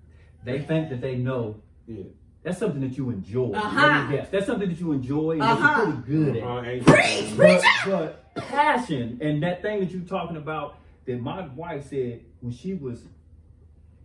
[0.44, 1.56] they think that they know
[1.86, 2.02] Yeah.
[2.42, 3.52] that's something that you enjoy.
[3.52, 3.86] Uh-huh.
[3.86, 4.28] Let me guess.
[4.30, 5.82] That's something that you enjoy and Uh-huh.
[5.86, 6.42] you're pretty good at.
[6.42, 11.88] Uh, ain't- But, but passion and that thing that you're talking about that my wife
[11.90, 13.04] said when she was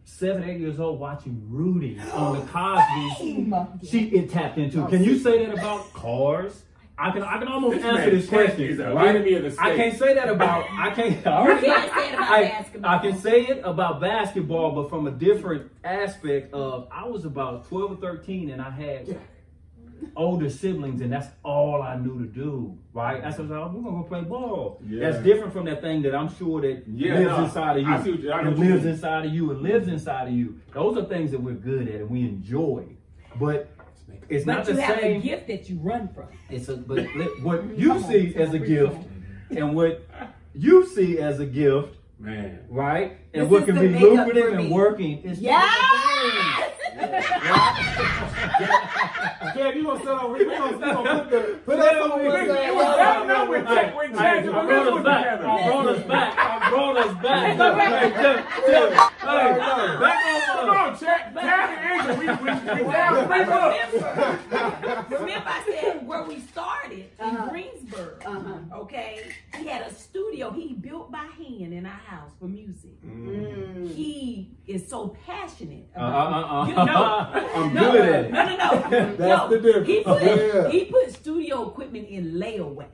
[0.08, 4.88] seven, eight years old watching Rudy on the Cosby, she it tapped into.
[4.88, 6.64] Can you say that about cars?
[7.00, 8.78] I can I can almost This answer this question.
[8.80, 9.10] right?
[9.10, 11.28] enemy the I can't say that about I can't.
[11.28, 12.92] I already- can't say it about I, basketball.
[12.92, 17.68] I can say it about basketball, but from a different aspect of I was about
[17.68, 19.16] twelve or thirteen and I had
[20.16, 22.78] older siblings, and that's all I knew to do.
[22.94, 23.22] Right?
[23.22, 24.82] That's what I was like, we're gonna go play ball.
[24.88, 25.10] Yeah.
[25.12, 27.94] That's different from that thing that I'm sure that Yeah, lives no, inside of you.
[27.94, 29.88] I see what you- I know and what you lives inside of you and lives
[29.88, 30.56] inside of you.
[30.74, 32.84] Those are things that we're good at and we enjoy.
[33.40, 33.70] But
[34.30, 35.20] it's But not you the have same.
[35.20, 36.26] a gift that you run from.
[36.50, 37.06] It's a but
[37.44, 38.98] what you on, see as a gift
[39.56, 40.06] and what
[40.56, 42.60] you see as a gift, Man.
[42.70, 43.18] right?
[43.34, 46.74] And This what is can be makeup lucrative and working is Yes!
[49.42, 50.48] Kev, you gonna sit over here?
[50.50, 53.46] We gonna, we gonna put the put that on We- one we- was down there
[53.50, 55.40] with Hey, Jack- with hey, Jack I and brought us back.
[55.40, 56.38] I brought us back.
[56.38, 57.58] I brought us back.
[57.58, 58.90] Hey, Jeff, Jeff,
[59.20, 60.78] hey, back Come on.
[60.78, 61.34] on, Jack.
[61.34, 62.16] Jack and Angel.
[62.18, 63.94] We, we, we down three bucks.
[63.94, 67.50] Remember, remember I said where we started in Uh-huh.
[67.50, 68.24] Greensburg.
[68.26, 68.78] Uh-huh.
[68.82, 72.92] Okay, he had a studio he built by hand in our house for music.
[73.06, 73.94] Mm.
[73.94, 76.44] He is so passionate Uh, about.
[76.44, 78.32] uh, uh, You know, I'm no, good at it.
[78.32, 79.27] No, no, no.
[79.28, 79.58] That's no.
[79.58, 79.88] the difference.
[79.88, 80.70] He put Yeah.
[80.70, 82.88] he put studio equipment in layaway.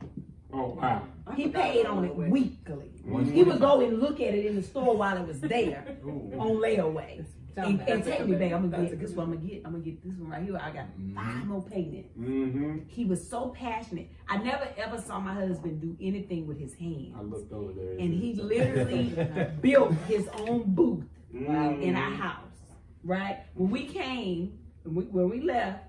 [0.54, 1.02] Oh, wow.
[1.36, 2.90] He paid on it weekly.
[3.34, 6.58] He would go and look at it in the store while it was there on
[6.58, 7.26] layaway.
[7.56, 8.52] And, and take me back.
[8.52, 9.28] I'm gonna get this one.
[9.28, 9.62] I'm gonna get.
[9.64, 10.58] I'm gonna get this one right here.
[10.58, 12.06] I got five more painted.
[12.20, 12.78] Mm-hmm.
[12.88, 14.10] He was so passionate.
[14.28, 17.14] I never ever saw my husband do anything with his hands.
[17.16, 17.92] I looked over there.
[18.00, 19.16] And he literally
[19.62, 21.06] built his own booth
[21.36, 21.82] Mm.
[21.82, 22.46] in our house.
[23.04, 23.40] Right?
[23.56, 25.84] When we came, when we, when we left,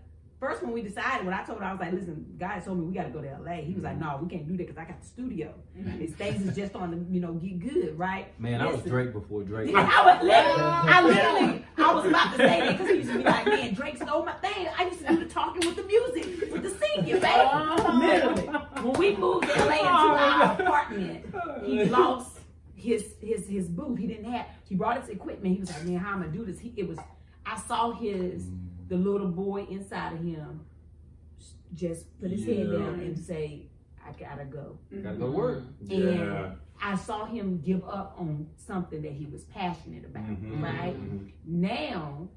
[0.45, 2.85] first when we decided, when I told him, I was like, listen, God told me
[2.85, 3.63] we got to go to LA.
[3.63, 4.05] He was like, mm-hmm.
[4.05, 5.55] no, we can't do that because I got the studio.
[5.79, 6.01] Mm-hmm.
[6.01, 8.39] His things is just on the, you know, get good, right?
[8.39, 9.75] Man, I was Drake before Drake.
[9.75, 13.19] I was literally, I literally, I was about to say that because he used to
[13.19, 14.69] be like, man, Drake stole my thing.
[14.79, 17.25] I used to do the talking with the music, with the singing, baby.
[18.05, 18.43] Literally.
[18.83, 21.27] When we moved to LA into our apartment,
[21.65, 22.41] he lost
[22.75, 23.99] his his his booth.
[23.99, 24.47] He didn't have.
[24.69, 25.55] He brought his equipment.
[25.55, 26.59] He was like, man, how am I gonna do this?
[26.59, 26.99] He, it was.
[27.47, 28.74] I saw his mm-hmm.
[28.89, 30.61] The little boy inside of him
[31.73, 32.79] just put his head Yeah.
[32.79, 33.67] down and say,
[34.07, 34.79] I gotta go.
[35.03, 35.63] Gotta go to work.
[35.83, 35.97] Yeah.
[36.09, 40.63] And I saw him give up on something that he was passionate about, Mhm.
[40.63, 40.95] right?
[40.95, 41.31] Mhm.
[41.47, 42.29] Now,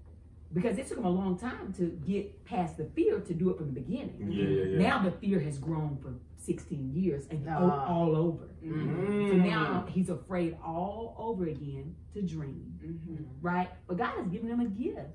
[0.53, 3.57] because it took him a long time to get past the fear to do it
[3.57, 4.31] from the beginning.
[4.31, 4.79] Yeah, yeah, yeah.
[4.79, 7.93] Now the fear has grown for 16 years and o- Ah.
[7.93, 8.47] all over.
[8.63, 9.29] Mm.
[9.29, 13.23] So now he's afraid all over again to dream, Mm-hmm.
[13.41, 13.67] right?
[13.87, 15.09] But God has given him a gift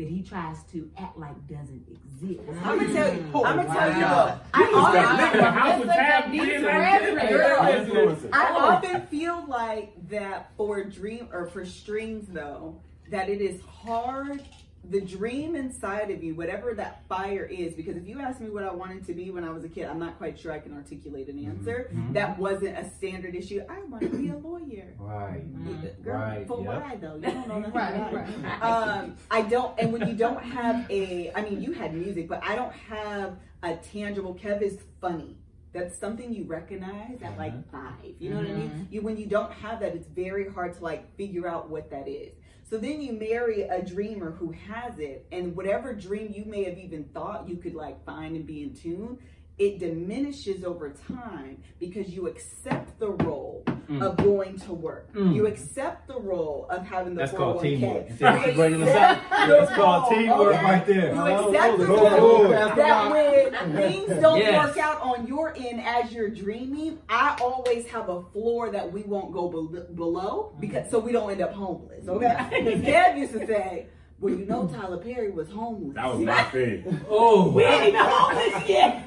[0.00, 2.40] that he tries to act like doesn't exist.
[2.64, 3.20] I'm gonna tell you.
[3.20, 4.02] I'm gonna oh, tell you.
[4.02, 4.24] Wow.
[4.24, 7.02] Look, I You just got often- lit in house with tab These like that.
[7.02, 7.56] everywhere.
[8.16, 8.30] Influencer.
[8.32, 14.42] I often feel like that for dream or for strings though, that it is hard.
[14.88, 18.64] The dream inside of you, whatever that fire is, because if you ask me what
[18.64, 20.74] I wanted to be when I was a kid, I'm not quite sure I can
[20.74, 21.50] articulate an mm-hmm.
[21.50, 21.90] answer.
[21.92, 22.14] Mhm.
[22.14, 23.62] That wasn't a standard issue.
[23.68, 24.94] I want to be a lawyer.
[24.98, 25.46] Right.
[25.46, 25.68] Mm-hmm.
[25.68, 26.02] Mm-hmm.
[26.02, 26.82] Girl, Right, for yep.
[26.82, 27.16] why though?
[27.16, 28.62] You don't know nothing Right, about right.
[28.62, 32.42] Um, I don't, and when you don't have a, I mean, you had music, but
[32.42, 34.34] I don't have a tangible.
[34.34, 35.36] Kev is funny.
[35.72, 37.92] That's something you recognize at like uh-huh.
[38.00, 38.14] five.
[38.18, 38.88] You know what I mean?
[38.90, 42.08] You when you don't have that, it's very hard to like figure out what that
[42.08, 42.34] is.
[42.70, 46.78] So then you marry a dreamer who has it, and whatever dream you may have
[46.78, 49.18] even thought you could like find and be in tune,
[49.58, 54.02] it diminishes over time because you accept the role Mm.
[54.02, 55.12] of going to work.
[55.14, 55.34] Mm.
[55.34, 57.36] You accept the role of having the That's 401k.
[57.36, 58.08] called teamwork.
[58.08, 60.64] You see You how she's accept That's called teamwork okay?
[60.64, 61.12] right there.
[61.14, 62.50] You Oh, the go role forward.
[62.76, 64.66] that when things don't Yes.
[64.68, 69.02] work out on your end as you're dreaming, I always have a floor that we
[69.02, 72.06] won't go bel- below because so we don't end up homeless.
[72.08, 72.46] Okay?
[72.62, 73.86] Because Kev used to say,
[74.20, 77.00] "Well, you know, Tyler Perry was homeless." That was my thing.
[77.08, 79.04] Oh, we ain't even homeless yet.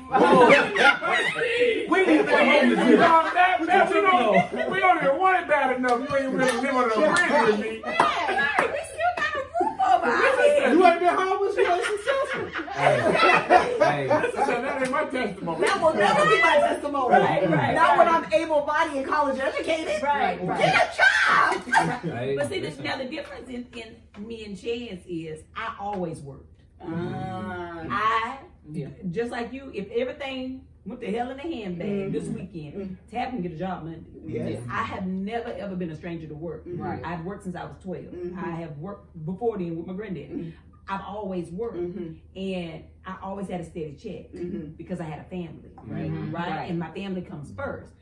[1.90, 2.98] we need to homeless here.
[2.98, 6.00] that, that, we, don't, we don't even want it bad enough.
[6.10, 7.82] You ain't really living on a bridge with me.
[9.84, 12.64] You ain't been homeless, you ain't successful.
[12.74, 15.66] Hey, That ain't my testimony.
[15.66, 17.10] That will never be my testimony.
[17.16, 18.08] Right, right, Not when.
[18.08, 20.02] I'm able-bodied and college educated.
[20.02, 20.60] Right, right.
[20.60, 22.02] Get a job.
[22.02, 22.36] hey.
[22.38, 26.62] But see, this, now the difference in, in me and Chance is I always worked.
[26.82, 27.84] Ah.
[27.90, 28.38] I,
[29.12, 32.34] just like you, if everything went to hell in a handbag this Mm-hmm.
[32.36, 34.02] weekend, Tab can get a job Monday.
[34.26, 34.62] Yes.
[34.70, 36.64] I have never ever been a stranger to work.
[36.66, 37.02] Right.
[37.06, 38.06] I've worked since I was 12.
[38.06, 38.38] Mhm.
[38.38, 40.34] I have worked before then with my granddaddy.
[40.34, 40.54] Mhm.
[40.88, 41.78] I've always worked.
[41.78, 42.18] Mhm.
[42.36, 44.32] And I always had a steady check
[44.78, 45.72] because I had a family.
[45.86, 46.10] Right.
[46.12, 46.34] Right?
[46.34, 46.70] Right.
[46.70, 47.94] And my family comes first.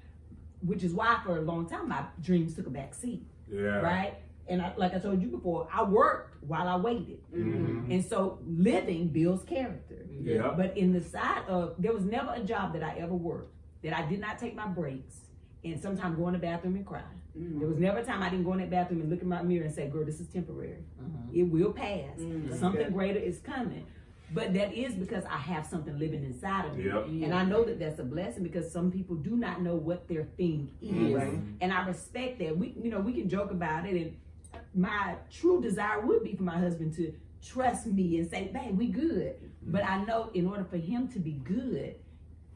[0.64, 3.26] Which is why for a long time my dreams took a back seat.
[3.52, 3.82] Yeah.
[3.82, 4.14] Right?
[4.48, 7.20] And I, like I told you before, I worked while I waited.
[7.34, 7.92] Mhm.
[7.92, 10.01] And so living builds character.
[10.24, 10.54] Yeah.
[10.56, 13.54] But in the side of, there was never a job that I ever worked
[13.84, 15.22] that I did not take my breaks
[15.64, 17.02] and sometimes go in the bathroom and cry.
[17.38, 17.60] Mm-hmm.
[17.60, 19.42] There was never a time I didn't go in that bathroom and look in my
[19.42, 20.84] mirror and say, girl, this is temporary.
[21.34, 22.20] It will pass.
[22.20, 22.54] Mhm.
[22.60, 22.90] Something Yeah.
[22.90, 23.86] greater is coming.
[24.34, 26.86] But that is because I have something living inside of me.
[26.86, 27.06] Yep.
[27.08, 30.24] And I know that that's a blessing because some people do not know what their
[30.38, 31.14] thing is.
[31.16, 31.40] Right.
[31.60, 32.58] And I respect that.
[32.58, 34.16] We you know, we can joke about it and
[34.74, 37.14] my true desire would be for my husband to
[37.46, 39.72] trust me and say, "Babe, we good." Mm-hmm.
[39.72, 41.96] But I know in order for him to be good,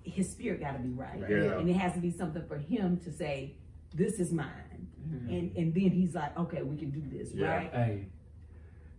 [0.03, 1.57] his spirit got to be right, Yeah.
[1.59, 3.55] and it has to be something for him to say,
[3.93, 5.29] "This is mine," mm-hmm.
[5.29, 7.47] and and then he's like, "Okay, we can do this," Yeah.
[7.47, 7.71] right?
[7.73, 8.05] Hey,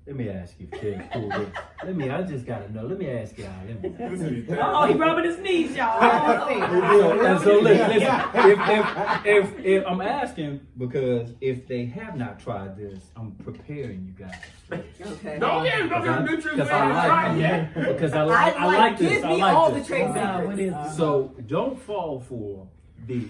[0.07, 1.09] let me ask you, Ted.
[1.13, 1.29] Cool.
[1.29, 1.49] Let-
[1.85, 2.09] Let me.
[2.11, 2.85] I just gotta know.
[2.87, 3.51] Let me ask y'all.
[3.67, 3.89] Let me.
[4.09, 6.01] Listen to Oh, he rubbing his knees, y'all.
[6.57, 8.21] So, and so listen, listen.
[8.35, 14.07] If, if, if, if I'm asking because if they have not tried this, I'm preparing
[14.19, 14.35] you guys.
[14.73, 15.39] Okay.
[15.39, 18.67] Don't get don't get Because nutrients I like, right yeah, because I I like, I
[18.67, 19.09] like, like this.
[19.11, 19.83] give I like all this.
[19.87, 20.93] the trade Uh, what is secrets.
[20.93, 20.97] it?
[20.97, 22.67] So don't fall for
[23.07, 23.27] the.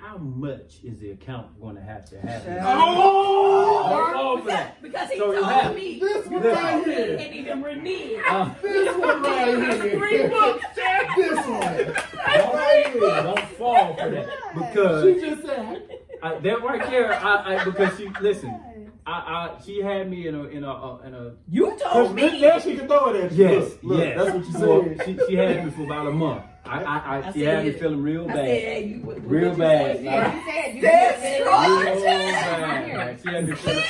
[0.00, 2.46] How much is the account going to have to have?
[2.46, 2.58] it?
[2.62, 3.88] Oh!
[3.90, 6.86] Don't fall for Because, because he So told have- me This one he right told
[6.86, 7.16] me here.
[7.18, 8.22] and even reneged.
[8.30, 9.98] Uh, This one right here.
[9.98, 11.06] Three books, Chad.
[11.16, 11.94] This one.
[12.34, 15.98] don't, don't fall for that She because just said.
[16.22, 17.12] I, that right there.
[17.12, 18.90] I, I because she listen.
[19.06, 22.40] I, I she had me in a in a uh, in a You told me.
[22.40, 23.48] Now she can throw it at you.
[23.48, 24.16] yes Look, look, yes.
[24.16, 25.02] That's what you Well, said.
[25.06, 26.44] she, she had me for about a month.
[26.68, 28.36] I I, I, I she had me said- feeling real I bad.
[28.36, 29.96] said, hey, you, what, what Real you bad.
[29.96, 30.04] say?
[30.04, 31.70] Like, You said you said- strong.
[31.80, 32.96] real bad.
[32.98, 33.84] Like, she had me feeling.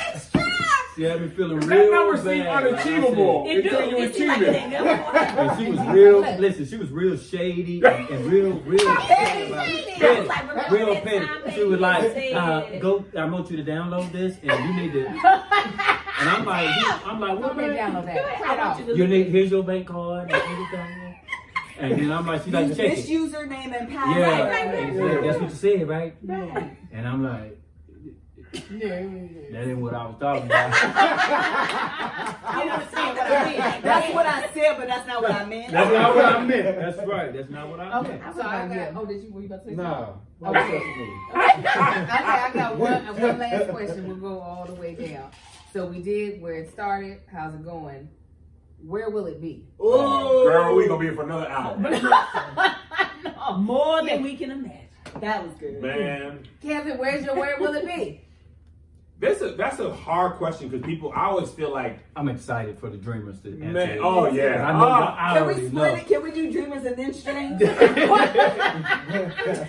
[0.95, 2.23] She had me feeling That real number bad.
[2.25, 3.69] seemed Like, I said- unachievable It do.
[3.69, 4.55] you It seems like achieve it it.
[4.61, 5.47] ain't never gonna happen.
[5.49, 6.19] And she was real.
[6.39, 9.51] Listen, she was real shady and, and real, real, Petty.
[9.53, 11.55] petty, Like, real that petty.
[11.55, 15.05] She was like, uh, "Go, I want you to download this, and you need to."
[16.19, 16.67] And I'm like,
[17.05, 17.93] I'm like, Go what ahead, man?
[17.93, 18.25] download that.
[18.25, 18.75] Print it I off.
[18.79, 20.98] want you You need here's your bank card and everything.
[21.79, 23.11] And then I'm like, she's like, check this it.
[23.11, 24.17] username and password.
[24.17, 25.23] Yeah, right, right, And right.
[25.23, 26.15] that's what you said, right?
[26.23, 26.77] Right.
[26.91, 27.61] And I'm like,
[28.69, 28.89] Yeah.
[29.51, 30.73] that ain't what I was talking about.
[30.73, 33.81] I understand what I mean.
[33.81, 35.71] That's what I said, but that's not what I meant.
[35.71, 36.63] That's not what I meant.
[36.79, 37.33] That's right.
[37.33, 38.05] That's not what I meant.
[38.07, 38.35] Okay, meant.
[38.35, 38.95] so I got.
[39.01, 39.31] Oh, did you?
[39.31, 39.83] Were you about to say something?
[39.83, 40.13] Nah.
[40.39, 40.73] Why Okay.
[40.73, 40.79] you
[41.33, 43.05] touching okay, I got one.
[43.19, 44.07] One last question.
[44.07, 45.31] We'll go all the way down.
[45.73, 47.19] So we did where it started.
[47.31, 48.09] How's it going?
[48.85, 49.65] Where will it be?
[49.81, 50.43] Ooh.
[50.43, 51.77] Girl, we gonna be here for another hour.
[53.57, 54.87] More than we can imagine.
[55.19, 55.81] That was good.
[55.81, 58.21] Man, Kevin, where's your where will it be?
[59.19, 61.11] That's a that's a hard question because people.
[61.13, 63.99] I always feel like, I'm excited for the dreamers to answer man, it.
[64.01, 64.87] oh I yeah, know.
[64.87, 65.83] Ah, I Can we split know.
[65.83, 66.07] it?
[66.07, 67.61] Can we do dreamers and then strings?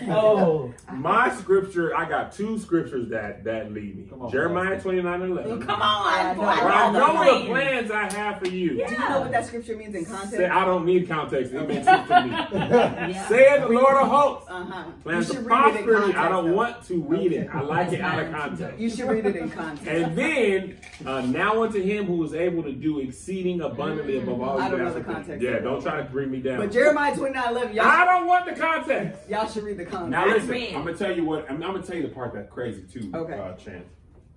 [0.12, 1.96] Oh, my scripture.
[1.96, 4.08] I got two scriptures that that lead me.
[4.20, 4.90] On, Jeremiah Pastor.
[4.90, 5.62] 29 and 11.
[5.66, 6.42] Come on, boy.
[6.42, 8.70] For I I know know the the plans I have for you.
[8.70, 10.36] Do you know what that scripture means in context?
[10.36, 11.52] Say, I don't need context.
[11.52, 12.30] It makes it for me.
[12.30, 13.28] Yeah.
[13.28, 14.48] Said the Lord of hosts.
[14.50, 14.84] Uh-huh.
[15.02, 16.14] Plans to should read it in prosper me.
[16.14, 16.54] I don't though.
[16.54, 17.48] want to read it.
[17.52, 18.78] I like it out of context.
[18.78, 19.88] You should read it in context.
[19.88, 24.60] And then, uh, now unto him who is able to do exceeding abundantly above all
[24.60, 26.58] I you don't know the context Yeah, don't try to bring me down.
[26.58, 29.28] But Jeremiah 29 11, y'all, I don't want the context.
[29.28, 30.10] y'all should read the context.
[30.10, 30.76] Now listen.
[30.76, 31.50] I'm gonna tell you what.
[31.50, 33.10] I'm, I'm gonna tell you the part that's crazy too.
[33.14, 33.34] Okay.
[33.34, 33.88] Uh, Chance,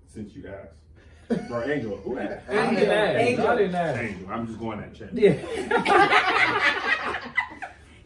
[0.07, 2.49] since you asked, or Angel, who asked?
[2.49, 3.19] I didn't ask.
[3.19, 3.47] Angel.
[3.47, 4.01] I didn't ask.
[4.01, 4.27] Angel.
[4.31, 5.11] I'm just going at Chance.
[5.13, 6.79] Yeah.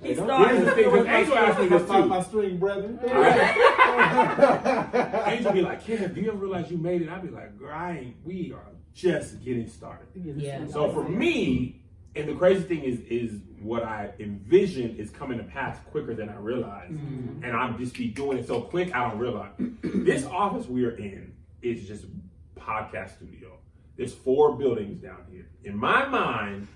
[0.08, 2.10] Hey, don't- started- Here's the thing, 'cause Angel asked me this Talk too.
[2.10, 3.00] my string, brethren.
[5.28, 7.10] Angel be like, Kev, do you ever realize you made it?
[7.10, 8.64] I'd be like, girl, I ain't, we are
[8.94, 10.08] just getting started.
[10.16, 10.66] Yeah.
[10.68, 11.82] So for me,
[12.16, 16.30] and the crazy thing is, is what I envision is coming to pass quicker than
[16.30, 17.44] I realize, Mm-hmm.
[17.44, 19.52] and I'm just be doing it so quick I don't realize.
[19.84, 22.06] this office we are in is just
[22.58, 23.58] podcast studio.
[23.98, 25.48] There's four buildings down here.
[25.64, 26.68] In my mind,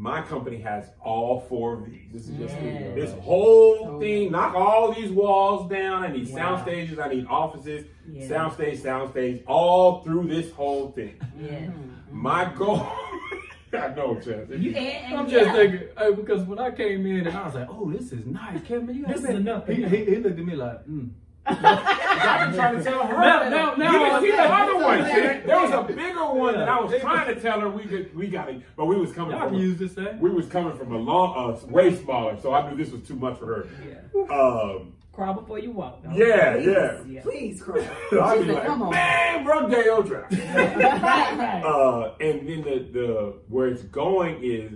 [0.00, 2.06] my company has all four of these.
[2.12, 2.94] This is just Yeah.
[2.94, 6.04] This whole thing, knock all these walls down.
[6.04, 6.36] I need Wow.
[6.36, 7.00] sound stages.
[7.00, 8.28] I need offices, Yeah.
[8.28, 11.16] sound stage, sound stage, all through this whole thing.
[11.38, 11.70] Yeah.
[12.12, 12.86] My goal.
[13.72, 14.50] I know, Chance.
[14.50, 15.40] You, and, and I'm yeah.
[15.40, 18.24] just thinking, hey, because when I came in and I was like, oh, this is
[18.24, 18.94] nice, Kevin.
[18.94, 19.66] You This got is enough.
[19.66, 21.10] He, he, he looked at me like, mm.
[21.48, 23.14] I've been trying to tell her.
[23.16, 25.46] Now- now- now you I didn't see the other one, Chance.
[25.46, 28.28] There was a bigger one that I was trying to tell her we could, we
[28.28, 29.50] got it, but we was coming Y'all from.
[29.52, 30.18] can use this thing.
[30.20, 33.16] we was coming from a long, uh, way smaller, so I knew this was too
[33.16, 33.66] much for her.
[33.88, 34.34] Yeah.
[34.34, 36.04] Um, Crawl before you walk.
[36.04, 36.14] dog.
[36.16, 36.66] yeah, Please.
[36.66, 37.00] yeah.
[37.08, 37.20] yeah.
[37.22, 37.80] Please, cry.
[38.12, 40.32] I'd be like, "Come on." man, bro, Dale draft.
[40.54, 41.62] right, right.
[41.64, 44.72] Uh, and then the, the where it's going is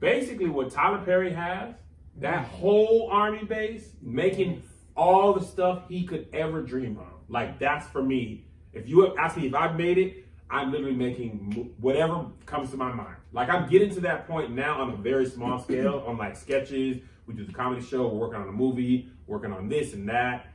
[0.00, 1.74] basically what Tyler Perry has.
[2.16, 4.62] That whole army base making
[4.98, 7.06] all the stuff he could ever dream of.
[7.28, 8.44] Like that's for me.
[8.72, 12.92] If you ask me if I've made it, I'm literally making whatever comes to my
[12.92, 13.16] mind.
[13.32, 16.98] Like I'm getting to that point now on a very small scale on like sketches.
[17.26, 18.08] We do the comedy show.
[18.08, 19.10] We're working on a movie.
[19.26, 20.46] Working on this and that.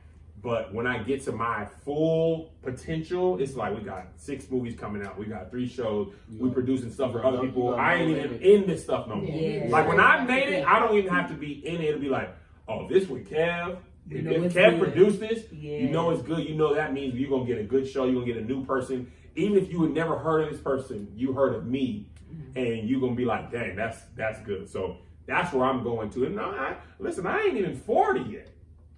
[0.42, 5.02] But when I get to my full potential, it's like we got six movies coming
[5.02, 5.18] out.
[5.18, 6.12] We got three shows.
[6.38, 7.74] We producing stuff for other people.
[7.74, 9.24] I ain't even in this stuff no more.
[9.24, 9.68] Yeah.
[9.70, 11.84] Like when I made it, I don't even have to be in it.
[11.84, 12.36] It'll be like,
[12.68, 13.78] oh, this with Kev.
[14.08, 15.78] You If, know if it's Kev produced this, Yeah.
[15.78, 16.46] you know it's good.
[16.48, 18.04] You know that means you're gonna get a good show.
[18.04, 19.10] You're gonna get a new person.
[19.36, 22.58] Even if you had never heard of this person, you heard of me, Mm-hmm.
[22.58, 24.68] and you're gonna be like, dang, that's that's good.
[24.68, 26.24] So that's where I'm going to.
[26.26, 28.48] And no, I, listen, I ain't even 40 yet.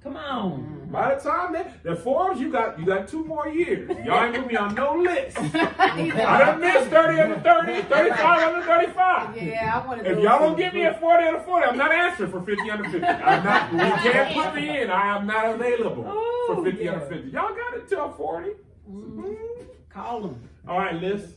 [0.06, 0.88] Come on.
[0.92, 3.88] By the time that the Forbes, you got you got two more years.
[4.04, 5.36] Y'all ain't gonna be on no list.
[5.40, 9.42] I done missed 30 under 30, 35 under 35.
[9.42, 11.90] Yeah, I want to If y'all don't get me at 40 under 40, I'm not
[11.90, 13.04] answering for 50 under 50.
[13.04, 14.90] I'm not, you can't put me in.
[14.90, 16.04] I am not available
[16.46, 16.92] for 50 yeah.
[16.92, 17.30] under 50.
[17.30, 18.50] Y'all got it till 40.
[18.50, 19.20] Mm-hmm.
[19.24, 19.64] Mm-hmm.
[19.90, 20.48] Call them.
[20.68, 21.34] All right, Liz.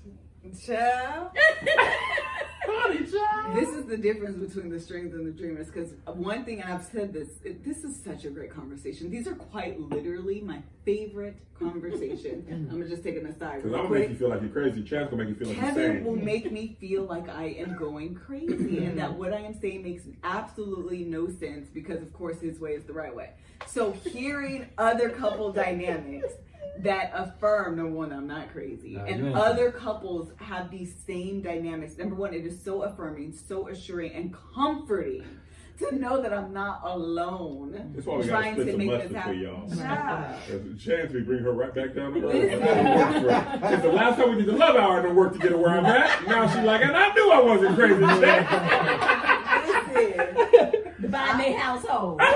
[0.57, 1.31] Child.
[2.65, 3.55] Honey, child.
[3.55, 5.67] This is the difference between the strings and the dreamers.
[5.67, 9.09] Because one thing, and I've said this, it, this is such a great conversation.
[9.09, 12.45] These are quite literally my favorite conversation.
[12.49, 13.63] I'm gonna just take an aside.
[13.63, 14.83] Because I'm gonna make you feel like you're crazy.
[14.83, 17.77] Chad's gonna make you feel like you're Kevin will make me feel like I am
[17.77, 22.39] going crazy and that what I am saying makes absolutely no sense because, of course,
[22.39, 23.31] his way is the right way.
[23.67, 26.33] So, hearing other couple dynamics
[26.79, 31.41] that affirm number one, I'm not crazy, Nah, and you other couples have these same
[31.41, 31.97] dynamics.
[31.97, 35.23] Number one, it is so affirming, so assuring, and comforting.
[35.79, 39.09] To know that I'm not alone That's why we gotta split to some make mustard
[39.11, 39.39] this for happen.
[39.39, 39.69] y'all.
[39.77, 40.35] Child.
[40.49, 42.61] There's a chance we bring her right back down to Listen.
[42.63, 43.61] earth.
[43.69, 45.57] Since the last time we did the love hour, it didn't work to get her
[45.57, 46.27] where I'm at.
[46.27, 48.01] Now she's like, and I knew I wasn't crazy.
[48.03, 48.49] Chance.
[49.95, 51.01] Listen.
[51.01, 52.21] Divine their household.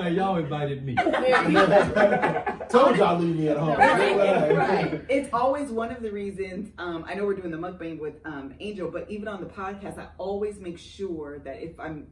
[0.00, 0.94] Hey, y'all invited me.
[2.70, 3.76] Told y'all leave me at home.
[3.76, 5.04] Right, right.
[5.08, 6.72] It's always one of the reasons.
[6.78, 9.98] Um, I know we're doing the mukbang with um, Angel, but even on the podcast,
[9.98, 12.06] I always make sure that if I'm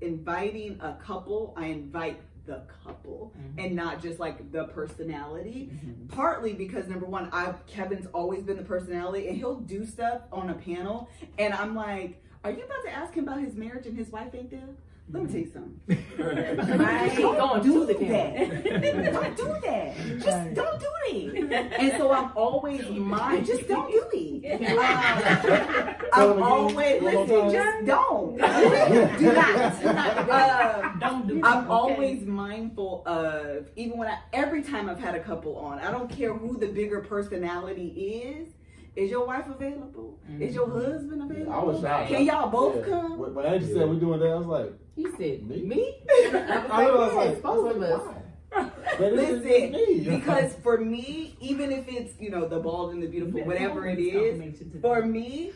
[0.00, 5.70] inviting a couple, I invite the couple and not just like the personality.
[6.08, 10.50] Partly because number one, I Kevin's always been the personality, and he'll do stuff on
[10.50, 11.08] a panel,
[11.38, 14.34] and I'm like, "Are you about to ask him about his marriage and his wife
[14.34, 14.68] ain't there?"
[15.10, 15.78] Let me tell you something.
[16.22, 17.16] Right?
[17.16, 18.62] Don't to do the camera.
[18.62, 19.12] that.
[19.12, 19.96] don't do that.
[20.20, 21.52] Just don't do it.
[21.52, 23.46] And so I'm always mind.
[23.46, 24.62] Just don't do it.
[26.14, 27.50] Uh, I'm always One listen.
[27.50, 28.36] Just don't.
[28.36, 29.82] do not.
[30.32, 31.46] Uh, Don't do that.
[31.46, 31.70] I'm okay?
[31.70, 35.78] always mindful of even when I every time I've had a couple on.
[35.78, 38.48] I don't care who the bigger personality is.
[38.94, 40.18] Is your wife available?
[40.38, 40.92] Is your mm-hmm.
[40.92, 41.52] husband available?
[41.52, 42.08] I was shocked.
[42.08, 42.92] Can y'all both Yeah.
[42.92, 43.18] come?
[43.18, 45.62] When, when Angie said we're doing that, I was like, He said, Me?
[45.62, 45.94] me?
[46.10, 48.00] I was like, I was both of us.
[48.00, 48.22] why?
[48.98, 53.02] But it's just Listen, because for me, even if it's you know the bald and
[53.02, 55.52] the beautiful, whatever it is, for me,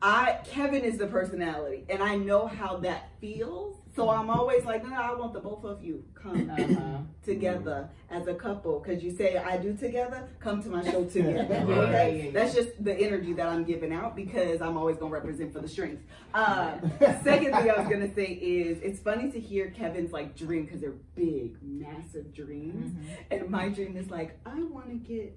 [0.00, 3.76] I Kevin is the personality, and I know how that feels.
[3.98, 6.98] So I'm always like, no, I want the both of you come Uh-huh.
[7.24, 8.78] together as a couple.
[8.78, 11.64] Because you say I do together, come to my show together.
[11.68, 12.30] Yeah, okay, yeah, yeah.
[12.30, 15.66] that's just the energy that I'm giving out because I'm always gonna represent for the
[15.68, 16.00] strength.
[16.32, 16.78] Uh,
[17.24, 20.80] second thing I was gonna say is it's funny to hear Kevin's like dream because
[20.80, 23.32] they're big, massive dreams, Mm-hmm.
[23.32, 25.36] and my dream is like I want to get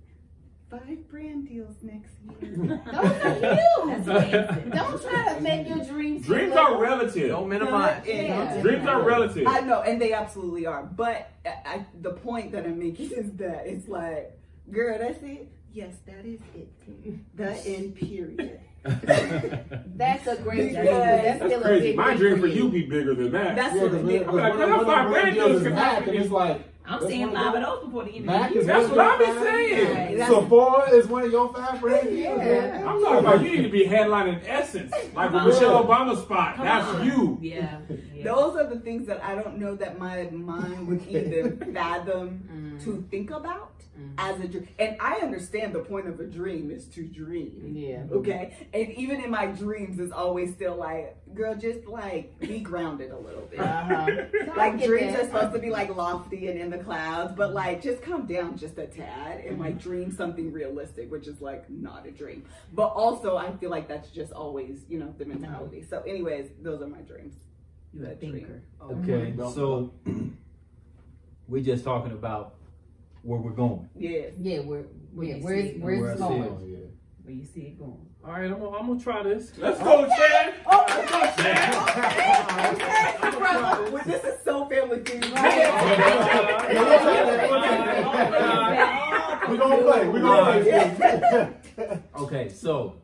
[0.72, 2.12] five brand deals next
[2.42, 2.82] year.
[2.92, 4.36] Those are huge.
[4.46, 4.70] fancy.
[4.70, 6.26] Don't try to make your dreams.
[6.26, 7.30] Dreams are relative.
[7.30, 8.04] Don't minimize.
[8.08, 8.62] Yeah.
[8.62, 9.46] Dreams are relative.
[9.48, 10.84] I know, and they absolutely are.
[10.84, 14.38] But I, I, the point that I'm making is that it's like,
[14.72, 15.52] girl, that's it.
[15.74, 17.38] Yes, that is it.
[17.38, 17.96] The end.
[17.96, 18.60] Period.
[18.84, 20.82] That's a great dream.
[20.82, 21.88] Because- That's, That's still a crazy.
[21.90, 22.64] big My dream dream for for you.
[22.66, 23.56] you be bigger than that.
[23.56, 24.28] That's Yeah, what because it is.
[24.28, 25.62] I'm like, can I find brand deals?
[25.62, 28.16] is Mac, and it's like I'm that's seeing one five of of those before the
[28.16, 28.64] end Mac of the year.
[28.64, 30.18] That's what I your be saying.
[30.18, 32.42] That's- Sephora is one of your five brand deals.
[32.42, 32.86] Yeah.
[32.88, 36.56] I'm talking about you need to be headlining Essence, like with Michelle Obama spot.
[36.56, 37.06] Come That's on.
[37.06, 37.38] you.
[37.42, 37.80] Yeah.
[38.14, 38.24] yeah.
[38.24, 42.92] Those are the things that I don't know that my mind would even fathom to
[42.92, 43.10] mm.
[43.10, 44.14] think about mm.
[44.18, 44.68] as a dream.
[44.80, 47.74] And I understand the point of a dream is to dream.
[47.76, 48.04] Yeah.
[48.12, 48.56] Okay.
[48.74, 53.18] And even in my dreams, it's always still like, girl, just like be grounded a
[53.18, 53.60] little bit.
[53.60, 54.08] Uh-huh.
[54.56, 58.02] Like dreams are supposed to be like lofty and in the clouds, but like just
[58.02, 62.12] come down just a tad and like dream something realistic, which is like not a
[62.12, 62.44] dream.
[62.74, 65.84] But also, I feel like that's just always, you know, the mentality.
[65.90, 67.36] So, anyways, those are my dreams.
[67.94, 68.34] You a That dream.
[68.34, 68.62] thinker.
[68.82, 69.94] Okay, so
[71.48, 72.56] we're just talking about
[73.24, 73.90] where we're going.
[73.96, 74.28] Yeah.
[74.40, 74.86] Yeah, we're,
[75.20, 76.44] yeah, you where's, where's Where I going?
[76.44, 76.52] it.
[76.52, 76.78] Oh, yeah.
[77.24, 78.06] Where you see it going.
[78.24, 79.52] All right, I'm gonna, I'm gonna try this.
[79.58, 80.54] Let's go, Chad.
[80.70, 81.74] Let's go, Chad.
[83.92, 85.32] Well, this is so family themed.
[89.50, 90.08] We gonna play.
[90.08, 92.00] We gonna play.
[92.16, 92.96] Okay, so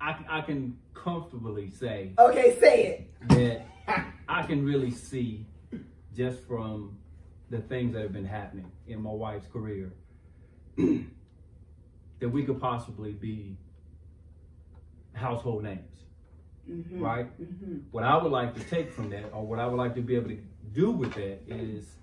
[0.00, 3.28] I, I can comfortably say Okay, say it.
[3.30, 3.66] that
[4.28, 5.46] I can really see
[6.14, 6.98] just from
[7.50, 9.92] the things that have been happening in my wife's career
[12.22, 13.56] that we could possibly be
[15.12, 15.98] household names,
[16.92, 17.26] right?
[17.90, 20.14] What I would like to take from that, or what I would like to be
[20.14, 20.38] able to
[20.72, 21.96] do with that, is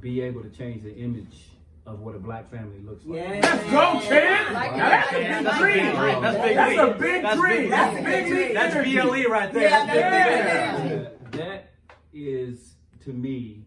[0.00, 1.50] be able to change the image
[1.84, 3.18] of what a black family looks like.
[3.20, 3.40] Yeah.
[3.42, 4.54] Let's go, Chad.
[4.54, 5.92] Like Now, that's a big Like dream.
[5.92, 6.20] that.
[6.22, 7.60] That's big That's a big That's dream.
[7.60, 8.54] big That's big league.
[8.54, 8.74] That's.
[8.74, 9.62] BLE right there.
[9.62, 11.06] Yeah, That's that's big big.
[11.06, 11.70] Uh, that
[12.14, 13.65] is to me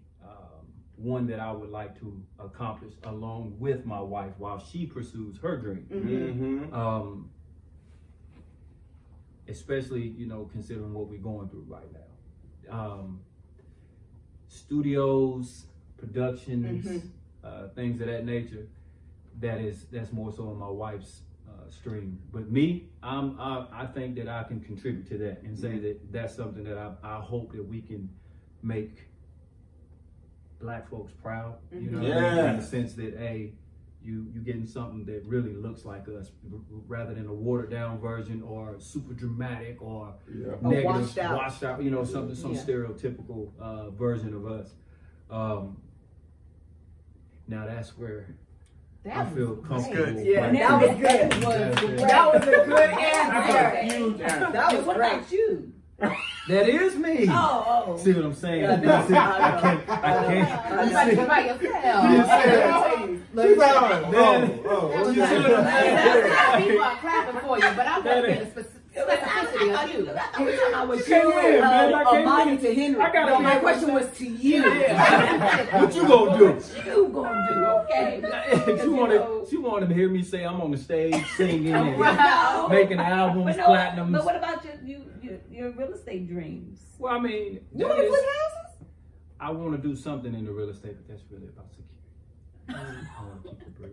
[0.99, 5.57] one that I would like to accomplish along with my wife while she pursues her
[5.57, 5.87] dream.
[5.91, 6.73] Mm-hmm.
[6.73, 7.29] Um,
[9.47, 12.71] especially you know considering what we're going through right now.
[12.79, 13.21] Um,
[14.47, 15.65] studios,
[15.97, 17.09] productions, Mhm.
[17.43, 18.67] uh, things of that nature.
[19.39, 22.19] That is that's more so on my wife's uh, stream.
[22.31, 26.11] But me, I'm I, I think that I can contribute to that and say that
[26.11, 28.09] that's something that I, I hope that we can
[28.61, 29.08] make
[30.61, 31.55] black folks proud.
[31.71, 32.51] You know, Yeah.
[32.51, 33.53] in the sense that hey,
[34.01, 36.31] you you getting something that really looks like us
[36.87, 40.55] rather than a watered down version or super dramatic or Yeah.
[40.61, 41.37] negative, washed out.
[41.37, 42.61] washed out, you know, something some Yeah.
[42.63, 44.73] stereotypical uh, version of us.
[45.29, 45.77] Um,
[47.47, 48.35] now that's where
[49.05, 50.13] I That feel was comfortable.
[50.13, 50.25] good.
[50.25, 51.31] Yeah, that was good.
[51.31, 51.87] That was That's it.
[51.87, 51.97] great.
[51.99, 53.95] That was a good That's a answer.
[53.97, 54.51] huge answer.
[54.51, 55.13] That was what great.
[55.13, 55.68] about you?
[56.49, 57.27] That is me.
[57.29, 57.97] Oh, oh.
[57.97, 58.61] See what I'm saying?
[58.63, 59.89] Yeah, no, See, I I can't.
[59.89, 60.81] I can't.
[61.19, 63.05] about to be by She yourself.
[63.09, 64.63] she's me like, tell oh, you.
[64.65, 65.41] oh, oh, That was okay.
[65.43, 66.63] good.
[66.69, 68.55] People are clapping for you, but I'm That looking is- at
[69.05, 70.45] the spec- specificity of you.
[70.45, 71.93] We talking about what you in, man.
[71.93, 72.57] Uh, I came Bonnie in.
[72.59, 73.01] to Henry.
[73.01, 74.63] I gotta no, my question was to you.
[74.63, 76.63] what you gonna do?
[76.85, 78.77] you gonna do, okay?
[78.81, 79.49] she wanted.
[79.49, 81.99] She wanted to hear me say I'm on the stage singing and
[82.69, 84.11] making albums, But no, platinums.
[84.11, 86.79] But what about your you, your, your real estate dreams?
[86.97, 88.87] well, I mean, You want to flip houses?
[89.39, 93.07] I want to do something in the real estate, but that's really about security.
[93.17, 93.91] I want to keep the bread.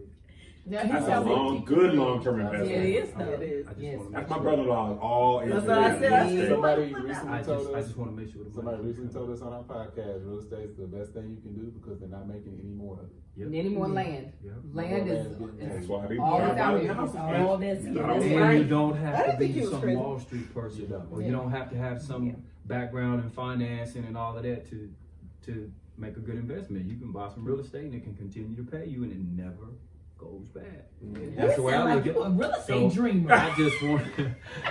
[0.69, 2.71] Yeah, That's a long, good long-term investment.
[2.71, 3.31] Yeah, it is I, though.
[3.35, 3.67] It is.
[3.79, 4.01] Yes.
[4.11, 6.13] That's my brother-in-law is all in That's what I real said.
[6.13, 6.39] I estate.
[6.41, 9.31] said, Somebody recently I told just, I just want to make sure Somebody recently told
[9.31, 12.09] us on our podcast, real estate is the best thing you can do because they're
[12.09, 13.17] not making any more of it.
[13.37, 13.49] Yep.
[13.55, 13.95] Any more mm-hmm.
[13.95, 14.33] land?
[14.43, 14.55] Yep.
[14.73, 15.27] Land is,
[15.61, 16.61] That's is why they all drive that's
[17.17, 17.47] out here.
[17.47, 18.07] All this, yeah, Yeah.
[18.07, 18.59] that's And right.
[18.59, 19.97] you don't have to be some crazy.
[19.97, 21.09] Wall Street person, You don't.
[21.13, 24.91] or you don't have to have some background in financing and all of that to
[25.45, 26.87] to make a good investment.
[26.89, 29.19] You can buy some real estate and it can continue to pay you, and it
[29.19, 29.69] never
[30.19, 30.85] goes bad.
[31.37, 32.37] That's the way sound I like look you a at it.
[32.37, 33.33] real estate So, dreamer.
[33.33, 34.03] I just want.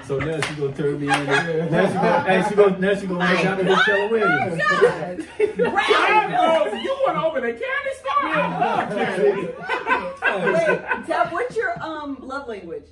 [0.06, 1.10] so now she gonna turn me in.
[1.72, 4.62] Now she gonna, hey, she gonna, now she gonna make out to Miss Keller Williams.
[5.38, 8.24] Oh, you want to open a candy store?
[8.24, 8.26] I.
[10.54, 12.86] Wait, Tab, what's your um love language?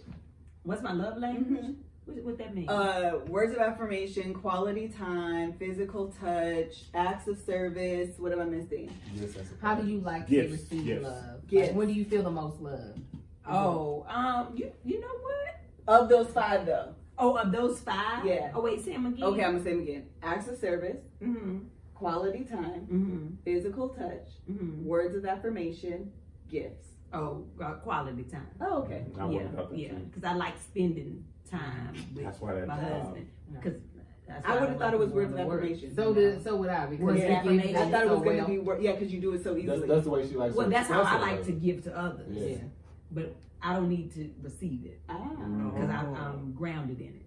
[0.63, 1.61] What's my love language?
[1.61, 1.75] What,
[2.05, 2.69] what that mean?
[2.69, 8.17] Uh, words of affirmation, quality time, physical touch, acts of service.
[8.17, 8.91] What am I missing?
[9.15, 9.31] Yes,
[9.61, 11.03] How do you like to receive gifts.
[11.03, 11.47] love?
[11.47, 11.67] Gifts.
[11.69, 12.95] Like, when do you feel the most love?
[13.49, 16.01] oh, um, you you know what?
[16.01, 16.95] Of those five, though.
[17.17, 18.25] Oh, of those five?
[18.25, 18.51] Yeah.
[18.55, 19.23] Oh wait, say them again.
[19.23, 20.05] Okay, I'm gonna say them again.
[20.21, 21.59] Acts of service, Mm-hmm.
[21.93, 23.27] quality time, Mm-hmm.
[23.45, 24.85] physical touch, Mm-hmm.
[24.85, 26.11] words of affirmation,
[26.49, 26.88] gifts.
[27.13, 28.47] Oh, uh, quality time.
[28.59, 29.05] Oh, okay.
[29.15, 29.93] I yeah, would've thought that yeah.
[29.93, 31.23] Because I like spending
[31.57, 33.01] time with That's why that my job.
[33.03, 33.30] husband.
[33.53, 33.80] Because
[34.45, 35.95] I would have thought it was words of affirmation.
[35.95, 37.69] So did so would I because Words it affirmation.
[37.69, 38.47] you I thought it was so going to well.
[38.47, 39.88] be wor- yeah, because you do it so easily.
[39.88, 41.45] that's the way she likes Well, that's how I like it.
[41.45, 42.27] to give to others.
[42.31, 42.57] Yeah.
[43.11, 45.30] But I don't need to receive it ah.
[45.30, 47.22] because I'm grounded in it.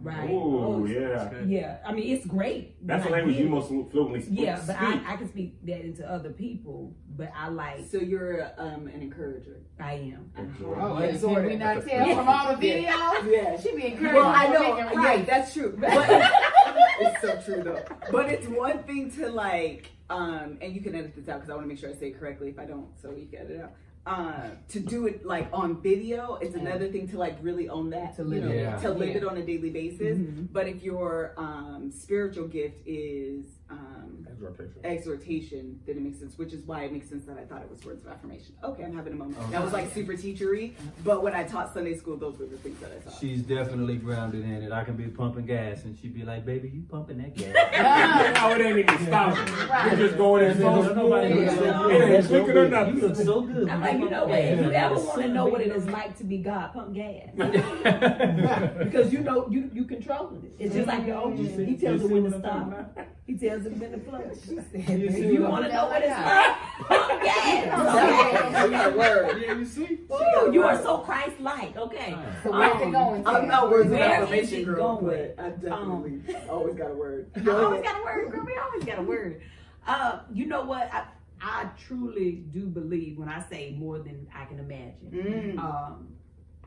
[0.00, 0.30] Right?
[0.30, 1.32] Ooh, yeah.
[1.44, 1.78] Yeah.
[1.84, 2.76] I mean, it's great.
[2.86, 4.38] That's the language you most fluently speak.
[4.38, 6.94] Yeah, but I, I can speak that into other people.
[7.16, 7.84] But I like.
[7.90, 9.60] So you're um, an encourager.
[9.80, 10.30] I am.
[10.64, 11.58] Oh, Yeah, can sort we of.
[11.60, 13.32] not tell from all the videos?
[13.32, 13.60] Yeah.
[13.60, 14.14] She be encouraging.
[14.14, 14.74] Well, I know.
[14.76, 15.26] making Yeah, right.
[15.26, 15.76] that's true.
[15.80, 17.84] But it's so true though.
[18.10, 21.54] But it's one thing to like, um, and you can edit this out because I
[21.54, 22.48] want to make sure I say it correctly.
[22.48, 23.72] If I don't, so you can edit it out.
[24.08, 28.16] Uh, to do it like on video, it's another thing to like really own that.
[28.16, 28.60] To you live know, it.
[28.62, 28.76] Yeah.
[28.78, 29.16] to live Yeah.
[29.18, 30.16] it on a daily basis.
[30.16, 30.48] Mhm.
[30.50, 33.97] But if your um, spiritual gift is um,
[34.42, 34.84] Exhortation.
[34.84, 36.38] exhortation, then it makes sense.
[36.38, 38.54] Which is why it makes sense that I thought it was words of affirmation.
[38.62, 39.36] Okay, I'm having a moment.
[39.40, 39.50] Oh.
[39.50, 40.72] That was like super teachery.
[41.04, 43.18] But when I taught Sunday school, those were the things that I taught.
[43.20, 44.70] She's definitely grounded in it.
[44.72, 47.52] I can be pumping gas, and she'd be like, "Baby, you pumping that gas?"
[48.40, 49.68] no, it ain't even stopping.
[49.68, 49.86] Right.
[49.98, 50.94] You're just going in so Nobody-
[51.34, 51.90] nobody smooth.
[51.90, 52.44] It ain't good.
[52.44, 53.68] clicking or You look so good.
[53.68, 54.38] I'm like, you know what?
[54.38, 57.30] If you ever want to know what it is like to be God, pump gas.
[58.78, 60.52] because you know you you controlling it.
[60.58, 62.98] It's just like your old You see- He tells you it when to stop.
[63.26, 64.27] He tells it when to flush.
[64.46, 66.56] You see If you what want to know what it's like,
[66.88, 68.64] pump gas.
[68.64, 69.42] You got word.
[69.42, 69.98] Yeah, you see?
[70.12, 71.76] Ooh, you are so Christ-like.
[71.76, 72.16] Okay.
[72.42, 73.26] So where's it Um, going?
[73.26, 75.34] I'm not words of Where is affirmation it girl, going?
[75.36, 77.30] but I definitely always got a word.
[77.36, 78.44] I always got a word, girl.
[78.44, 79.42] We always got a word.
[79.86, 80.92] Uh, you know what?
[80.92, 81.04] I,
[81.40, 85.54] I truly do believe when I say more than I can imagine.
[85.56, 85.58] Mm.
[85.58, 86.08] Um,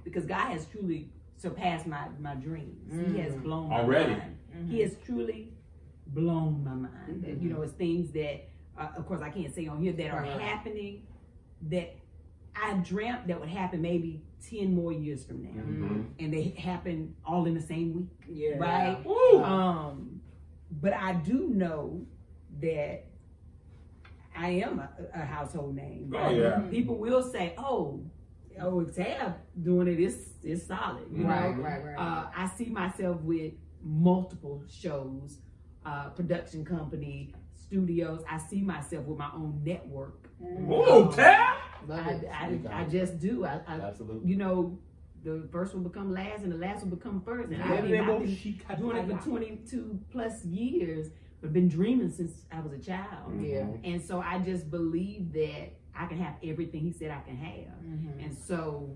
[0.04, 3.14] because God has truly surpassed my, my dreams.
[3.14, 4.12] He has blown my Already.
[4.14, 4.38] mind.
[4.70, 5.51] He has truly
[6.14, 7.24] blown my mind.
[7.26, 8.48] And, you know, it's things that,
[8.78, 10.42] uh, of course, I can't say on here that are Right.
[10.42, 11.04] happening
[11.70, 11.96] that
[12.56, 15.50] I dreamt that would happen maybe 10 more years from now.
[15.62, 16.06] Mhm.
[16.20, 18.58] And they happen all in the same week Yeah.
[18.58, 19.06] right?
[19.06, 19.44] Woo.
[19.44, 20.22] Um,
[20.82, 22.06] but I do know
[22.60, 23.06] that
[24.36, 26.14] I am a, a household name.
[26.16, 26.60] Oh, yeah.
[26.70, 28.02] People will say, "Oh,
[28.60, 31.98] oh, Tab doing it is is solid." You Right, know, right, right.
[31.98, 35.40] uh, I see myself with multiple shows,
[35.86, 38.24] uh, production company, studios.
[38.30, 40.30] I see myself with my own network.
[40.44, 41.58] Ooh, Tab.
[41.88, 42.60] Love I.
[42.72, 43.46] I, I just do.
[43.46, 44.30] I, I Absolutely.
[44.30, 44.78] you know,
[45.24, 47.50] the first will become last, and the last will become first.
[47.50, 51.08] And Yeah, I've been, I've been she doing it for 22 plus years,
[51.42, 53.40] but been dreaming since I was a child.
[53.40, 53.66] Yeah.
[53.84, 57.84] And so I just believe that I can have everything he said I can have.
[57.86, 58.24] Mhm.
[58.26, 58.96] And so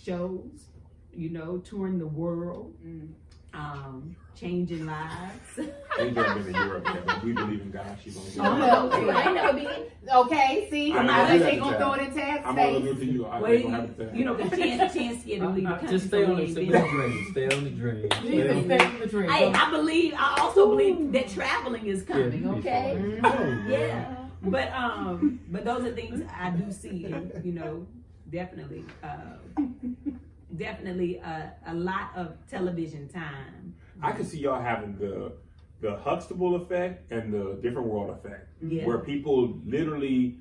[0.00, 0.68] shows,
[1.12, 3.08] you know, touring the world, Mm.
[3.56, 5.60] Um, changing lives.
[5.98, 7.96] Angel been in Europe yet, but we believe in God.
[8.02, 9.10] She's gonna no, okay.
[9.10, 9.82] I ain't never been.
[10.14, 12.14] Okay, see, I I, know, I I think do they that gonna throw it in
[12.14, 12.84] Tab's I'm gonna face.
[12.84, 13.26] look to you.
[13.26, 15.64] I Well, ain't gonna have to you, you know, because chance, chance scared to leave
[15.64, 15.88] the country.
[15.88, 17.26] Just stay on the, ain't stay on the dream.
[17.32, 18.08] Stay on the dream.
[18.10, 19.30] Stay on the dream.
[19.30, 20.14] Hey, I believe.
[20.16, 22.42] I also believe that traveling is coming.
[22.42, 22.98] Yeah, okay.
[23.00, 23.72] you'll be.
[23.72, 27.86] Yeah, but um, but those are things I do see, and you know,
[28.30, 29.38] definitely, uh,
[30.56, 33.74] definitely uh, a lot of television time.
[34.02, 35.32] I could see y'all having the
[35.80, 38.86] the Huxtable effect and the different world effect, Yeah.
[38.86, 40.38] where people literally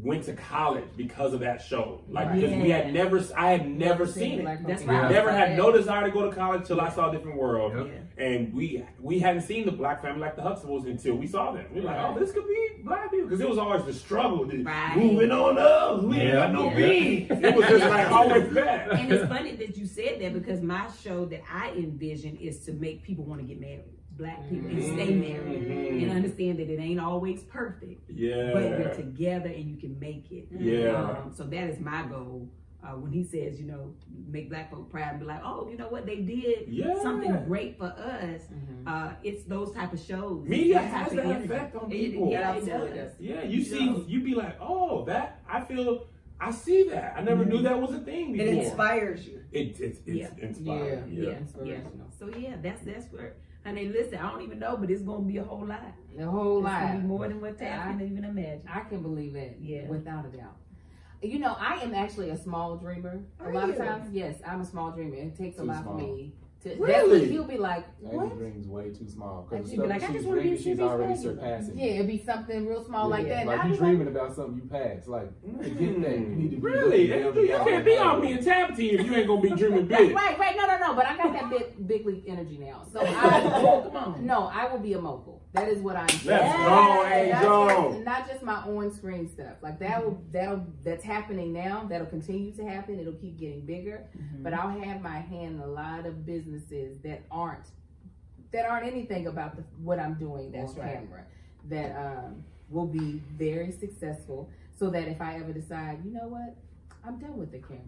[0.00, 2.00] went to college because of that show.
[2.08, 2.40] Like Right.
[2.40, 4.42] because we had never, I had never seen it.
[4.42, 4.92] Black That's folk.
[4.92, 5.10] right.
[5.10, 7.86] Never had no desire to go to college till I saw a Different World, Yep.
[8.16, 8.24] Yeah.
[8.24, 11.66] and we we hadn't seen the black family like the Huxtables until we saw them.
[11.74, 12.14] We were like, oh, Right.
[12.16, 14.96] oh, this could be black people because it was always the struggle, the Right.
[14.96, 16.04] moving on up.
[16.04, 16.76] We ain't got no Yeah.
[16.76, 17.30] beans.
[17.44, 18.92] It was just like always that.
[18.92, 22.72] And it's funny that you said that because my show that I envision is to
[22.72, 26.02] make people want to get married, black people, and stay married, Mhm.
[26.02, 28.50] and understand that it ain't always perfect, Yeah.
[28.52, 30.48] but you're together and you can make it.
[30.50, 31.20] Yeah.
[31.24, 32.48] Um, so that is my goal.
[32.82, 33.92] Uh, when he says, you know,
[34.28, 36.96] make black folk proud and be like, oh, you know what, they did Yeah.
[37.02, 38.48] something great for us.
[38.86, 40.46] Uh, it's those type of shows.
[40.46, 41.44] Media That has type of that energy.
[41.54, 42.30] effect on It- people.
[42.30, 42.90] yeah, It it does.
[42.90, 43.20] does.
[43.20, 44.04] Yeah, you You see, know?
[44.06, 46.06] you be like, oh, that I feel,
[46.40, 47.14] I see that.
[47.16, 49.40] I never knew that was a thing It inspires you.
[49.50, 50.28] It, it's it's Yeah.
[50.40, 51.08] inspiring.
[51.10, 51.22] Yeah.
[51.22, 51.30] Yeah.
[51.64, 51.78] Yeah, yeah.
[52.16, 53.34] So yeah, that's that's where.
[53.68, 55.82] Honey, listen, I don't even know, but it's gonna be a whole lot.
[56.18, 57.04] A whole It's gonna be lot.
[57.04, 58.62] more than what Tab can even imagine.
[58.66, 59.58] I can believe it.
[59.60, 59.86] Yeah.
[59.88, 60.56] Without a doubt.
[61.20, 63.20] You know, I am actually a small dreamer.
[63.38, 65.16] Are a lot of times, yes, I'm a small dreamer.
[65.16, 65.98] It takes a lot small.
[65.98, 66.32] for me
[66.62, 66.70] to.
[66.76, 66.86] Really?
[66.92, 69.46] Definitely, he'll be like, Angie "What?" dreams way too small.
[69.50, 71.78] Like, Because the be like, "I she's just wanna be she's already regular." surpassing.
[71.78, 73.16] Yeah, it'd be something real small Yeah.
[73.16, 73.46] like that.
[73.46, 75.08] Like I'd you be dreaming about something you passed.
[75.08, 76.18] Like, forget that.
[76.18, 77.02] You need to be Really?
[77.02, 80.14] you can't be on me and Tab team if you ain't gonna be dreaming big.
[80.14, 80.56] right, right.
[80.56, 80.94] No, no, no.
[80.94, 82.84] But I got that big, big league energy now.
[82.92, 84.26] So I, Oh, come on.
[84.26, 85.37] no, I will be a mogul.
[85.52, 86.06] That is what I'm.
[86.24, 87.94] Let's go, Angel.
[87.94, 89.54] And not just my on-screen stuff.
[89.62, 91.86] Like that will that'll that's happening now.
[91.88, 93.00] That'll continue to happen.
[93.00, 94.04] It'll keep getting bigger.
[94.42, 97.66] But I'll have my hand in a lot of businesses that aren't
[98.52, 100.94] that aren't anything about the, what I'm doing that's That's right.
[100.94, 101.24] camera.
[101.68, 104.50] That um, will be very successful.
[104.78, 106.54] So that if I ever decide, you know what,
[107.04, 107.82] I'm done with the camera.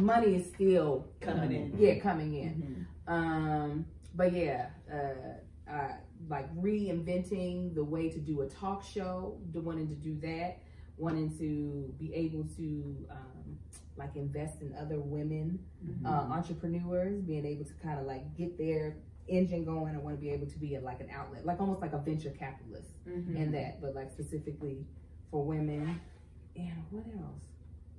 [0.00, 1.74] Money is still Coming in.
[1.78, 2.86] Yeah, coming in.
[3.08, 5.92] Um, but yeah, uh, uh,
[6.28, 10.58] like reinventing the way to do a talk show, the wanting to do that,
[10.96, 13.58] wanting to be able to um,
[13.96, 15.58] like invest in other women
[16.06, 18.96] uh, entrepreneurs, being able to kind of like get their
[19.28, 19.94] engine going.
[19.94, 21.98] I want to be able to be a, like an outlet, like almost like a
[21.98, 22.88] venture capitalist
[23.36, 24.86] in that, but like specifically
[25.30, 26.00] for women.
[26.56, 27.42] And what else?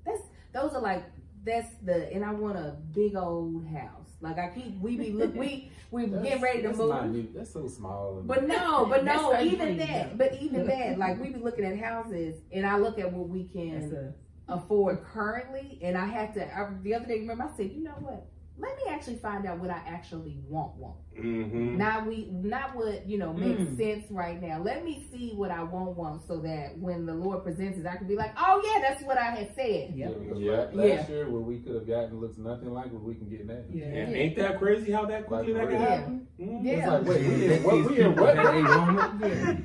[0.06, 0.22] That's
[0.54, 1.04] those are like
[1.45, 4.10] that's the and I want a big old house.
[4.22, 6.90] Like I keep we be look we we get ready to that's move.
[6.90, 7.28] not new.
[7.36, 8.22] That's so small.
[8.26, 12.36] But no, but no, even that, but even that, like we be looking at houses,
[12.52, 14.14] and I look at what we can
[14.48, 16.45] a- afford currently, and I have to.
[16.45, 18.26] I, the other day, remember, I said, you know what?
[18.55, 20.75] Let me actually find out what I actually want.
[20.75, 21.77] Want Mm-hmm.
[21.77, 23.77] not we, not what you know makes Mm.
[23.77, 24.59] sense right now.
[24.63, 25.95] Let me see what I want.
[25.95, 29.03] Want so that when the Lord presents it, I can be like, oh yeah, that's
[29.03, 29.93] what I had said.
[29.95, 30.19] Yeah, Yep.
[30.19, 30.65] because Yeah.
[30.73, 33.57] last year what we could have gotten looks nothing like what we can get now.
[33.71, 33.85] Yeah.
[33.85, 35.88] And ain't that crazy how that quickly that can Yeah.
[35.88, 36.27] happen?
[36.39, 36.63] Mhm.
[36.63, 36.73] Yeah.
[36.73, 37.88] It's like, wait, we in what?
[37.89, 39.30] We in what?
[39.30, 39.57] Yeah.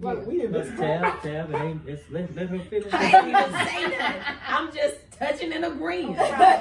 [0.00, 2.92] Like, we in this tab, tab, it ain't, it's, let, let her finish.
[2.92, 4.22] I ain't even say nothing.
[4.48, 6.16] I'm just touching and agreeing.
[6.16, 6.60] Like,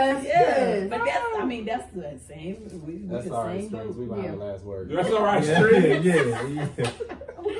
[0.00, 0.90] yes, Yeah, yes.
[0.90, 2.68] but that's I mean that's the same.
[2.84, 3.86] We, we That's the all right, same Strings.
[3.96, 3.96] boat.
[3.96, 4.30] We gonna Yeah.
[4.32, 4.88] the last word.
[4.90, 6.02] That's all right, Yeah, Street.
[6.02, 6.90] yeah, yeah.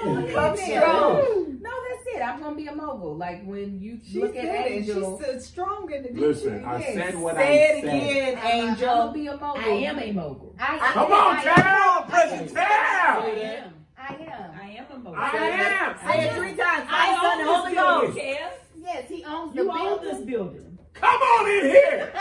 [0.05, 1.59] Come strong.
[1.61, 2.23] No, that's it.
[2.23, 3.17] I'm gonna be a mogul.
[3.17, 4.45] Like when you She look at.
[4.45, 5.19] Angel.
[5.19, 6.95] She stood strong in the Listen, I Yes.
[6.95, 7.95] said what Say I it said.
[7.95, 9.13] again, I'm gonna Angel.
[9.13, 9.63] be a mogul.
[9.63, 10.55] I am a mogul.
[10.59, 12.09] I, Come I, on, I, Tab!
[12.09, 13.75] Press the I am.
[13.97, 14.51] I am.
[14.61, 15.15] I am a mogul.
[15.17, 16.11] I am!
[16.13, 16.89] Say it three times.
[16.91, 18.59] I Father, Son, and own Holy this building, Ghost.
[18.77, 20.74] Yes, he owns the You own this building.
[20.95, 22.13] Come on in here!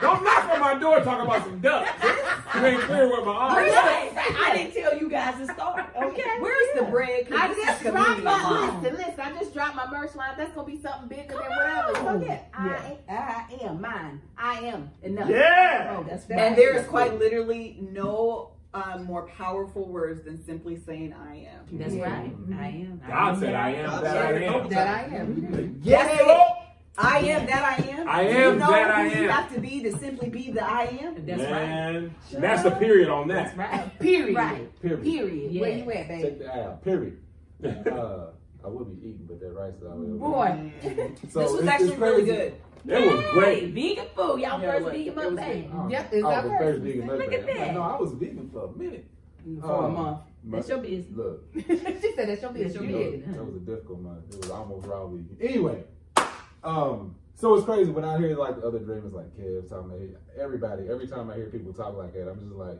[0.00, 1.90] Don't knock on my door talking about some ducks.
[2.56, 3.72] You ain't clear with my eyes.
[3.74, 5.86] I, I didn't tell you guys to start.
[5.96, 6.22] Okay.
[6.40, 7.28] Where's the bread?
[7.32, 8.24] I just dropped communion.
[8.24, 9.20] my listen, listen.
[9.20, 10.34] I just dropped my merch line.
[10.36, 11.94] That's gonna be something bigger than whatever.
[11.94, 12.22] So on.
[12.22, 12.94] yeah, Yeah.
[13.08, 13.14] I,
[13.62, 14.20] I am mine.
[14.36, 15.28] I am enough.
[15.28, 15.96] Yeah!
[15.98, 16.38] Oh, that's right.
[16.38, 21.78] And there is quite literally no um, more powerful words than simply saying "I am."
[21.78, 22.04] That's Yeah.
[22.04, 22.34] right.
[22.58, 23.00] I am.
[23.06, 24.68] God said I am that I am.
[24.68, 25.80] That I am.
[25.82, 26.58] Yes, Lord.
[26.98, 28.08] I am that I am.
[28.08, 29.30] I am you know that I who You am.
[29.30, 31.24] have to be to simply be the I am.
[31.26, 31.50] That's right.
[31.50, 33.56] Man, that's the period on that.
[33.56, 33.98] That's right.
[33.98, 34.36] Period.
[34.36, 34.80] Right.
[34.82, 35.02] Period.
[35.02, 35.60] Period.
[35.60, 35.84] Where Yeah.
[35.84, 36.22] you at, baby?
[36.22, 36.80] Take the L.
[36.84, 37.18] Period.
[37.64, 38.26] uh,
[38.64, 40.72] I would be eating, but that rice is always Boy.
[40.82, 42.54] So this was it's- actually it's really good.
[42.84, 43.72] That was great.
[43.72, 44.40] Vegan food.
[44.40, 45.62] Y'all Yeah, first vegan it was mukbang.
[45.62, 45.70] good.
[45.72, 46.58] Oh, Yep, it's our first.
[46.62, 47.74] first vegan Look at I'm like, that.
[47.74, 49.06] No, I was vegan for a minute.
[49.60, 50.18] For a Um, month.
[50.44, 51.16] That's your business.
[51.16, 51.62] Look, she
[52.16, 52.72] said that's your business.
[52.74, 53.36] That's You your did business.
[53.36, 54.34] that was a difficult month.
[54.34, 55.36] It was almost raw vegan.
[55.40, 55.84] Anyway,
[56.64, 60.20] um, so it's crazy when I hear like the other dreamers like Kev talking about
[60.38, 60.88] everybody.
[60.88, 62.78] Every time I hear people talk like that, I'm just like,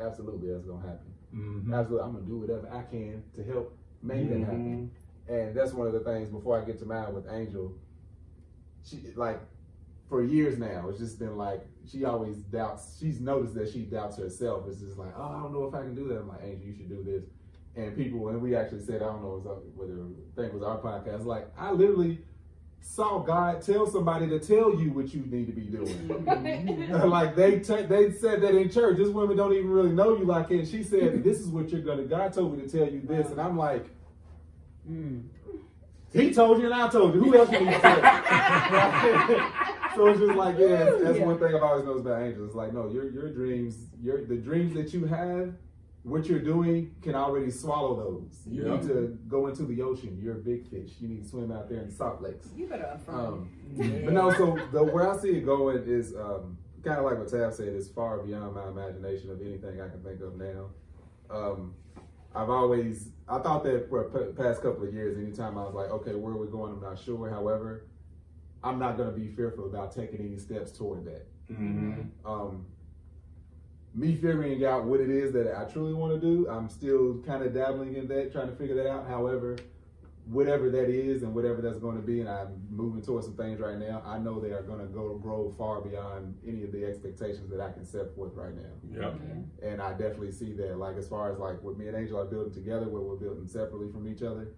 [0.00, 1.14] absolutely, that's gonna happen.
[1.34, 1.74] Mhm.
[1.74, 4.44] Absolutely, I'm gonna do whatever I can to help make that Mhm.
[4.44, 4.90] happen.
[5.26, 7.72] And that's one of the things before I get to mine with Angel.
[8.84, 9.40] She like
[10.08, 12.96] for years now, it's just been like she always doubts.
[12.98, 14.68] She's noticed that she doubts herself.
[14.68, 16.18] It's just like, oh, I don't know if I can do that.
[16.20, 17.24] I'm like, Angel, you should do this.
[17.76, 19.38] And people, and we actually said, I don't know
[19.74, 20.06] whether I
[20.36, 21.24] think it was our podcast.
[21.24, 22.20] Like, I literally
[22.84, 26.10] saw God tell somebody to tell you what you need to be doing.
[26.34, 27.08] Mm-hmm.
[27.08, 28.98] like they t- they said that in church.
[28.98, 30.66] This women don't even really know you like it.
[30.66, 33.40] She said, "This is what you're gonna." God told me to tell you this, and
[33.40, 33.86] I'm like,
[34.90, 35.22] mm.
[36.12, 37.20] He told you, and I told you.
[37.20, 38.00] Who else can you tell?
[39.96, 42.48] so it's just like, yeah, that's, that's one thing I've always noticed about angels.
[42.48, 45.54] It's like, no, your your dreams, your the dreams that you have,
[46.04, 48.42] what you're doing can already swallow those.
[48.46, 48.76] You Yeah.
[48.76, 50.18] need to go into the ocean.
[50.22, 50.92] You're a big fish.
[51.00, 52.48] You need to swim out there in salt lakes.
[52.54, 53.16] You better affirm.
[53.16, 53.50] Um,
[54.04, 57.28] but no, so the where I see it going is um, kind of like what
[57.28, 57.68] Tab said.
[57.68, 60.70] It's far beyond my imagination of anything I can think of now.
[61.30, 61.74] Um,
[62.34, 65.90] I've always I thought that for the past couple of years, anytime I was like,
[65.90, 66.72] okay, where are we going?
[66.74, 67.30] I'm not sure.
[67.30, 67.86] However,
[68.62, 71.26] I'm not going to be fearful about taking any steps toward that.
[71.50, 72.26] Mm-hmm.
[72.26, 72.66] Um,
[73.94, 77.44] me figuring out what it is that I truly want to do, I'm still kind
[77.44, 79.06] of dabbling in that, trying to figure that out.
[79.06, 79.56] However,
[80.26, 83.60] whatever that is and whatever that's going to be, and I'm moving towards some things
[83.60, 86.84] right now, I know they are going to go grow far beyond any of the
[86.84, 89.00] expectations that I can set forth right now.
[89.00, 89.20] Yep.
[89.62, 92.24] And I definitely see that, like as far as like what me and Angel are
[92.24, 94.48] building together, where we're building separately from each other,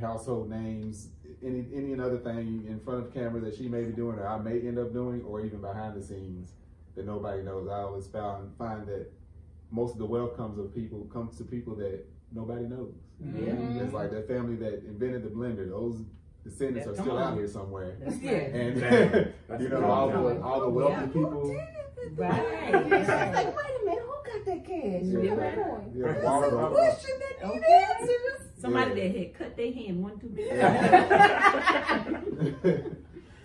[0.00, 1.08] household names,
[1.42, 4.38] any any other thing in front of camera that she may be doing or I
[4.38, 6.52] may end up doing, or even behind the scenes
[6.94, 7.68] that nobody knows.
[7.68, 9.10] I always found find that
[9.70, 12.94] most of the wealth comes of people comes to people that nobody knows.
[13.22, 13.80] Mhm.
[13.84, 15.68] It's like that family that invented the blender.
[15.68, 16.02] Those
[16.44, 17.22] descendants are still on.
[17.32, 17.96] out here somewhere.
[18.00, 18.30] That's Yeah.
[18.32, 18.76] And
[19.48, 21.06] That's you know all the all the wealthy Yeah.
[21.06, 21.56] people.
[22.16, 22.72] Right.
[22.72, 22.92] Like, wait a
[23.84, 25.02] minute, who got that cash?
[25.04, 25.34] Yeah.
[25.34, 25.56] Where that?
[25.94, 27.86] Yeah, That's all a question that need Okay.
[28.00, 28.40] answers.
[28.58, 28.96] Somebody Yeah.
[29.08, 30.48] that had cut their hand one too big.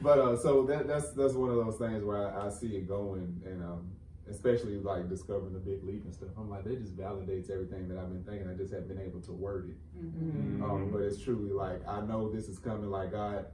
[0.08, 2.88] but uh, so that that's that's one of those things where I, I see it
[2.88, 3.92] going, and um,
[4.32, 6.30] especially like discovering the big leap and stuff.
[6.38, 8.50] I'm like, that just validates everything that I've been thinking.
[8.50, 10.06] I just haven't been able to word it.
[10.06, 10.64] Mm-hmm.
[10.64, 12.90] Um, but it's truly like I know this is coming.
[12.90, 13.48] Like God,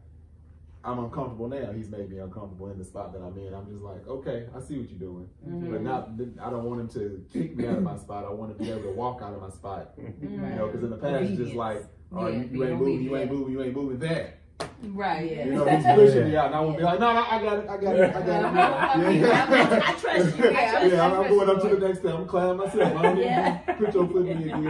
[0.84, 1.72] I'm uncomfortable now.
[1.72, 3.52] He's made me uncomfortable in the spot that I'm in.
[3.52, 5.28] I'm just like, okay, I see what you're doing,
[5.72, 6.10] but not.
[6.40, 8.26] I don't want him to kick me out of my spot.
[8.26, 9.96] I want him to be able to walk out of my spot.
[10.22, 11.84] You know, because in the past it's just like,
[12.16, 14.43] oh, Yeah, you, you ain't moving, you ain't moving, you ain't moving that.
[14.84, 15.32] Right.
[15.32, 15.46] Yeah.
[15.46, 17.58] You know, he's pushing me out, and I won't be like, no, no, I got
[17.60, 19.16] it, I got it, I got it.
[19.22, 19.82] Yeah.
[19.86, 20.44] I trust you.
[20.46, 20.72] I Yeah.
[20.72, 21.18] trust Yeah, I'm, you.
[21.24, 22.14] I'm going up to the next step.
[22.16, 22.96] I'm climbing myself.
[22.98, 23.60] I don't need Yeah.
[23.68, 24.64] you put your foot in me again.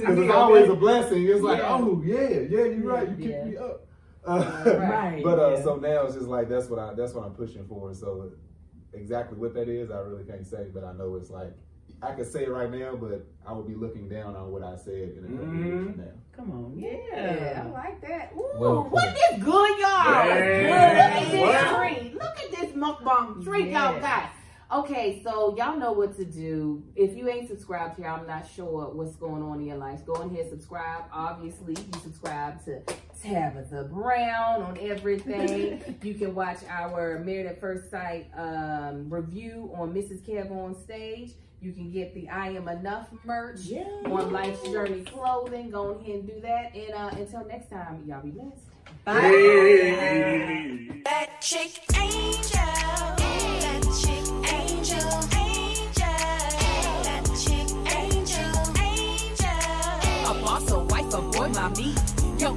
[0.00, 1.26] Because it's always a blessing.
[1.26, 1.68] It's like, Yeah.
[1.78, 3.08] oh yeah, yeah, you're right.
[3.08, 3.36] You Yeah.
[3.36, 3.86] kicked me up.
[4.26, 5.62] Uh, Right, But uh, yeah.
[5.62, 7.92] so now it's just like that's what I that's what I'm pushing for.
[7.94, 8.30] So
[8.92, 10.66] exactly what that is, I really can't say.
[10.72, 11.52] But I know it's like
[12.02, 14.76] I could say it right now, but I would be looking down on what I
[14.76, 16.10] said in a couple of years from now.
[16.36, 17.62] Come on, Yeah, yeah.
[17.66, 18.32] I like that.
[18.34, 20.26] Ooh, Well what is good, y'all?
[20.26, 20.70] Yeah.
[20.70, 21.76] Look at this What?
[21.98, 22.10] tree.
[22.14, 24.00] Look at this mukbang tree y'all Yeah.
[24.00, 24.30] got.
[24.72, 26.82] Okay, so y'all know what to do.
[26.94, 30.06] If you ain't subscribed here, I'm not sure what's going on in your life.
[30.06, 31.04] Go ahead, subscribe.
[31.12, 32.80] Obviously, you subscribe to
[33.20, 35.98] Tabitha Brown on everything.
[36.02, 40.20] you can watch our Married at First Sight um, review on Mrs.
[40.22, 41.32] Kev on stage.
[41.62, 43.84] You can get the I Am Enough merch Yeah.
[44.06, 45.70] on Life's Journey clothing.
[45.70, 46.74] Go ahead and do that.
[46.74, 48.62] And uh, until next time, y'all be blessed.
[49.06, 51.02] Hey.
[51.04, 52.40] That chick angel.
[52.54, 55.10] That chick angel.
[55.36, 56.20] Angel.
[57.04, 58.56] That chick angel.
[58.82, 60.30] Angel.
[60.30, 61.94] A boss, a wife, a boy, mommy.
[62.38, 62.54] Yo,